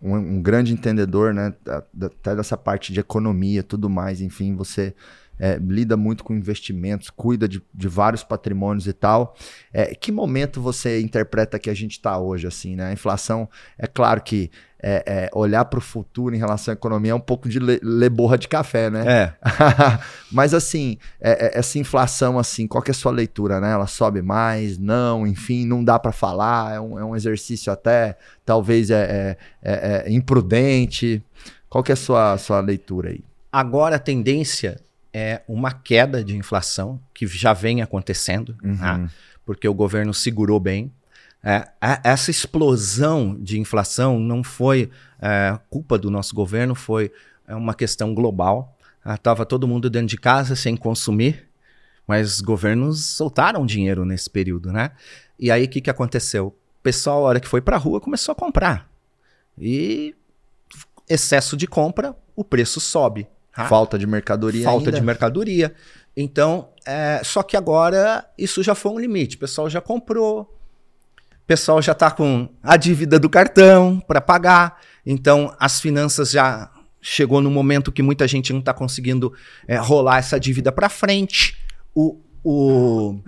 [0.02, 4.94] um, um grande entendedor, né, até dessa parte de economia, tudo mais, enfim, você
[5.38, 9.34] é, lida muito com investimentos, cuida de, de vários patrimônios e tal.
[9.72, 12.86] É, que momento você interpreta que a gente está hoje, assim, né?
[12.88, 14.50] A inflação, é claro que
[14.86, 17.80] é, é, olhar para o futuro em relação à economia é um pouco de le-
[17.82, 19.04] ler borra de café, né?
[19.06, 19.34] É.
[20.30, 23.72] Mas assim, é- é- essa inflação, assim, qual é a sua leitura, né?
[23.72, 28.16] Ela sobe mais, não, enfim, não dá para falar, é um, é um exercício até,
[28.44, 29.36] talvez, é
[30.08, 31.22] imprudente.
[31.68, 33.24] Qual que é a sua, sua leitura aí?
[33.50, 34.80] Agora a tendência
[35.14, 38.76] é uma queda de inflação, que já vem acontecendo, Uhum.
[38.76, 39.08] tá?
[39.46, 40.90] porque o governo segurou bem.
[41.42, 44.90] É, a- essa explosão de inflação não foi
[45.20, 47.10] é, culpa do nosso governo, foi
[47.46, 48.76] é, uma questão global.
[49.06, 51.48] Estava todo mundo dentro de casa sem consumir,
[52.06, 54.90] mas os governos soltaram dinheiro nesse período, né?
[55.38, 56.48] E aí o que, que aconteceu?
[56.48, 58.90] O pessoal, a hora que foi para a rua, começou a comprar.
[59.58, 60.14] E
[61.08, 63.26] excesso de compra, o preço sobe.
[63.54, 63.66] Tá?
[63.66, 64.98] Falta de mercadoria falta ainda?
[64.98, 65.74] de mercadoria.
[66.16, 69.36] Então, é, só que agora isso já foi um limite.
[69.36, 74.80] O pessoal já comprou, o pessoal já está com a dívida do cartão para pagar.
[75.04, 79.32] Então, as finanças já chegou no momento que muita gente não está conseguindo
[79.68, 81.58] é, rolar essa dívida para frente.
[81.94, 83.20] O, o,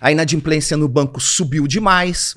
[0.00, 2.34] a inadimplência no banco subiu demais.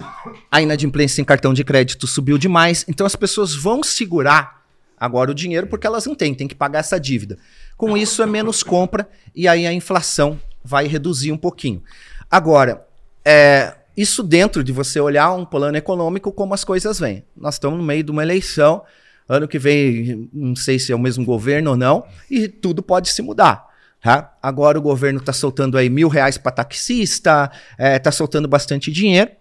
[0.51, 2.83] A inadimplência em cartão de crédito subiu demais.
[2.87, 4.64] Então as pessoas vão segurar
[5.05, 7.37] agora o dinheiro porque elas não têm, tem que pagar essa dívida.
[7.77, 11.81] Com isso é menos compra e aí a inflação vai reduzir um pouquinho.
[12.29, 12.85] Agora,
[13.23, 17.23] é, isso dentro de você olhar um plano econômico como as coisas vêm.
[17.35, 18.83] Nós estamos no meio de uma eleição,
[19.27, 23.09] ano que vem não sei se é o mesmo governo ou não, e tudo pode
[23.09, 23.65] se mudar.
[24.01, 24.35] Tá?
[24.41, 28.91] Agora o governo está soltando aí mil reais para taxista, está é, tá soltando bastante
[28.91, 29.31] dinheiro.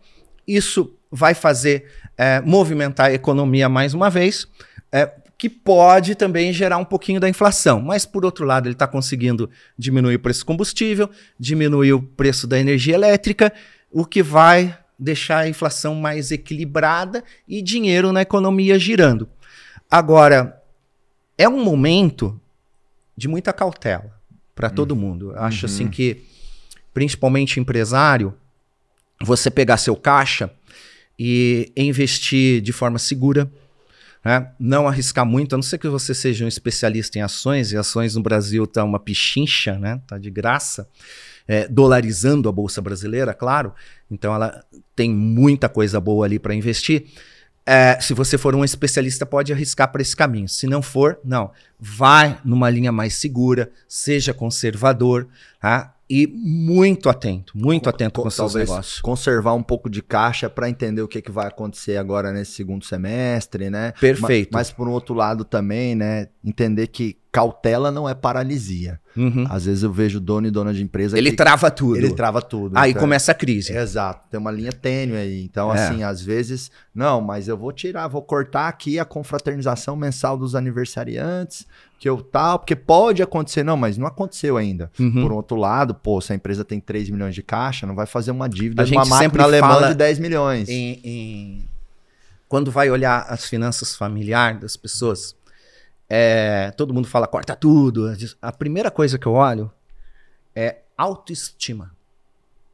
[0.46, 1.86] Isso vai fazer
[2.16, 4.46] é, movimentar a economia mais uma vez,
[4.90, 7.80] é, que pode também gerar um pouquinho da inflação.
[7.80, 12.46] Mas, por outro lado, ele está conseguindo diminuir o preço do combustível, diminuir o preço
[12.46, 13.52] da energia elétrica,
[13.90, 19.28] o que vai deixar a inflação mais equilibrada e dinheiro na economia girando.
[19.90, 20.62] Agora,
[21.36, 22.40] é um momento
[23.16, 24.12] de muita cautela
[24.54, 25.00] para todo uhum.
[25.00, 25.32] mundo.
[25.32, 25.88] Eu acho assim, uhum.
[25.88, 26.24] assim que,
[26.92, 28.34] principalmente empresário,
[29.20, 30.50] você pegar seu caixa
[31.18, 33.50] e investir de forma segura,
[34.24, 34.50] né?
[34.58, 38.14] não arriscar muito, a não ser que você seja um especialista em ações, e ações
[38.14, 40.00] no Brasil tá uma pichincha, né?
[40.06, 40.88] tá de graça,
[41.46, 43.74] é, dolarizando a Bolsa Brasileira, claro,
[44.10, 44.64] então ela
[44.96, 47.06] tem muita coisa boa ali para investir.
[47.66, 50.46] É, se você for um especialista, pode arriscar para esse caminho.
[50.48, 51.50] Se não for, não.
[51.80, 55.93] Vai numa linha mais segura, seja conservador, tá?
[56.08, 59.00] E muito atento, muito atento com, seus negócios.
[59.00, 62.84] Conservar um pouco de caixa para entender o que, que vai acontecer agora nesse segundo
[62.84, 63.92] semestre, né?
[63.98, 64.50] Perfeito.
[64.52, 66.28] Mas, mas por um outro lado também, né?
[66.44, 69.00] Entender que cautela não é paralisia.
[69.16, 69.44] Uhum.
[69.50, 71.18] Às vezes eu vejo dono e dona de empresa.
[71.18, 71.96] Ele trava tudo.
[71.96, 72.76] Ele trava tudo.
[72.78, 73.76] Aí então, começa a crise.
[73.76, 74.28] Exato.
[74.30, 75.42] Tem uma linha tênue aí.
[75.42, 75.84] Então, é.
[75.84, 80.54] assim, às vezes, não, mas eu vou tirar, vou cortar aqui a confraternização mensal dos
[80.54, 81.66] aniversariantes,
[82.04, 83.64] que eu tal, porque pode acontecer.
[83.64, 84.90] Não, mas não aconteceu ainda.
[85.00, 85.22] Uhum.
[85.22, 88.30] Por outro lado, pô, se a empresa tem 3 milhões de caixa, não vai fazer
[88.30, 90.68] uma dívida de uma máquina alemã de 10 milhões.
[90.68, 91.68] Em, em...
[92.46, 95.34] Quando vai olhar as finanças familiares das pessoas
[96.10, 98.14] é, todo mundo fala, corta tudo.
[98.42, 99.72] A primeira coisa que eu olho
[100.54, 101.90] é autoestima.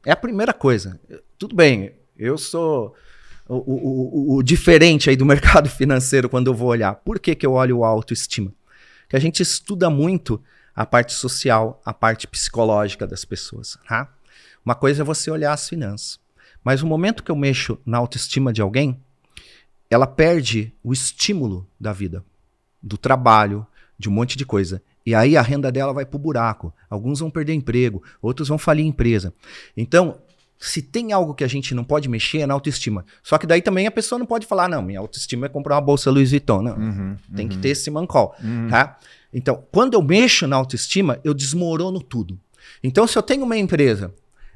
[0.05, 0.99] É a primeira coisa.
[1.39, 2.93] Tudo bem, eu sou
[3.47, 6.95] o, o, o, o, diferente aí do mercado financeiro quando eu vou olhar.
[6.95, 8.51] Por que, que eu olho o autoestima?
[9.11, 10.41] Que a gente estuda muito
[10.73, 13.77] a parte social, a parte psicológica das pessoas.
[13.85, 14.07] Tá?
[14.63, 16.17] Uma coisa é você olhar as finanças.
[16.63, 18.97] Mas o momento que eu mexo na autoestima de alguém,
[19.89, 22.23] ela perde o estímulo da vida
[22.81, 23.67] do trabalho,
[23.99, 24.81] de um monte de coisa.
[25.05, 26.73] E aí a renda dela vai pro buraco.
[26.89, 29.33] Alguns vão perder emprego, outros vão falir empresa.
[29.75, 30.21] Então,
[30.63, 33.03] se tem algo que a gente não pode mexer é na autoestima.
[33.23, 35.81] Só que daí também a pessoa não pode falar, não, minha autoestima é comprar uma
[35.81, 36.61] bolsa Louis Vuitton.
[36.61, 37.51] Não, uhum, tem uhum.
[37.51, 38.67] que ter esse mancol, uhum.
[38.69, 38.99] tá?
[39.33, 42.39] Então, quando eu mexo na autoestima, eu desmorono tudo.
[42.83, 44.13] Então, se eu tenho uma empresa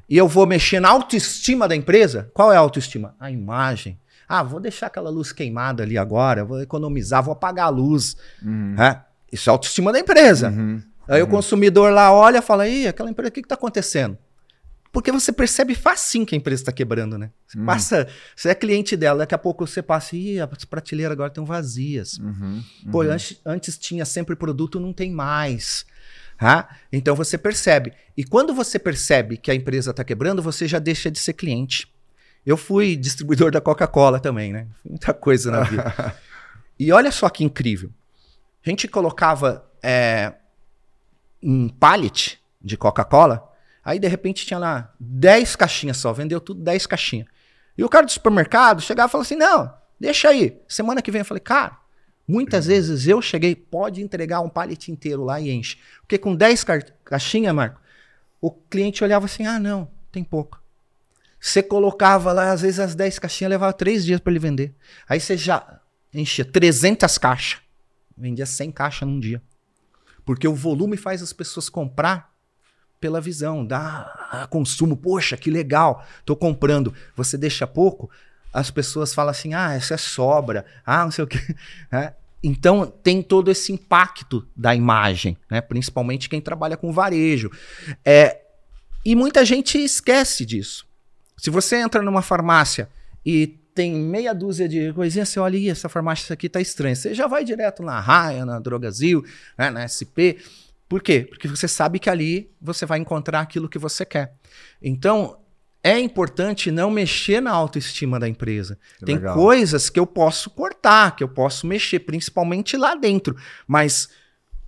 [0.08, 3.16] e eu vou mexer na autoestima da empresa, qual é a autoestima?
[3.18, 3.98] A imagem,
[4.28, 8.16] ah, vou deixar aquela luz queimada ali agora, vou economizar, vou apagar a luz.
[8.40, 8.76] Uhum.
[8.80, 9.02] É,
[9.32, 10.50] isso é autoestima da empresa.
[10.50, 10.80] Uhum.
[11.08, 14.16] Aí o consumidor lá olha e fala: Ih, aquela empresa, o que está acontecendo?
[14.96, 17.30] Porque você percebe facinho que a empresa está quebrando, né?
[17.46, 17.66] Você uhum.
[17.66, 21.44] passa, você é cliente dela, daqui a pouco você passa, ih, as prateleiras agora estão
[21.44, 22.16] vazias.
[22.16, 22.64] Uhum.
[22.90, 23.10] Pô, uhum.
[23.10, 25.84] antes, antes tinha sempre produto, não tem mais.
[26.38, 26.78] Tá?
[26.90, 27.92] Então você percebe.
[28.16, 31.94] E quando você percebe que a empresa está quebrando, você já deixa de ser cliente.
[32.46, 34.66] Eu fui distribuidor da Coca-Cola também, né?
[34.82, 36.16] Muita coisa na vida.
[36.80, 37.90] e olha só que incrível.
[38.64, 40.32] A gente colocava é,
[41.42, 43.46] um pallet de Coca-Cola,
[43.86, 47.28] aí de repente tinha lá 10 caixinhas só, vendeu tudo 10 caixinhas.
[47.78, 50.60] E o cara do supermercado chegava e falava assim: não, deixa aí.
[50.66, 51.78] Semana que vem eu falei, cara,
[52.26, 55.78] muitas vezes eu cheguei, pode entregar um pallet inteiro lá e enche.
[56.00, 57.80] Porque com 10 ca caixinhas, Marco,
[58.40, 60.60] o cliente olhava assim: ah, não, tem pouco.
[61.38, 64.74] Você colocava lá, às vezes as 10 caixinhas levava 3 dias para ele vender.
[65.08, 65.80] Aí você já
[66.12, 67.60] enchia 300 caixas.
[68.18, 69.40] Vendia 100 caixas num dia.
[70.24, 72.35] Porque o volume faz as pessoas comprar
[73.00, 74.96] pela visão, dá consumo.
[74.96, 76.94] Poxa, que legal, tô comprando.
[77.14, 78.10] Você deixa pouco,
[78.52, 81.38] as pessoas falam assim: ah, essa é sobra, ah, não sei o quê.
[81.92, 82.12] É.
[82.42, 85.60] Então tem todo esse impacto da imagem, né?
[85.60, 87.50] principalmente quem trabalha com varejo.
[88.04, 88.40] É,
[89.04, 90.86] e muita gente esquece disso.
[91.36, 92.88] Se você entra numa farmácia
[93.24, 96.94] e tem meia dúzia de coisinhas, você olha, essa farmácia aqui tá estranha.
[96.94, 99.24] Você já vai direto na Raia, na Drogazil,
[99.58, 100.40] né, na SP.
[100.88, 101.26] Por quê?
[101.28, 104.34] Porque você sabe que ali você vai encontrar aquilo que você quer.
[104.80, 105.38] Então,
[105.82, 108.78] é importante não mexer na autoestima da empresa.
[108.98, 109.34] Que tem legal.
[109.34, 113.36] coisas que eu posso cortar que eu posso mexer, principalmente lá dentro.
[113.66, 114.08] Mas,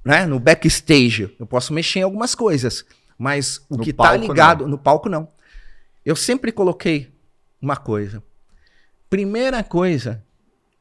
[0.05, 2.85] né, no backstage, eu posso mexer em algumas coisas.
[3.19, 5.29] Mas o No que tá palco, ligado, no palco não.
[6.05, 7.13] Eu sempre coloquei
[7.61, 8.23] uma coisa.
[9.11, 10.25] Primeira coisa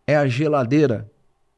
[0.06, 1.10] é a geladeira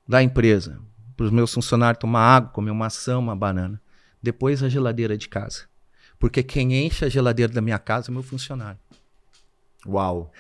[0.08, 0.80] da empresa.
[1.20, 3.82] Para os meus funcionários tomar água, comer uma maçã, uma banana.
[4.24, 5.64] Depois a geladeira de casa.
[6.18, 8.80] Porque quem enche a geladeira da minha casa é meu funcionário.
[9.86, 10.32] Uau.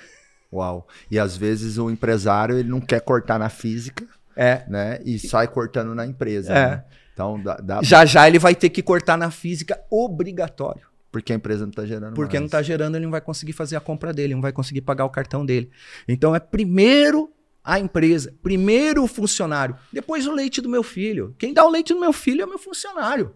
[0.53, 0.87] Uau.
[1.11, 4.05] E às vezes o empresário ele não quer cortar na física,
[4.37, 4.63] É.
[4.69, 4.99] né?
[5.03, 6.53] E sai cortando na empresa.
[6.53, 6.69] É.
[6.69, 6.83] né?
[7.13, 10.87] Então dá, dá Já já ele vai ter que cortar na física obrigatório.
[11.11, 12.41] porque a empresa não está gerando Porque mais.
[12.41, 15.03] não está gerando, ele não vai conseguir fazer a compra dele, não vai conseguir pagar
[15.03, 15.69] o cartão dele.
[16.07, 17.29] Então é primeiro
[17.63, 21.35] a empresa, primeiro o funcionário, depois o leite do meu filho.
[21.37, 23.35] Quem dá o leite do meu filho é o meu funcionário.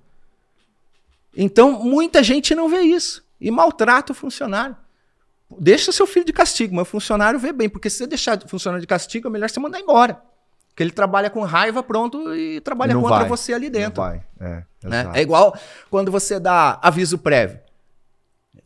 [1.35, 4.75] Então muita gente não vê isso e maltrata o funcionário.
[5.59, 8.47] Deixa seu filho de castigo, mas o funcionário vê bem, porque se você deixar o
[8.47, 10.21] funcionário de castigo, é melhor você mandar embora.
[10.69, 13.29] Porque ele trabalha com raiva, pronto, e trabalha Não contra vai.
[13.29, 14.01] você ali dentro.
[14.01, 14.23] Não vai.
[14.39, 15.11] É, né?
[15.13, 15.55] É igual
[15.89, 17.59] quando você dá aviso prévio.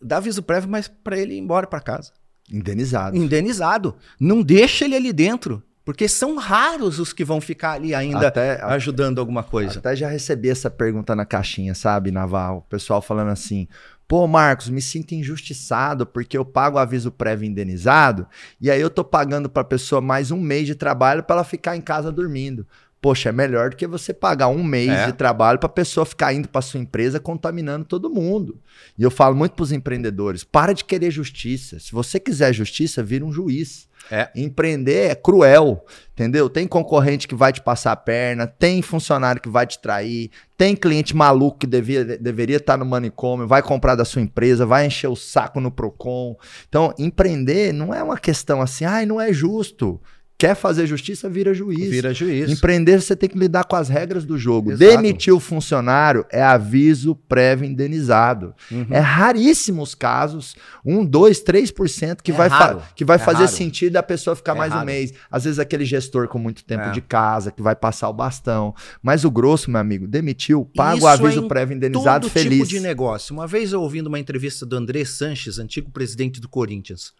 [0.01, 2.13] Dá aviso prévio, mas para ele ir embora para casa.
[2.51, 3.17] Indenizado.
[3.17, 3.95] Indenizado.
[4.19, 5.61] Não deixa ele ali dentro.
[5.83, 9.79] Porque são raros os que vão ficar ali ainda Até- ajudando alguma coisa.
[9.79, 12.57] Até já recebi essa pergunta na caixinha, sabe, Naval?
[12.57, 13.69] O pessoal falando assim:
[14.05, 18.27] pô, Marcos, me sinto injustiçado porque eu pago aviso prévio indenizado
[18.59, 21.77] e aí eu tô pagando pra pessoa mais um mês de trabalho pra ela ficar
[21.77, 22.67] em casa dormindo.
[22.99, 25.05] Poxa, é melhor do que você pagar um mês É.
[25.05, 28.59] de trabalho pra pessoa ficar indo pra sua empresa contaminando todo mundo.
[28.97, 31.79] E eu falo muito pros empreendedores: para de querer justiça.
[31.79, 33.87] Se você quiser justiça, vira um juiz.
[34.09, 34.29] É.
[34.35, 36.49] Empreender é cruel, entendeu?
[36.49, 40.75] Tem concorrente que vai te passar a perna, tem funcionário que vai te trair, tem
[40.77, 45.07] cliente maluco que devia, deveria estar no manicômio, vai comprar da sua empresa, vai encher
[45.09, 46.37] o saco no Procon.
[46.69, 49.99] Então, empreender não é uma questão assim, ai, não é justo.
[50.39, 51.89] Quer fazer justiça, vira juiz.
[51.89, 52.47] Vira juiz.
[52.51, 54.71] Empreender, você tem que lidar com as regras do jogo.
[54.71, 54.91] Exato.
[54.91, 58.53] Demitir o funcionário é aviso prévio indenizado.
[58.71, 58.85] Uhum.
[58.91, 62.49] É raríssimos casos, um, dois, três por cento que É vai,
[62.95, 63.51] que vai É fazer raro.
[63.51, 64.85] sentido a pessoa ficar É mais um raro.
[64.85, 65.11] mês.
[65.31, 66.91] Às vezes aquele gestor com muito tempo É.
[66.91, 68.75] de casa, que vai passar o bastão.
[69.01, 72.67] Mas o grosso, meu amigo, demitiu, paga o aviso é em prévio indenizado Todo feliz.
[72.67, 73.33] tipo de negócio.
[73.33, 77.11] Uma vez eu ouvindo uma entrevista do André Sanches, antigo presidente do Corinthians.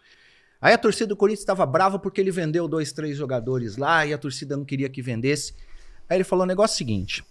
[0.62, 4.14] Aí a torcida do Corinthians estava brava porque ele vendeu dois, três jogadores lá e
[4.14, 5.54] a torcida não queria que vendesse.
[6.10, 7.24] Aí ele falou o negócio seguinte: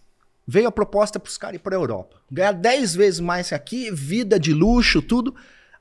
[0.47, 2.21] veio a proposta para os caras ir para a Europa.
[2.31, 5.35] Ganhar 10 vezes mais aqui, vida de luxo, tudo.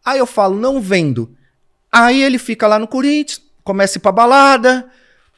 [0.04, 1.36] Aí eu falo, não vendo.
[1.92, 4.90] Aí ele fica lá no Corinthians, começa a ir pra balada,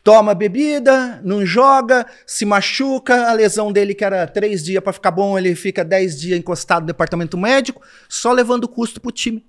[0.03, 5.11] toma bebida, não joga, se machuca, a lesão dele que era três dias pra ficar
[5.11, 9.45] bom, ele fica dez dias encostado no departamento médico, só levando custo pro time.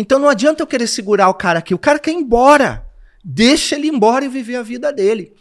[0.00, 2.86] Então não adianta eu querer segurar o cara aqui, o cara quer ir embora.
[3.24, 5.32] Deixa ele ir embora e viver a vida dele.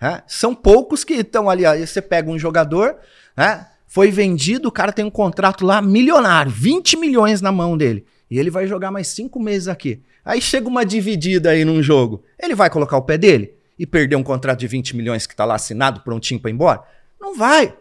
[0.00, 2.96] É, São poucos que estão ali, aí você pega um jogador,
[3.36, 8.04] é, foi vendido, o cara tem um contrato lá milionário, 20 milhões na mão dele.
[8.28, 10.02] E ele vai jogar mais cinco meses aqui.
[10.24, 12.24] Aí chega uma dividida aí num jogo.
[12.36, 15.44] Ele vai colocar o pé dele e perder um contrato de 20 milhões que tá
[15.44, 16.82] lá assinado, prontinho para ir embora?
[17.20, 17.72] Não vai.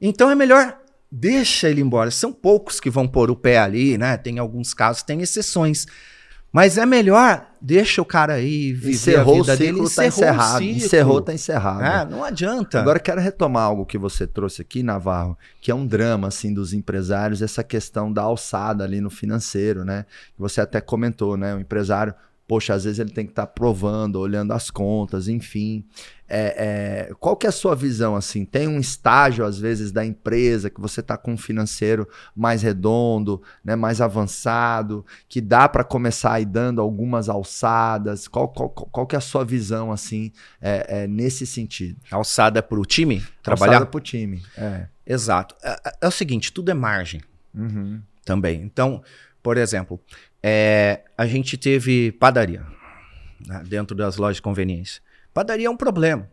[0.00, 0.78] Então é melhor
[1.18, 2.10] deixa ele embora.
[2.10, 4.16] São poucos que vão pôr o pé ali, né?
[4.16, 5.86] Tem alguns casos, tem exceções.
[6.52, 9.94] Mas é melhor, deixa o cara aí viver Encerrou a o vida ciclo, dele.
[9.94, 10.58] tá encerrado.
[10.62, 10.62] o.
[10.62, 11.82] Encerrou, tá encerrado.
[11.84, 12.80] É, não adianta.
[12.80, 16.54] Agora eu quero retomar algo que você trouxe aqui, Navarro, que é um drama assim
[16.54, 20.06] dos empresários, essa questão da alçada ali no financeiro, né?
[20.38, 21.54] Você até comentou, né?
[21.54, 22.14] O empresário,
[22.46, 25.84] poxa, às vezes ele tem que estar provando, olhando as contas, enfim.
[26.28, 28.44] É, é, qual que é a sua visão assim?
[28.44, 33.40] Tem um estágio às vezes da empresa que você está com um financeiro mais redondo,
[33.64, 33.76] né?
[33.76, 38.26] Mais avançado, que dá para começar aí dando algumas alçadas.
[38.28, 41.98] Qual, qual, qual que é a sua visão assim é, é, nesse sentido?
[42.10, 43.72] Alçada pro time trabalhar?
[43.74, 44.42] Alçada pro time.
[44.56, 44.86] É.
[45.06, 45.54] Exato.
[45.62, 47.20] É, é- é o seguinte, tudo é margem
[47.54, 48.00] Uhum.
[48.24, 48.60] também.
[48.62, 49.02] Então,
[49.42, 50.00] por exemplo,
[50.48, 52.64] é, a gente teve padaria
[53.44, 55.02] né, dentro das lojas de conveniência.
[55.34, 56.30] Padaria é um problema.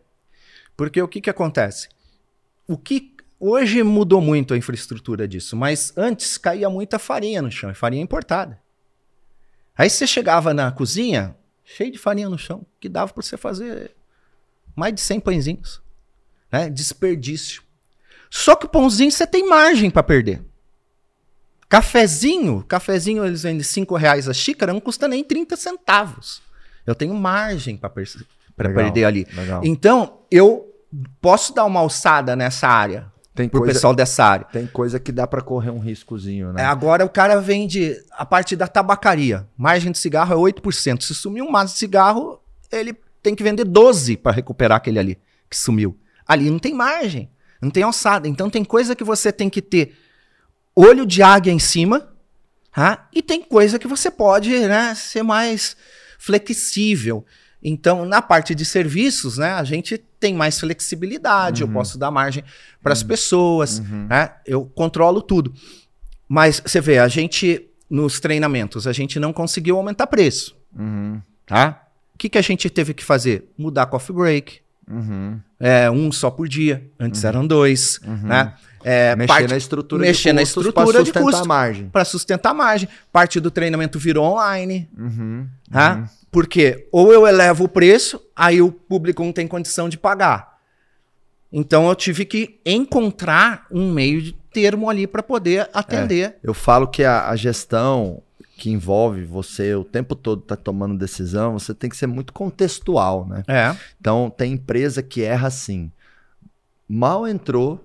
[0.76, 1.88] Porque o que, que acontece?
[2.68, 7.74] O que hoje mudou muito a infraestrutura disso, mas antes caía muita farinha no chão,
[7.74, 8.62] farinha importada.
[9.76, 13.96] Aí você chegava na cozinha, cheio de farinha no chão, que dava para você fazer
[14.76, 15.82] mais de 100 pãezinhos.
[16.52, 16.70] Né?
[16.70, 17.64] Desperdício.
[18.30, 20.40] Só que o pãozinho você tem margem para perder.
[21.74, 26.40] Cafezinho, cafezinho eles vendem 5 reais a xícara, não custa nem 30 centavos.
[26.86, 27.90] Eu tenho margem para
[28.56, 29.26] perder ali.
[29.34, 29.60] Legal.
[29.64, 30.72] Então, eu
[31.20, 34.46] posso dar uma alçada nessa área, Tem pro coisa, pessoal dessa área.
[34.46, 36.62] tem coisa que dá pra correr um riscozinho, né?
[36.62, 39.48] É, agora o cara vende a parte da tabacaria.
[39.56, 41.02] Margem de cigarro é 8%.
[41.02, 45.18] Se sumir um maço de cigarro, ele tem que vender 12 para recuperar aquele ali
[45.50, 45.98] que sumiu.
[46.24, 47.28] Ali não tem margem,
[47.60, 48.28] não tem alçada.
[48.28, 50.03] Então tem coisa que você tem que ter
[50.74, 52.08] olho de águia em cima,
[52.72, 53.08] tá?
[53.12, 55.76] e tem coisa que você pode né, ser mais
[56.18, 57.24] flexível.
[57.62, 61.70] Então, na parte de serviços, né, a gente tem mais flexibilidade, uhum.
[61.70, 62.44] eu posso dar margem
[62.82, 63.08] para as uhum.
[63.08, 64.06] pessoas, uhum.
[64.08, 65.54] né, eu controlo tudo.
[66.28, 70.56] Mas você vê, a gente, nos treinamentos, a gente não conseguiu aumentar preço.
[70.76, 71.22] Uhum.
[71.46, 71.82] Tá?
[72.14, 73.50] O que, que a gente teve que fazer?
[73.56, 74.60] Mudar coffee break.
[74.88, 75.40] Uhum.
[75.58, 76.90] É, um só por dia.
[76.98, 77.28] Antes uhum.
[77.28, 78.00] eram dois.
[78.22, 78.54] Né?
[78.84, 81.42] É, mexer parte, na estrutura mexer de custos na estrutura de custo.
[81.42, 81.88] a margem.
[81.88, 82.88] Para sustentar a margem.
[83.10, 84.88] Parte do treinamento virou online.
[84.96, 85.96] Uhum, tá?
[85.96, 86.06] Uhum.
[86.30, 90.58] Porque ou eu elevo o preço, aí o público não tem condição de pagar.
[91.56, 96.30] Então eu tive que encontrar um meio de termo ali para poder atender.
[96.30, 98.20] É, eu falo que a, a, gestão
[98.56, 103.26] que envolve você o tempo todo tá tomando decisão, você tem que ser muito contextual,
[103.26, 103.42] né?
[103.46, 103.76] É.
[104.00, 105.90] Então tem empresa que erra assim.
[106.88, 107.84] Mal entrou,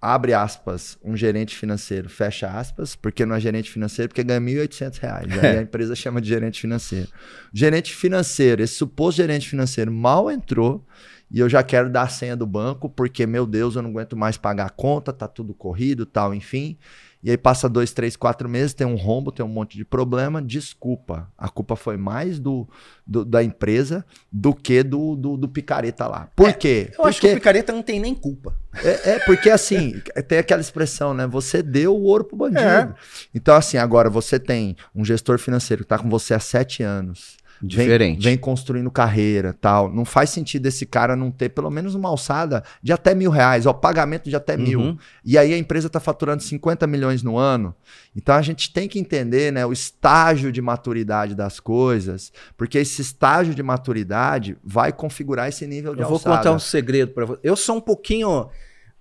[0.00, 4.66] abre aspas, um gerente financeiro, fecha aspas, porque não é gerente financeiro, porque ganha R$
[4.66, 5.00] 1.800.
[5.44, 7.08] Aí a empresa chama de gerente financeiro.
[7.52, 10.86] Gerente financeiro, esse suposto gerente financeiro mal entrou
[11.30, 14.16] e eu já quero dar a senha do banco, porque, meu Deus, eu não aguento
[14.16, 16.76] mais pagar a conta, tá tudo corrido tal, enfim.
[17.22, 20.40] E aí passa dois, três, quatro meses, tem um rombo, tem um monte de problema.
[20.40, 21.30] Desculpa.
[21.36, 22.66] A culpa foi mais do,
[23.06, 26.30] do da empresa do que do, do, do, picareta lá.
[26.34, 26.86] Por é, quê?
[26.88, 28.56] Eu porque, acho que o picareta não tem nem culpa.
[28.82, 31.26] É, é porque assim, tem aquela expressão, né?
[31.26, 32.60] Você deu o ouro pro bandido.
[32.60, 32.94] É.
[33.34, 37.39] Então, assim, agora você tem um gestor financeiro que tá com você há sete anos
[37.62, 38.22] Diferente.
[38.22, 39.92] Vem, vem, construindo carreira tal.
[39.92, 43.66] Não faz sentido esse cara não ter pelo menos uma alçada de até mil reais,
[43.66, 44.62] ó, pagamento de até uhum.
[44.62, 44.98] mil.
[45.24, 47.74] E aí a empresa está faturando 50 milhões no ano.
[48.16, 53.02] Então a gente tem que entender né, o estágio de maturidade das coisas, porque esse
[53.02, 56.28] estágio de maturidade vai configurar esse nível de Eu alçada.
[56.28, 57.40] vou contar um segredo para você.
[57.42, 58.48] Eu sou um pouquinho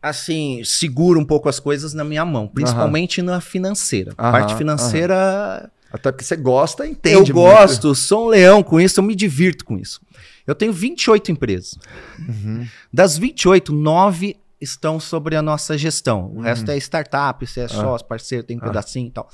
[0.02, 3.28] assim, seguro um pouco as coisas na minha mão, principalmente uhum.
[3.28, 4.14] na financeira.
[4.18, 5.70] A parte financeira.
[5.92, 7.32] Até porque você gosta, entende.
[7.32, 10.00] Eu gosto, sou um leão com isso, eu me divirto com isso.
[10.46, 11.78] Eu tenho 28 empresas.
[12.20, 12.68] Uhum.
[12.92, 16.26] Das 28, 9 estão sobre a nossa gestão.
[16.26, 16.42] O uhum.
[16.42, 17.70] resto é startup, se é ah.
[17.70, 18.68] sócio, parceiro, tem um ah.
[18.68, 19.30] pedacinho e tal.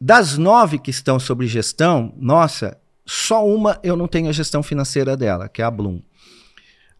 [0.00, 5.16] Das nove que estão sobre gestão, nossa, só uma eu não tenho a gestão financeira
[5.16, 6.00] dela, que é a Bloom.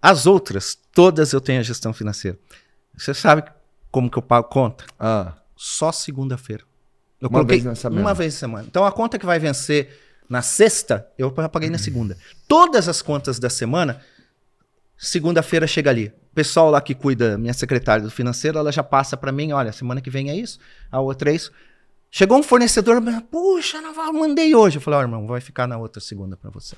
[0.01, 2.39] As outras, todas eu tenho a gestão financeira.
[2.97, 3.45] Você sabe
[3.91, 4.85] como que eu pago conta?
[4.99, 5.35] Ah.
[5.57, 6.65] Só segunda-feira.
[7.23, 8.01] Eu uma vez na semana.
[8.01, 8.67] Uma vez na semana.
[8.69, 9.97] Então a conta que vai vencer
[10.29, 12.19] na sexta, eu paguei na segunda.
[12.49, 14.01] Todas as contas da semana,
[14.99, 16.09] segunda-feira chega ali.
[16.09, 19.71] O pessoal lá que cuida, minha secretária do financeiro, ela já passa para mim, olha,
[19.71, 20.59] semana que vem é isso,
[20.91, 21.53] a outra é isso.
[22.11, 23.01] Chegou um fornecedor,
[23.31, 24.79] puxa, não mandei hoje.
[24.79, 26.75] Eu falei, ó, oh, irmão, vai ficar na outra segunda para você.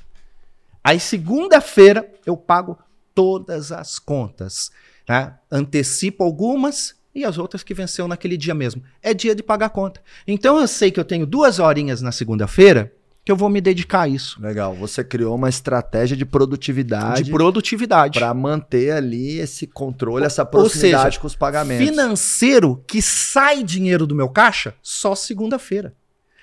[0.83, 2.79] Aí segunda-feira eu pago
[3.15, 4.71] todas as contas.
[5.09, 5.33] Né?
[5.51, 8.83] Antecipo algumas e as outras que venceu naquele dia mesmo.
[9.03, 10.03] É dia de pagar conta.
[10.27, 12.93] Então eu sei que eu tenho duas horinhas na segunda-feira
[13.25, 14.41] que eu vou me dedicar a isso.
[14.41, 14.75] Legal.
[14.75, 17.25] Você criou uma estratégia de produtividade.
[17.25, 18.19] De produtividade.
[18.19, 21.87] Para manter ali esse controle, essa proximidade seja, com os pagamentos.
[21.87, 25.95] Financeiro que sai dinheiro do meu caixa só segunda-feira.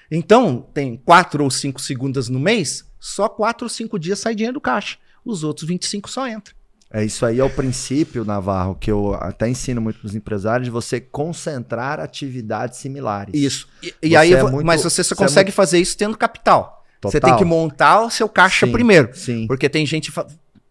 [0.09, 4.55] Então, tem quatro ou cinco segundas no mês, só quatro ou cinco dias sai dinheiro
[4.55, 4.97] do caixa.
[5.23, 6.53] Os outros 25 só entra.
[6.93, 10.65] É isso aí é o princípio, Navarro, que eu até ensino muito para os empresários,
[10.65, 13.33] de você concentrar atividades similares.
[13.33, 13.67] Isso.
[13.81, 15.55] E, e aí, é muito, mas você só você consegue é muito...
[15.55, 16.83] fazer isso tendo capital.
[16.99, 17.11] Total.
[17.11, 19.09] Você tem que montar o seu caixa sim, primeiro.
[19.13, 19.47] Sim.
[19.47, 20.11] Porque tem gente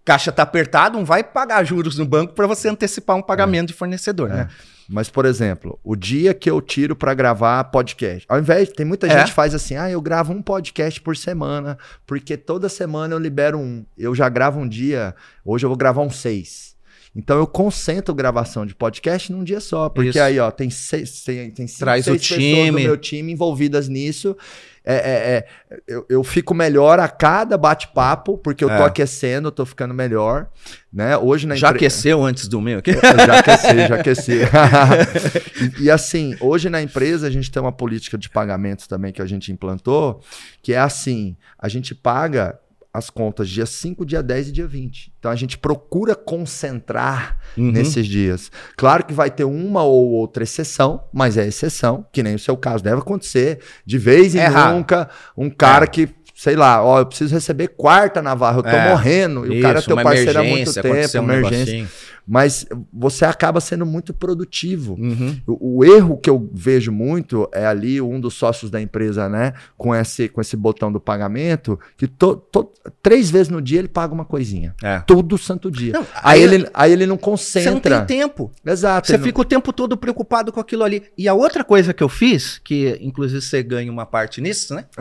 [0.04, 3.66] caixa tá apertado, não vai pagar juros no banco para você antecipar um pagamento é.
[3.68, 4.34] de fornecedor, é.
[4.34, 4.48] né?
[4.92, 9.06] Mas, por exemplo, o dia que eu tiro para gravar podcast, ao invés, tem muita
[9.06, 9.10] é.
[9.10, 13.18] gente que faz assim, ah, eu gravo um podcast por semana, porque toda semana eu
[13.20, 13.86] libero um.
[13.96, 15.14] Eu já gravo um dia,
[15.44, 16.74] hoje eu vou gravar um seis.
[17.14, 20.20] Então eu concentro gravação de podcast num dia só, porque Isso.
[20.20, 22.50] aí, ó, tem seis, tem, tem cinco, Traz seis o time.
[22.50, 24.36] pessoas do meu time envolvidas nisso
[24.82, 28.84] é, é, é, eu, eu, fico melhor a cada bate-papo, porque eu tô é.
[28.84, 30.48] aquecendo, eu tô ficando melhor.
[30.90, 31.16] Né?
[31.18, 31.78] Hoje na Já empre...
[31.78, 32.92] aqueceu antes do meu aqui?
[32.96, 34.40] já aqueci, já aqueci.
[35.78, 39.20] e, e, assim, hoje na empresa a gente tem uma política de pagamentos também que
[39.20, 40.22] a gente implantou,
[40.62, 42.58] que é assim: a gente paga
[42.92, 45.12] as contas dia 5, dia 10 e dia 20.
[45.18, 47.70] Então a gente procura concentrar uhum.
[47.70, 48.50] nesses dias.
[48.76, 52.56] Claro que vai ter uma ou outra exceção, mas é exceção, que nem o seu
[52.56, 53.60] caso deve acontecer.
[53.86, 55.88] De vez em é nunca, um cara é.
[55.88, 56.08] que
[56.40, 59.78] sei lá, ó, eu preciso receber quarta Navarro, eu tô é, morrendo, e o cara
[59.78, 61.86] é teu parceiro há muito tempo, emergência.
[62.26, 64.94] Mas você acaba sendo muito produtivo.
[64.94, 65.40] Uhum.
[65.46, 69.52] O, o erro que eu vejo muito é ali um dos sócios da empresa, né,
[69.76, 72.70] com esse, com esse botão do pagamento, que to, to-
[73.02, 74.74] três vezes no dia ele paga uma coisinha.
[74.82, 75.00] É.
[75.00, 75.92] Todo santo dia.
[75.92, 77.20] Não, aí, aí- ele, aí ele não Você
[77.64, 78.02] não concentra.
[78.04, 78.50] tem tempo.
[78.64, 79.06] Exato.
[79.06, 81.02] Você ele não- fica o tempo todo preocupado com aquilo ali.
[81.16, 84.84] E a outra coisa que eu fiz, que inclusive você ganha uma parte nisso, né?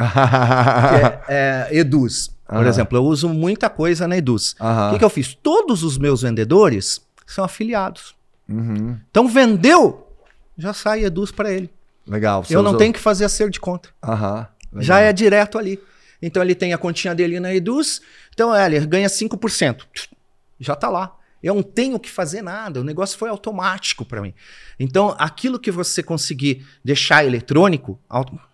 [1.28, 2.30] É, é Eduz.
[2.48, 2.68] Por Aham.
[2.68, 4.56] exemplo, eu uso muita coisa na Eduz.
[4.60, 5.36] O que, que eu fiz?
[5.36, 7.00] Todos os meus vendedores
[7.32, 8.16] são afiliados.
[8.48, 9.00] Uhum.
[9.10, 10.08] Então, vendeu,
[10.58, 11.70] já sai Eduz para ele.
[12.08, 12.44] Legal.
[12.50, 13.90] eu não usou- tenho que fazer acerto de conta.
[14.04, 14.48] Aham.
[14.78, 15.80] Já é direto ali.
[16.22, 18.02] Então ele tem a continha dele na Eduz.
[18.34, 19.86] Então é, ele ganha 5%.
[20.60, 21.16] Já tá lá.
[21.42, 22.82] Eu não tenho que fazer nada.
[22.82, 24.34] O negócio foi automático para mim.
[24.80, 28.00] Então aquilo que você conseguir deixar eletrônico,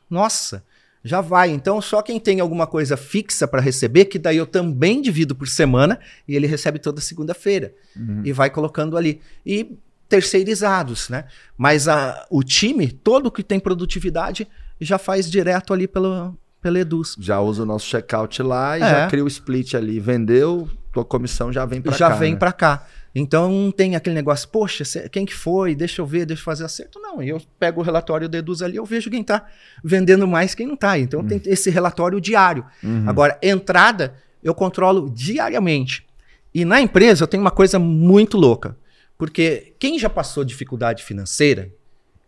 [0.10, 0.64] nossa,
[1.08, 1.52] já vai.
[1.52, 5.48] Então só quem tem alguma coisa fixa para receber, que daí eu também divido por
[5.48, 8.22] semana e ele recebe toda segunda-feira Uhum.
[8.26, 9.22] e vai colocando ali.
[9.46, 9.78] E
[10.10, 11.26] terceirizados, né?
[11.58, 14.48] Mas a, o time, todo que tem produtividade,
[14.82, 17.16] já faz direto ali pelo, pela Eduz.
[17.20, 18.90] Já usa o nosso checkout lá e É.
[18.90, 20.00] já cria o split ali.
[20.00, 22.16] Vendeu, tua comissão já vem já cá.
[22.16, 22.40] vem né?
[22.40, 22.86] pra cá.
[23.16, 25.74] Então não tem aquele negócio, poxa, quem que foi?
[25.74, 27.00] Deixa eu ver, deixa eu fazer acerto.
[27.00, 29.48] Não, eu pego o relatório do Eduz ali, eu vejo quem tá
[29.82, 31.00] vendendo mais, quem não tá.
[31.00, 32.66] Então tem esse relatório diário.
[32.84, 33.08] Uhum.
[33.08, 36.06] Agora, entrada, eu controlo diariamente.
[36.54, 38.78] E na empresa eu tenho uma coisa muito louca.
[39.18, 41.72] Porque quem já passou dificuldade financeira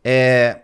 [0.02, 0.62] é.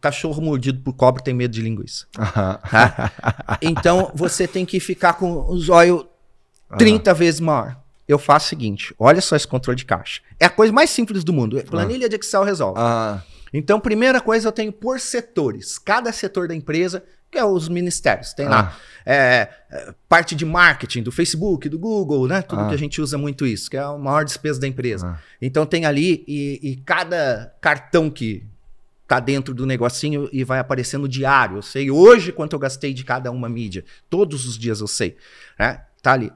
[0.00, 2.06] Cachorro mordido por cobra tem medo de linguiça.
[3.60, 6.04] Então você tem que ficar com os olhos
[6.76, 7.83] 30 vezes maior.
[8.06, 10.20] Eu faço o seguinte: olha só esse controle de caixa.
[10.38, 11.62] É a coisa mais simples do mundo.
[11.64, 12.78] Planilha de Excel resolve.
[12.78, 13.22] Aham.
[13.52, 15.78] Então, primeira coisa, eu tenho por setores.
[15.78, 18.32] Cada setor da empresa, que é os ministérios.
[18.32, 18.76] Tem lá
[19.06, 22.42] é, é, parte de marketing do Facebook, do Google, né?
[22.42, 22.68] Tudo Ah.
[22.68, 25.06] que a gente usa muito isso, que é a maior despesa da empresa.
[25.06, 25.18] Ah.
[25.40, 28.44] Então tem ali e, e cada cartão que
[29.06, 31.58] tá dentro do negocinho e vai aparecendo diário.
[31.58, 33.84] Eu sei hoje quanto eu gastei de cada uma mídia.
[34.10, 35.16] Todos os dias eu sei.
[35.56, 35.80] Né?
[36.02, 36.32] Tá ali.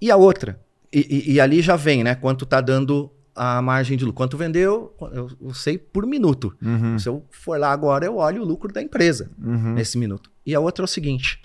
[0.00, 0.63] E a outra?
[0.94, 1.00] E,
[1.30, 2.14] e- e ali já vem, né?
[2.14, 4.16] Quanto tá dando a margem de lucro.
[4.16, 6.54] Quanto vendeu, eu, eu sei por minuto.
[6.62, 6.96] Uhum.
[6.98, 9.74] Se eu for lá agora, eu olho o lucro da empresa Uhum.
[9.74, 10.30] nesse minuto.
[10.46, 11.42] E a outra é o seguinte: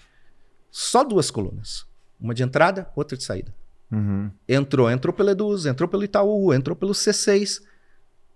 [0.70, 1.86] só duas colunas.
[2.20, 3.54] Uma de entrada, outra de saída.
[3.92, 4.30] Uhum.
[4.48, 7.62] Entrou, entrou pelo Eduz, entrou pelo Itaú, entrou pelo C6.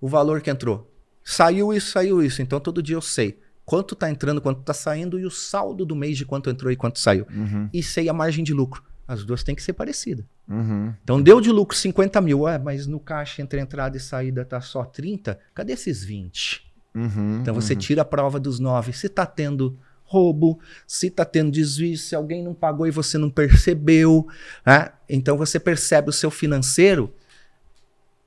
[0.01, 0.89] O valor que entrou.
[1.23, 2.41] Saiu isso, saiu isso.
[2.41, 5.95] Então todo dia eu sei quanto tá entrando, quanto tá saindo e o saldo do
[5.95, 7.25] mês de quanto entrou e quanto saiu.
[7.33, 7.69] Uhum.
[7.71, 8.83] E sei a margem de lucro.
[9.07, 10.25] As duas têm que ser parecidas.
[10.47, 10.93] Uhum.
[11.03, 14.83] Então deu de lucro 50 mil, mas no caixa entre entrada e saída tá só
[14.85, 15.37] 30.
[15.53, 16.71] Cadê esses 20?
[16.95, 17.39] Uhum.
[17.41, 17.79] Então você Uhum.
[17.79, 18.93] tira a prova dos 9.
[18.93, 23.29] Se tá tendo roubo, se tá tendo desvio, se alguém não pagou e você não
[23.31, 24.27] percebeu.
[24.65, 24.91] né?
[25.09, 27.13] Então você percebe o seu financeiro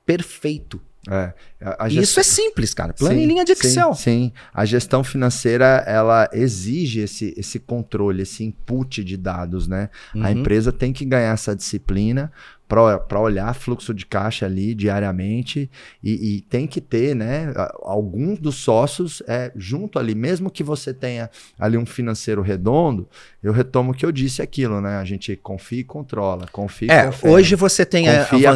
[0.05, 0.81] perfeito.
[1.09, 1.33] É.
[1.61, 2.93] A, a E isso é simples, cara.
[2.93, 3.93] Planilha de sim, Excel.
[3.95, 9.89] Sim, a gestão financeira ela exige esse, esse controle, esse input de dados, né?
[10.13, 10.27] A Uhum.
[10.29, 12.31] empresa tem que ganhar essa disciplina
[12.67, 15.71] para olhar fluxo de caixa ali diariamente
[16.03, 17.53] e, e tem que ter, né?
[17.55, 23.07] a- Alguns dos sócios é, junto ali, mesmo que você tenha ali um financeiro redondo,
[23.41, 24.97] eu retomo o que eu disse aquilo, né?
[24.97, 27.33] A gente confia e controla, confia É, confere.
[27.33, 28.51] hoje você tem a, a vantagem,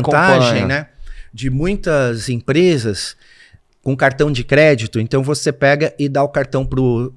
[0.64, 0.68] acompanha.
[0.68, 0.88] né?
[1.34, 3.16] De muitas empresas
[3.84, 7.14] com cartão de crédito, então você pega e dá o cartão pro.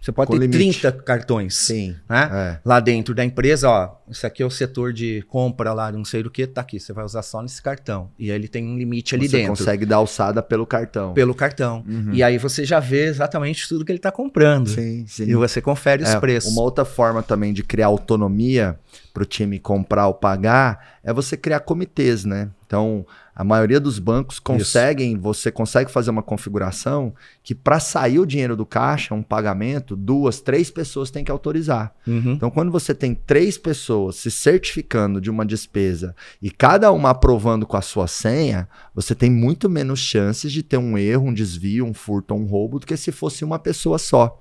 [0.00, 0.80] Você pode Com ter limite.
[0.82, 1.56] 30 cartões.
[1.56, 1.96] Sim.
[2.06, 2.28] né?
[2.30, 2.60] É.
[2.62, 6.22] Lá dentro da empresa, ó, isso aqui é o setor de compra lá, não sei
[6.22, 6.78] do que, tá aqui.
[6.78, 8.10] Você vai usar só nesse cartão.
[8.18, 9.56] E aí ele tem um limite ali Você dentro.
[9.56, 11.14] consegue dar alçada pelo cartão.
[11.14, 11.82] Pelo cartão.
[11.88, 12.10] Uhum.
[12.12, 14.68] E aí você já vê exatamente tudo que ele tá comprando.
[14.68, 15.24] Sim, sim.
[15.24, 16.52] E você confere os É, preços.
[16.52, 18.78] Uma outra forma também de criar autonomia
[19.14, 22.50] para o time comprar ou pagar é você criar comitês, né?
[22.66, 27.12] Então, a maioria dos bancos conseguem, você consegue fazer uma configuração
[27.42, 31.92] que para sair o dinheiro do caixa, um pagamento, duas, três pessoas têm que autorizar.
[32.06, 32.34] Uhum.
[32.34, 37.66] Então, quando você tem três pessoas se certificando de uma despesa e cada uma aprovando
[37.66, 41.84] com a sua senha, você tem muito menos chances de ter um erro, um desvio,
[41.84, 44.40] um furto ou um roubo do que se fosse uma pessoa só.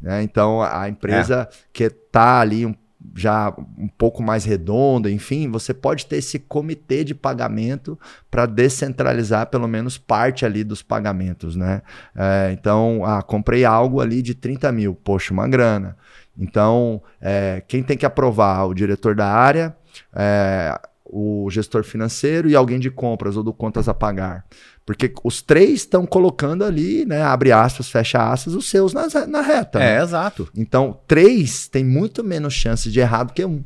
[0.00, 0.22] né?
[0.22, 2.74] Então, a empresa que está ali um-
[3.14, 7.98] já um pouco mais redonda, enfim, você pode ter esse comitê de pagamento
[8.30, 11.82] para descentralizar pelo menos parte ali dos pagamentos, né?
[12.14, 15.96] É, então, ah, comprei algo ali de 30 mil, poxa, uma grana.
[16.36, 18.66] Então, é, quem tem que aprovar?
[18.66, 19.76] O diretor da área,
[20.14, 20.78] é,
[21.08, 24.44] o gestor financeiro e alguém de compras ou do contas a pagar.
[24.84, 27.22] Porque os três estão colocando ali, né?
[27.22, 29.78] Abre aspas, fecha aspas, os seus na, na reta.
[29.78, 29.96] né?
[29.98, 30.48] É, exato.
[30.56, 33.62] Então, três tem muito menos chance de errar do que um.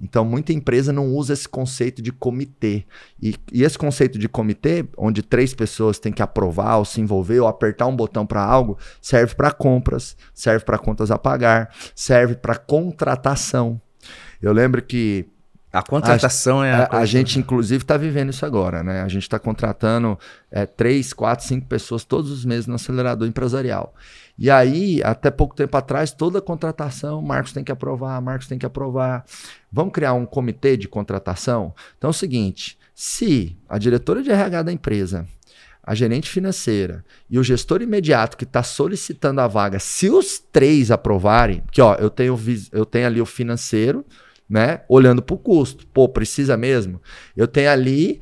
[0.00, 2.84] Então, muita empresa não usa esse conceito de comitê.
[3.22, 7.38] E, e esse conceito de comitê, onde três pessoas têm que aprovar ou se envolver
[7.38, 12.34] ou apertar um botão para algo, serve para compras, serve para contas a pagar, serve
[12.34, 13.80] para contratação.
[14.40, 15.26] Eu lembro que
[15.72, 19.00] a contratação a, é a, a, a gente, inclusive, está vivendo isso agora, né?
[19.00, 20.18] A gente está contratando
[20.50, 23.94] é, três, quatro, cinco pessoas todos os meses no acelerador empresarial.
[24.38, 28.66] E aí, até pouco tempo atrás, toda contratação, Marcos tem que aprovar, Marcos tem que
[28.66, 29.24] aprovar.
[29.70, 31.74] Vamos criar um comitê de contratação?
[31.96, 35.26] Então é o seguinte: se a diretora de RH da empresa
[35.84, 40.92] a gerente financeira e o gestor imediato que está solicitando a vaga, se os três
[40.92, 42.38] aprovarem, que ó, eu tenho,
[42.70, 44.04] eu tenho ali o financeiro,
[44.48, 44.82] né?
[44.88, 45.86] Olhando para o custo.
[45.86, 47.00] Pô, precisa mesmo?
[47.36, 48.20] Eu tenho ali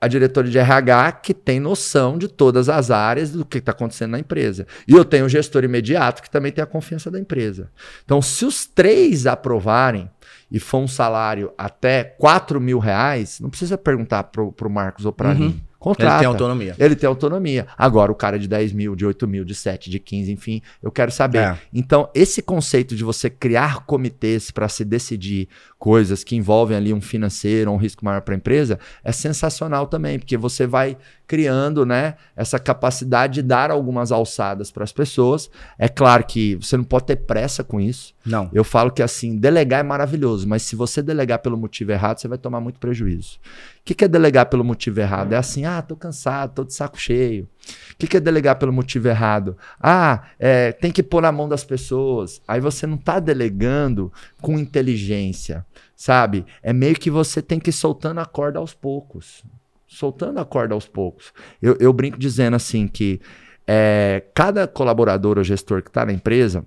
[0.00, 4.12] a diretora de RH que tem noção de todas as áreas do que está acontecendo
[4.12, 4.66] na empresa.
[4.86, 7.70] E eu tenho o gestor imediato que também tem a confiança da empresa.
[8.04, 10.08] Então, se os três aprovarem
[10.50, 15.12] e for um salário até 4 mil reais, não precisa perguntar para o Marcos ou
[15.12, 15.34] para uhum.
[15.34, 15.64] mim.
[15.78, 16.14] Contrata.
[16.14, 16.76] Ele tem autonomia.
[16.78, 17.66] Ele tem autonomia.
[17.76, 20.90] Agora, o cara de 10 mil, de 8 mil, de 7, de 15, enfim, eu
[20.90, 21.38] quero saber.
[21.38, 21.58] É.
[21.72, 25.48] Então, esse conceito de você criar comitês para se decidir
[25.78, 30.18] coisas que envolvem ali um financeiro, um risco maior para a empresa, é sensacional também,
[30.18, 30.96] porque você vai
[31.26, 35.50] criando né, essa capacidade de dar algumas alçadas para as pessoas.
[35.78, 38.14] É claro que você não pode ter pressa com isso.
[38.24, 38.50] Não.
[38.52, 42.26] Eu falo que assim, delegar é maravilhoso, mas se você delegar pelo motivo errado, você
[42.26, 43.38] vai tomar muito prejuízo.
[43.80, 45.32] O que, que é delegar pelo motivo errado?
[45.32, 47.48] É assim, ah, tô cansado, tô de saco cheio.
[47.92, 49.56] O que, que é delegar pelo motivo errado?
[49.80, 52.40] Ah, é, tem que pôr na mão das pessoas.
[52.46, 55.64] Aí você não está delegando com inteligência,
[55.98, 56.46] sabe?
[56.62, 59.44] É meio que você tem que ir soltando a corda aos poucos
[59.88, 61.32] soltando a corda aos poucos.
[61.60, 63.20] Eu, eu brinco dizendo assim que
[63.66, 66.64] é, cada colaborador ou gestor que está na empresa,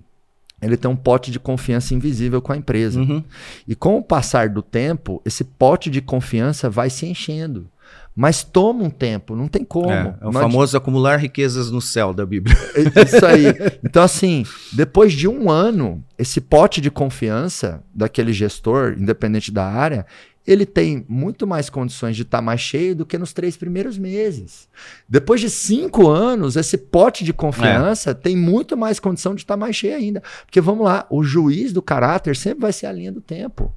[0.60, 3.00] ele tem um pote de confiança invisível com a empresa.
[3.00, 3.22] Uhum.
[3.66, 7.68] E com o passar do tempo, esse pote de confiança vai se enchendo.
[8.14, 9.90] Mas toma um tempo, não tem como.
[9.90, 12.56] É, é o famoso acumular riquezas no céu da Bíblia.
[12.74, 13.44] É isso aí.
[13.84, 20.06] Então, assim, depois de um ano, esse pote de confiança daquele gestor, independente da área,
[20.46, 23.96] ele tem muito mais condições de estar tá mais cheio do que nos três primeiros
[23.96, 24.68] meses.
[25.08, 28.14] Depois de cinco anos, esse pote de confiança é.
[28.14, 30.22] tem muito mais condição de estar tá mais cheio ainda.
[30.44, 33.72] Porque vamos lá, o juiz do caráter sempre vai ser a linha do tempo.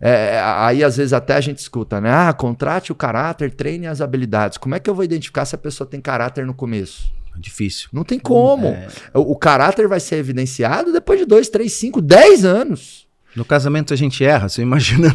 [0.00, 2.10] É, aí às vezes até a gente escuta, né?
[2.10, 4.56] Ah, contrate o caráter, treine as habilidades.
[4.56, 7.12] Como é que eu vou identificar se a pessoa tem caráter no começo?
[7.36, 7.88] Difícil.
[7.92, 8.68] Não tem como.
[8.68, 8.88] É...
[9.14, 13.06] O, o caráter vai ser evidenciado depois de dois, três, cinco, dez anos.
[13.36, 15.14] No casamento a gente erra, você imagina.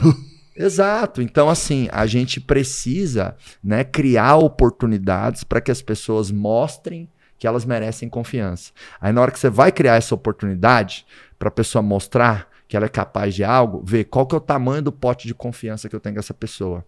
[0.55, 1.21] Exato.
[1.21, 7.65] Então, assim, a gente precisa né, criar oportunidades para que as pessoas mostrem que elas
[7.65, 8.71] merecem confiança.
[9.01, 11.05] Aí, na hora que você vai criar essa oportunidade
[11.37, 14.41] para a pessoa mostrar que ela é capaz de algo, ver qual que é o
[14.41, 16.83] tamanho do pote de confiança que eu tenho com essa pessoa.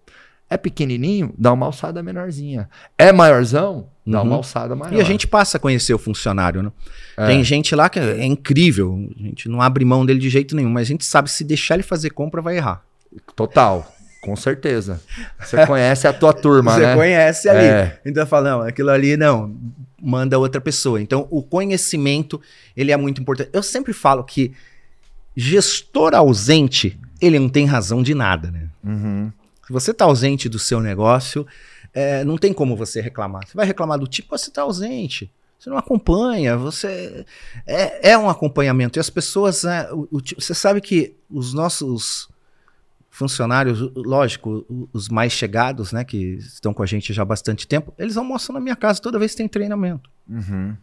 [0.49, 2.69] É pequenininho, dá uma alçada menorzinha.
[2.97, 4.27] É maiorzão, dá uhum.
[4.27, 4.93] uma alçada maior.
[4.93, 6.71] E a gente passa a conhecer o funcionário, né?
[7.17, 7.27] É.
[7.27, 10.69] Tem gente lá que é incrível, a gente não abre mão dele de jeito nenhum,
[10.69, 12.81] mas a gente sabe se deixar ele fazer compra vai errar.
[13.35, 13.93] Total.
[14.21, 15.01] Com certeza.
[15.39, 16.91] Você conhece a tua turma, Você né?
[16.91, 17.65] Você conhece ali.
[17.65, 17.99] É.
[18.05, 19.53] Então fala, não, aquilo ali não,
[20.01, 21.01] manda outra pessoa.
[21.01, 22.41] Então o conhecimento,
[22.75, 23.49] ele é muito importante.
[23.51, 24.53] Eu sempre falo que
[25.39, 28.69] gestor ausente, ele não tem razão de nada, né?
[28.83, 29.31] Uhum.
[29.67, 31.45] Se você está ausente do seu negócio,
[31.93, 33.47] é, não tem como você reclamar.
[33.47, 35.31] Você vai reclamar do tipo, você está ausente.
[35.59, 37.23] Você não acompanha, você.
[37.67, 38.97] É, é um acompanhamento.
[38.97, 39.63] E as pessoas.
[39.63, 42.29] Né, o, o, você sabe que os nossos
[43.11, 47.93] funcionários, lógico, os mais chegados, né, que estão com a gente já há bastante tempo,
[47.97, 50.09] eles almoçam na minha casa toda vez que tem treinamento.
[50.27, 50.75] Uhum.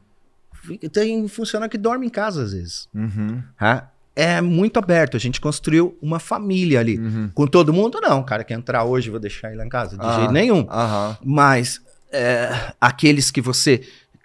[0.93, 2.89] Tem funcionário que dorme em casa às vezes.
[2.95, 3.43] Uhum.
[4.17, 5.17] É muito aberto.
[5.17, 6.99] A gente construiu uma família ali.
[6.99, 7.31] Uhum.
[7.35, 8.21] Com todo mundo, não.
[8.21, 9.97] O cara quer entrar hoje, vou deixar ele lá em casa.
[9.97, 10.67] De jeito nenhum.
[11.25, 11.81] Mas
[12.13, 13.83] é, aqueles que você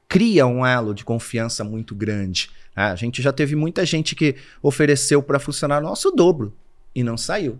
[0.07, 2.49] cria um elo de confiança muito grande.
[2.76, 2.84] Né?
[2.84, 6.53] A gente já teve muita gente que ofereceu para funcionar nosso dobro
[6.94, 7.60] e não saiu.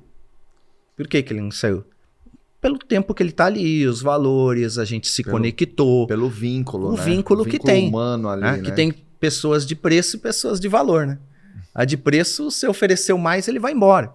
[0.96, 1.84] Por que, que ele não saiu?
[2.62, 6.06] Pelo tempo que ele está ali, os valores, a gente se pelo, conectou.
[6.08, 7.04] Pelo vínculo, o né?
[7.04, 7.88] vínculo, o vínculo que tem.
[7.88, 8.60] humano ali, né?
[8.60, 11.18] Que tem pessoas de preço e pessoas de valor, né?
[11.74, 14.14] A de preço, se ofereceu mais, ele vai embora.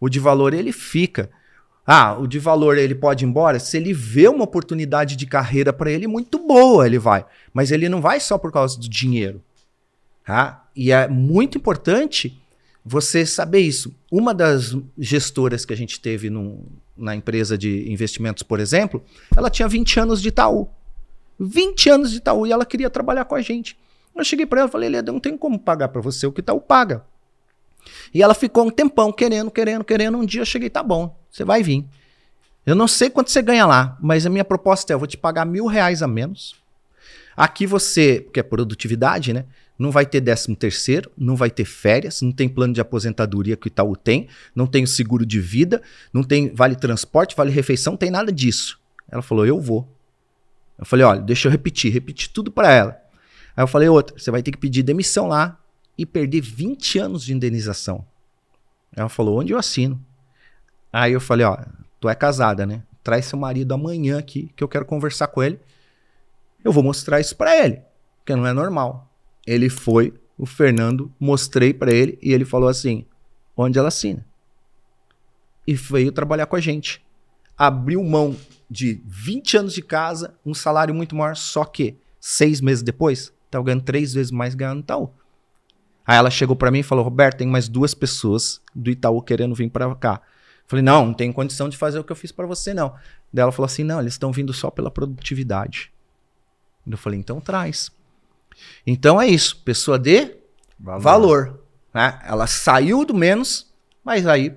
[0.00, 1.30] O de valor, ele fica.
[1.86, 5.72] Ah, o de valor ele pode ir embora se ele vê uma oportunidade de carreira
[5.72, 7.24] para ele muito boa, ele vai.
[7.52, 9.42] Mas ele não vai só por causa do dinheiro.
[10.24, 10.68] Tá?
[10.76, 12.40] E é muito importante
[12.84, 13.94] você saber isso.
[14.10, 16.30] Uma das gestoras que a gente teve
[16.96, 19.02] na empresa de investimentos, por exemplo,
[19.36, 20.68] ela tinha 20 anos de Itaú.
[21.38, 23.76] 20 anos de Itaú e ela queria trabalhar com a gente.
[24.14, 26.40] Eu cheguei para ela e falei, Leda, não tem como pagar para você o que
[26.40, 27.04] Itaú paga.
[28.12, 30.18] E ela ficou um tempão querendo, querendo, querendo.
[30.18, 31.86] Um dia eu cheguei, tá bom, você vai vir.
[32.66, 35.16] Eu não sei quanto você ganha lá, mas a minha proposta é: eu vou te
[35.16, 36.54] pagar mil reais a menos.
[37.36, 39.46] Aqui você, que é produtividade, né?
[39.78, 43.66] Não vai ter décimo terceiro, não vai ter férias, não tem plano de aposentadoria que
[43.66, 45.80] o Itaú tem, não tem seguro de vida,
[46.12, 48.78] não tem vale transporte, vale refeição, não tem nada disso.
[49.10, 49.88] Ela falou, eu vou.
[50.78, 53.00] Eu falei, olha, deixa eu repetir, repeti tudo para ela.
[53.56, 55.58] Aí eu falei, outra, você vai ter que pedir demissão lá
[55.96, 58.06] e perder 20 anos de indenização.
[58.94, 60.04] Ela falou, onde eu assino?
[60.92, 61.58] Aí eu falei, ó,
[62.00, 62.82] tu é casada, né?
[63.02, 65.60] Traz seu marido amanhã aqui, que eu quero conversar com ele.
[66.64, 67.82] Eu vou mostrar isso para ele,
[68.18, 69.10] porque não é normal.
[69.46, 73.06] Ele foi, o Fernando, mostrei para ele e ele falou assim:
[73.56, 74.26] onde ela assina?
[75.66, 77.04] E veio trabalhar com a gente.
[77.56, 78.36] Abriu mão
[78.70, 83.60] de 20 anos de casa, um salário muito maior, só que seis meses depois, tá
[83.60, 85.10] ganhando três vezes mais ganhando Itaú.
[86.06, 89.54] Aí ela chegou para mim e falou: Roberto, tem mais duas pessoas do Itaú querendo
[89.54, 90.20] vir para cá.
[90.66, 92.94] Falei: não, não tem condição de fazer o que eu fiz para você, não.
[93.32, 95.92] Daí ela falou assim: não, eles estão vindo só pela produtividade.
[96.88, 97.90] Eu falei: então traz.
[98.86, 100.36] Então é isso, pessoa de
[100.78, 101.00] valor.
[101.00, 101.60] valor
[101.92, 102.20] né?
[102.24, 103.72] Ela saiu do menos,
[104.04, 104.56] mas aí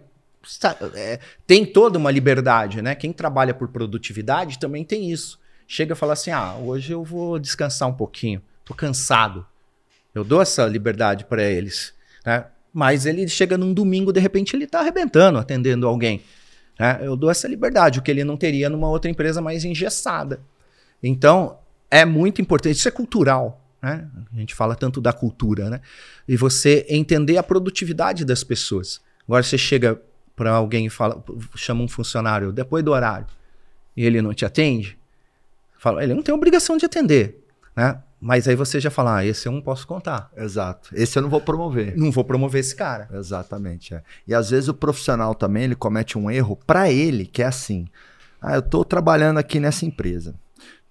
[0.96, 2.96] é, tem toda uma liberdade, né?
[2.96, 5.40] Quem trabalha por produtividade também tem isso.
[5.68, 9.46] Chega e fala assim: ah, hoje eu vou descansar um pouquinho, tô cansado.
[10.14, 11.94] Eu dou essa liberdade para eles,
[12.26, 12.46] né?
[12.74, 16.24] Mas ele chega num domingo, de repente ele tá arrebentando, atendendo alguém.
[16.80, 17.00] Né?
[17.04, 20.42] Eu dou essa liberdade, o que ele não teria numa outra empresa mais engessada.
[21.02, 21.60] Então,
[21.92, 22.78] é muito importante.
[22.78, 23.62] Isso é cultural.
[23.80, 24.08] Né?
[24.34, 25.82] A gente fala tanto da cultura, né?
[26.28, 29.02] E você entender a produtividade das pessoas.
[29.28, 30.02] Agora você chega
[30.36, 31.24] para alguém e fala,
[31.56, 33.28] chama um funcionário depois do horário
[33.96, 34.98] e ele não te atende,
[35.78, 37.44] fala, ele não tem obrigação de atender,
[37.76, 38.02] né?
[38.24, 40.32] Mas aí você já fala, ah, esse eu não posso contar.
[40.36, 40.90] Exato.
[40.94, 41.94] Esse eu não vou promover.
[41.98, 43.10] Não vou promover esse cara.
[43.12, 43.94] Exatamente.
[43.94, 44.02] É.
[44.26, 47.86] E às vezes o profissional também ele comete um erro para ele que é assim.
[48.42, 50.36] Ah, eu estou trabalhando aqui nessa empresa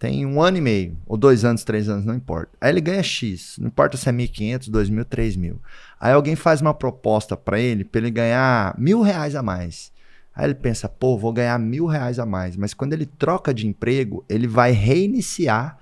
[0.03, 2.51] tem um ano e meio, ou dois anos, três anos, não importa.
[2.61, 5.57] Aí ele ganha X, não importa se é 1.500, 2.000, 3.000.
[6.01, 9.93] Aí alguém faz uma proposta para ele, para ele ganhar mil reais a mais.
[10.35, 12.57] Aí ele pensa, pô, vou ganhar mil reais a mais.
[12.57, 15.79] Mas quando ele troca de emprego, ele vai reiniciar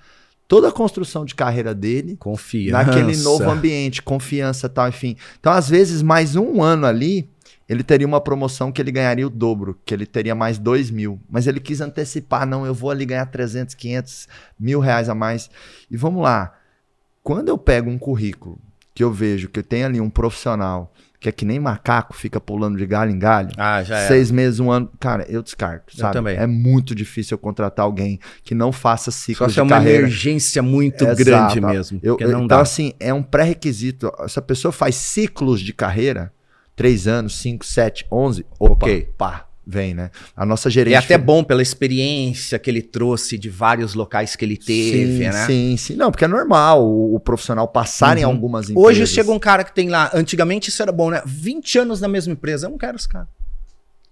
[0.50, 2.84] toda a construção de carreira dele confiança.
[2.84, 5.14] naquele novo ambiente, confiança tal, enfim.
[5.38, 7.30] Então, às vezes, mais um ano ali
[7.68, 11.20] ele teria uma promoção que ele ganharia o dobro, que ele teria mais 2 mil.
[11.30, 14.26] Mas ele quis antecipar, não, eu vou ali ganhar 300, 500,
[14.58, 15.48] mil reais a mais.
[15.88, 16.52] E vamos lá,
[17.22, 18.58] quando eu pego um currículo
[18.92, 22.78] que eu vejo que tem ali um profissional que é que nem macaco, fica pulando
[22.78, 23.50] de galho em galho.
[23.58, 24.08] Ah, já é.
[24.08, 24.90] Seis meses, um ano.
[24.98, 26.08] Cara, eu descarto, sabe?
[26.08, 26.36] Eu também.
[26.38, 29.98] É muito difícil eu contratar alguém que não faça ciclo Só é uma carreira.
[29.98, 31.22] emergência muito Exato.
[31.22, 32.00] grande mesmo.
[32.02, 32.60] Eu, eu, então, dá.
[32.62, 34.10] assim, é um pré-requisito.
[34.28, 36.32] Se a pessoa faz ciclos de carreira,
[36.74, 40.10] 3 anos, 5, 7, 11, opa, ok, pá, vem, né?
[40.36, 40.94] A nossa gerente.
[40.94, 45.28] É até bom pela experiência que ele trouxe de vários locais que ele teve, sim,
[45.30, 45.46] né?
[45.46, 45.96] Sim, sim.
[45.96, 48.22] Não, porque é normal o, o profissional passar uhum.
[48.22, 48.90] em algumas empresas.
[48.90, 51.22] Hoje chega um cara que tem lá, antigamente isso era bom, né?
[51.24, 52.66] 20 anos na mesma empresa.
[52.66, 53.28] Eu não quero esse cara.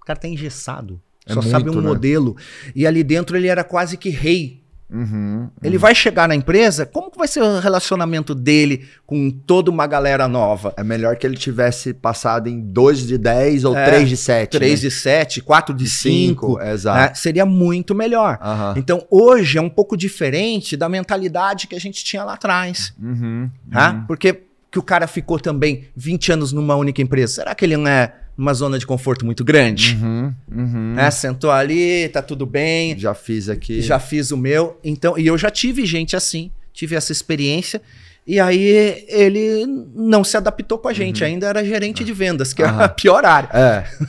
[0.00, 1.00] O cara tá engessado.
[1.26, 1.88] É só muito, sabe um né?
[1.88, 2.36] modelo.
[2.74, 5.80] E ali dentro ele era quase que rei Uhum, ele uhum.
[5.80, 10.26] vai chegar na empresa, como que vai ser o relacionamento dele com toda uma galera
[10.26, 10.72] nova?
[10.78, 14.50] É melhor que ele tivesse passado em 2 de 10 ou 3 é, de 7.
[14.52, 14.76] 3 né?
[14.88, 16.60] de 7, 4 de 5.
[16.62, 16.98] Exato.
[16.98, 17.14] Né?
[17.14, 18.38] Seria muito melhor.
[18.42, 18.74] Uhum.
[18.76, 22.94] Então, hoje é um pouco diferente da mentalidade que a gente tinha lá atrás.
[22.98, 24.04] Uhum, tá?
[24.08, 27.34] Porque que o cara ficou também 20 anos numa única empresa.
[27.34, 29.98] Será que ele não é numa zona de conforto muito grande.
[30.00, 30.94] Uhum, uhum.
[30.94, 31.10] Né?
[31.10, 32.96] Sentou ali, tá tudo bem.
[32.96, 33.82] Já fiz aqui.
[33.82, 34.78] Já fiz o meu.
[34.84, 37.82] Então, e eu já tive gente assim, tive essa experiência.
[38.28, 39.64] E aí ele
[39.94, 41.30] não se adaptou com a gente, uhum.
[41.30, 43.48] ainda era gerente de vendas, que era a pior área.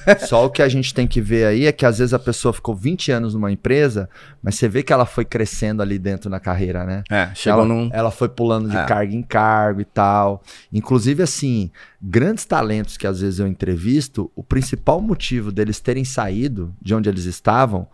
[0.05, 0.15] É.
[0.17, 2.51] Só o que a gente tem que ver aí é que às vezes a pessoa
[2.51, 4.09] ficou 20 anos numa empresa,
[4.43, 7.01] mas você vê que ela foi crescendo ali dentro na carreira, né?
[7.09, 7.89] É, chegou ela, num...
[7.93, 8.85] ela foi pulando de é.
[8.85, 10.43] cargo em cargo e tal.
[10.73, 11.71] Inclusive, assim,
[12.01, 17.07] grandes talentos que às vezes eu entrevisto, o principal motivo deles terem saído de onde
[17.07, 17.87] eles estavam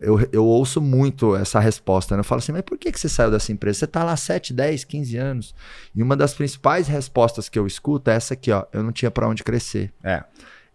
[0.00, 2.16] eu, eu ouço muito essa resposta.
[2.16, 2.20] Né?
[2.20, 3.80] Eu falo assim, mas por que, que você saiu dessa empresa?
[3.80, 5.54] Você está lá 7, 10, 15 anos.
[5.94, 8.64] E uma das principais respostas que eu escuto é essa aqui, ó.
[8.72, 9.92] Eu não tinha para onde crescer.
[10.02, 10.24] É.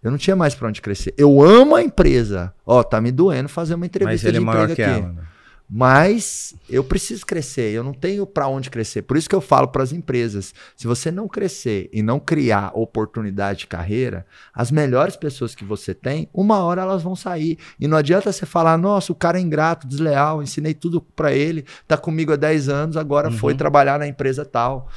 [0.04, 1.16] Eu não tinha mais para onde crescer.
[1.18, 2.54] Eu amo a empresa.
[2.64, 4.84] Ó, tá me doendo fazer uma entrevista mas ele de é maior que aqui.
[4.84, 5.24] Ela, né?
[5.68, 9.02] Mas eu preciso crescer, eu não tenho para onde crescer.
[9.02, 12.72] Por isso que eu falo para as empresas: se você não crescer e não criar
[12.76, 17.58] oportunidade de carreira, as melhores pessoas que você tem, uma hora elas vão sair.
[17.80, 21.66] E não adianta você falar: nossa, o cara é ingrato, desleal, ensinei tudo para ele,
[21.88, 23.38] tá comigo há 10 anos, agora uhum.
[23.38, 24.88] foi trabalhar na empresa tal.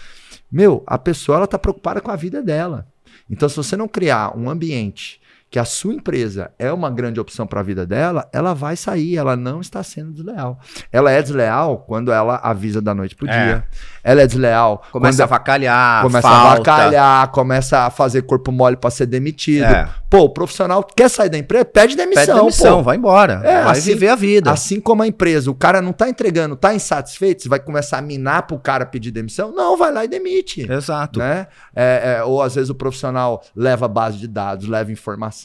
[0.52, 2.86] Meu, a pessoa ela tá preocupada com a vida dela.
[3.30, 5.20] Então, se você não criar um ambiente
[5.50, 9.16] que a sua empresa é uma grande opção para a vida dela, ela vai sair,
[9.16, 10.58] ela não está sendo desleal.
[10.92, 13.44] Ela é desleal quando ela avisa da noite pro É.
[13.46, 13.64] dia.
[14.04, 16.52] Ela é desleal Começa a vacalhar, começa falta.
[16.52, 19.64] a vacalhar, começa a fazer corpo mole para ser demitido.
[19.64, 19.88] É.
[20.10, 22.82] Pô, o profissional quer sair da empresa, pede demissão, Pede demissão, pô.
[22.84, 23.40] vai embora.
[23.44, 24.50] É, vai assim- viver a vida.
[24.50, 28.02] Assim como a empresa, o cara não tá entregando, tá insatisfeito, você vai começar a
[28.02, 29.52] minar pro cara pedir demissão?
[29.52, 30.70] Não, vai lá e demite.
[30.70, 31.18] Exato.
[31.18, 31.46] Né?
[31.76, 35.37] É, é, ou às vezes o profissional leva base de dados, leva informação,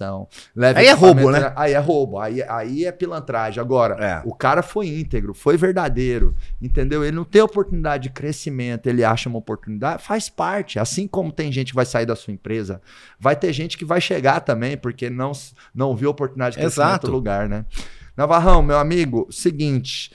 [0.56, 1.54] leva Aí é roubo, né?
[1.56, 3.62] Aí é roubo, aí, aí é pilantragem.
[3.62, 4.22] Agora, É.
[4.26, 7.04] o cara foi íntegro, foi verdadeiro, entendeu?
[7.04, 10.80] Ele não tem oportunidade de crescimento, ele acha uma oportunidade, faz parte.
[10.80, 12.82] Assim como tem gente que vai sair da sua empresa,
[13.20, 15.32] vai ter gente que vai chegar também, porque não,
[15.74, 17.08] não viu oportunidade de crescimento Exato.
[17.08, 17.66] no lugar, né?
[18.16, 20.12] Navarrão, meu amigo, seguinte,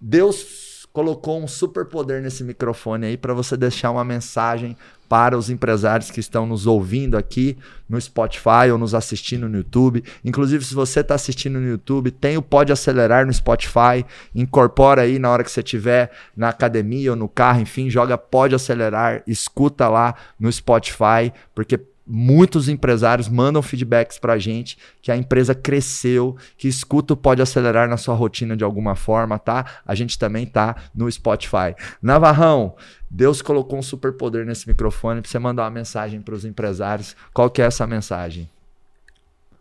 [0.00, 0.63] Deus
[0.94, 4.76] colocou um superpoder nesse microfone aí para você deixar uma mensagem
[5.08, 7.58] para os empresários que estão nos ouvindo aqui
[7.88, 10.04] no Spotify ou nos assistindo no YouTube.
[10.24, 14.06] Inclusive, se você está assistindo no YouTube, tem o Pode Acelerar no Spotify.
[14.32, 18.54] Incorpora aí na hora que você estiver na academia ou no carro, enfim, joga Pode
[18.54, 25.54] Acelerar, escuta lá no Spotify, porque muitos empresários mandam feedbacks pra gente que a empresa
[25.54, 29.82] cresceu, que escuta pode acelerar na sua rotina de alguma forma, tá?
[29.86, 31.74] A gente também tá no Spotify.
[32.02, 32.76] Navarrão,
[33.10, 37.16] Deus colocou um superpoder nesse microfone pra você mandar uma mensagem para os empresários.
[37.32, 38.50] Qual que é essa mensagem?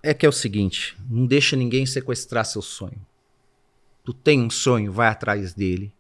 [0.02, 3.00] É que é o seguinte, não deixa ninguém sequestrar seu sonho.
[4.04, 5.94] Tu tem um sonho, vai atrás dele.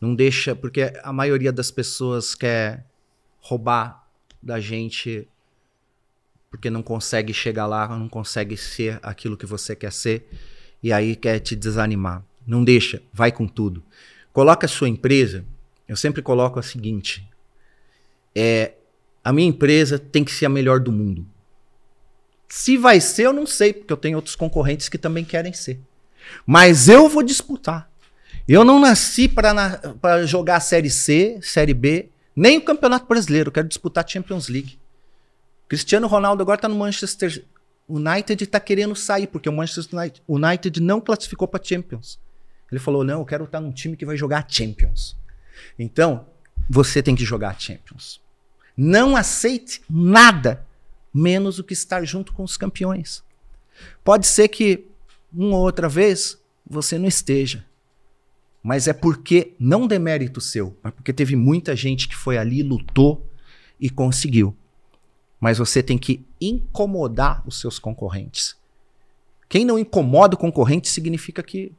[0.00, 2.86] Não deixa, porque a maioria das pessoas quer
[3.40, 4.06] roubar
[4.40, 5.28] da gente
[6.50, 10.28] porque não consegue chegar lá, não consegue ser aquilo que você quer ser
[10.82, 12.24] e aí quer te desanimar.
[12.44, 13.82] Não deixa, vai com tudo.
[14.32, 15.44] Coloca a sua empresa,
[15.86, 17.26] eu sempre coloco a seguinte,
[18.34, 18.72] é
[19.22, 21.24] a minha empresa tem que ser a melhor do mundo.
[22.48, 25.78] Se vai ser, eu não sei, porque eu tenho outros concorrentes que também querem ser.
[26.44, 27.88] Mas eu vou disputar.
[28.48, 33.48] Eu não nasci para jogar a Série C, Série B, nem o Campeonato Brasileiro.
[33.48, 34.78] Eu quero disputar a Champions League.
[35.70, 37.46] Cristiano Ronaldo agora está no Manchester
[37.88, 42.18] United e está querendo sair, porque o Manchester United, não classificou para Champions.
[42.72, 45.16] Ele falou: não, eu quero estar num time que vai jogar Champions.
[45.78, 46.26] Então,
[46.68, 48.20] você tem que jogar Champions.
[48.76, 50.66] Não aceite nada
[51.14, 53.22] menos o que estar junto com os campeões.
[54.02, 54.88] Pode ser que
[55.32, 56.36] uma ou outra vez
[56.68, 57.64] você não esteja.
[58.60, 63.24] Mas é porque não demérito seu, mas porque teve muita gente que foi ali, lutou
[63.80, 64.56] e conseguiu.
[65.40, 68.56] Mas você tem que incomodar os seus concorrentes.
[69.48, 71.72] Quem não incomoda o concorrente significa que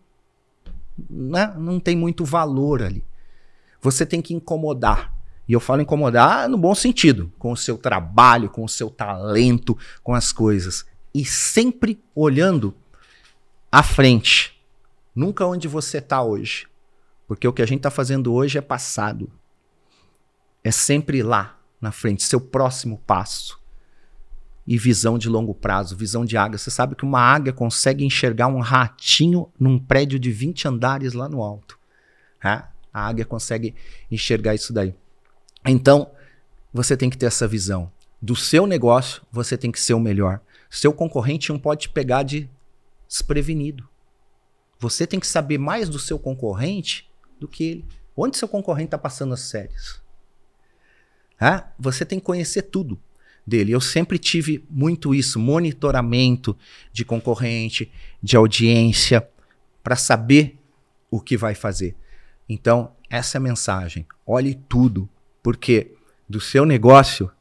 [1.09, 3.05] né, não tem muito valor ali.
[3.81, 5.15] Você tem que incomodar.
[5.47, 9.77] E eu falo incomodar no bom sentido, com o seu trabalho, com o seu talento,
[10.03, 10.85] com as coisas.
[11.13, 12.75] E sempre olhando
[13.71, 14.61] à frente.
[15.15, 16.67] Nunca onde você está hoje.
[17.27, 19.31] Porque o que a gente está fazendo hoje é passado.
[20.63, 23.59] É sempre lá, na frente, seu próximo passo.
[24.67, 26.57] E visão de longo prazo, visão de águia.
[26.57, 31.27] Você sabe que uma águia consegue enxergar um ratinho num prédio de 20 andares lá
[31.27, 31.79] no alto.
[32.43, 32.63] É?
[32.93, 33.73] A águia consegue
[34.09, 34.93] enxergar isso daí.
[35.65, 36.11] Então,
[36.71, 37.91] você tem que ter essa visão.
[38.21, 40.39] Do seu negócio, você tem que ser o melhor.
[40.69, 42.49] Seu concorrente não pode te pegar de
[43.07, 43.89] desprevenido.
[44.79, 47.09] Você tem que saber mais do seu concorrente
[47.39, 47.85] do que ele.
[48.15, 50.00] Onde seu concorrente está passando as séries?
[51.41, 51.63] É?
[51.79, 52.99] Você tem que conhecer tudo
[53.45, 53.71] dele.
[53.71, 56.55] Eu sempre tive muito isso, monitoramento
[56.93, 57.91] de concorrente,
[58.21, 59.27] de audiência,
[59.83, 60.59] para saber
[61.09, 61.95] o que vai fazer.
[62.47, 64.05] Então, essa é a mensagem.
[64.25, 65.09] Olhe tudo,
[65.41, 65.95] porque
[66.29, 67.31] do seu negócio,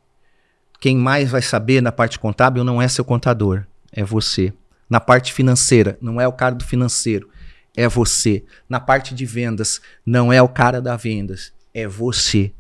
[0.80, 4.52] quem mais vai saber na parte contábil não é seu contador, é você.
[4.88, 7.28] Na parte financeira, não é o cara do financeiro,
[7.76, 8.42] é você.
[8.68, 12.52] Na parte de vendas, não é o cara da vendas, é você.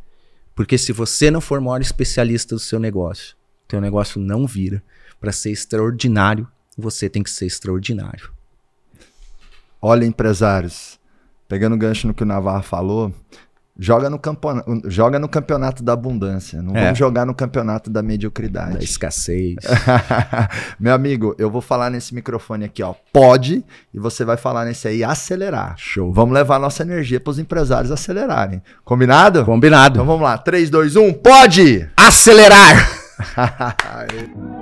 [0.60, 3.34] Porque se você não for maior especialista do seu negócio,
[3.66, 4.82] teu negócio não vira.
[5.18, 6.46] Para ser extraordinário,
[6.76, 8.30] você tem que ser extraordinário.
[9.80, 11.00] Olha, empresários,
[11.48, 13.10] pegando o gancho no que o Navarro falou,
[13.78, 16.60] joga no, campeonato, joga no campeonato da abundância.
[16.62, 16.84] Não É.
[16.84, 18.78] vamos jogar no campeonato da mediocridade.
[18.78, 19.56] Da escassez.
[20.78, 22.94] Meu amigo, eu vou falar nesse microfone aqui, ó.
[23.12, 25.74] Pode, e você vai falar nesse aí, acelerar.
[25.76, 26.12] Show.
[26.12, 28.62] Vamos levar nossa energia para os empresários acelerarem.
[28.84, 29.44] Combinado?
[29.44, 29.94] Combinado.
[29.96, 30.36] Então vamos lá.
[30.36, 31.88] 3, 2, 1, pode!
[31.96, 32.90] Acelerar!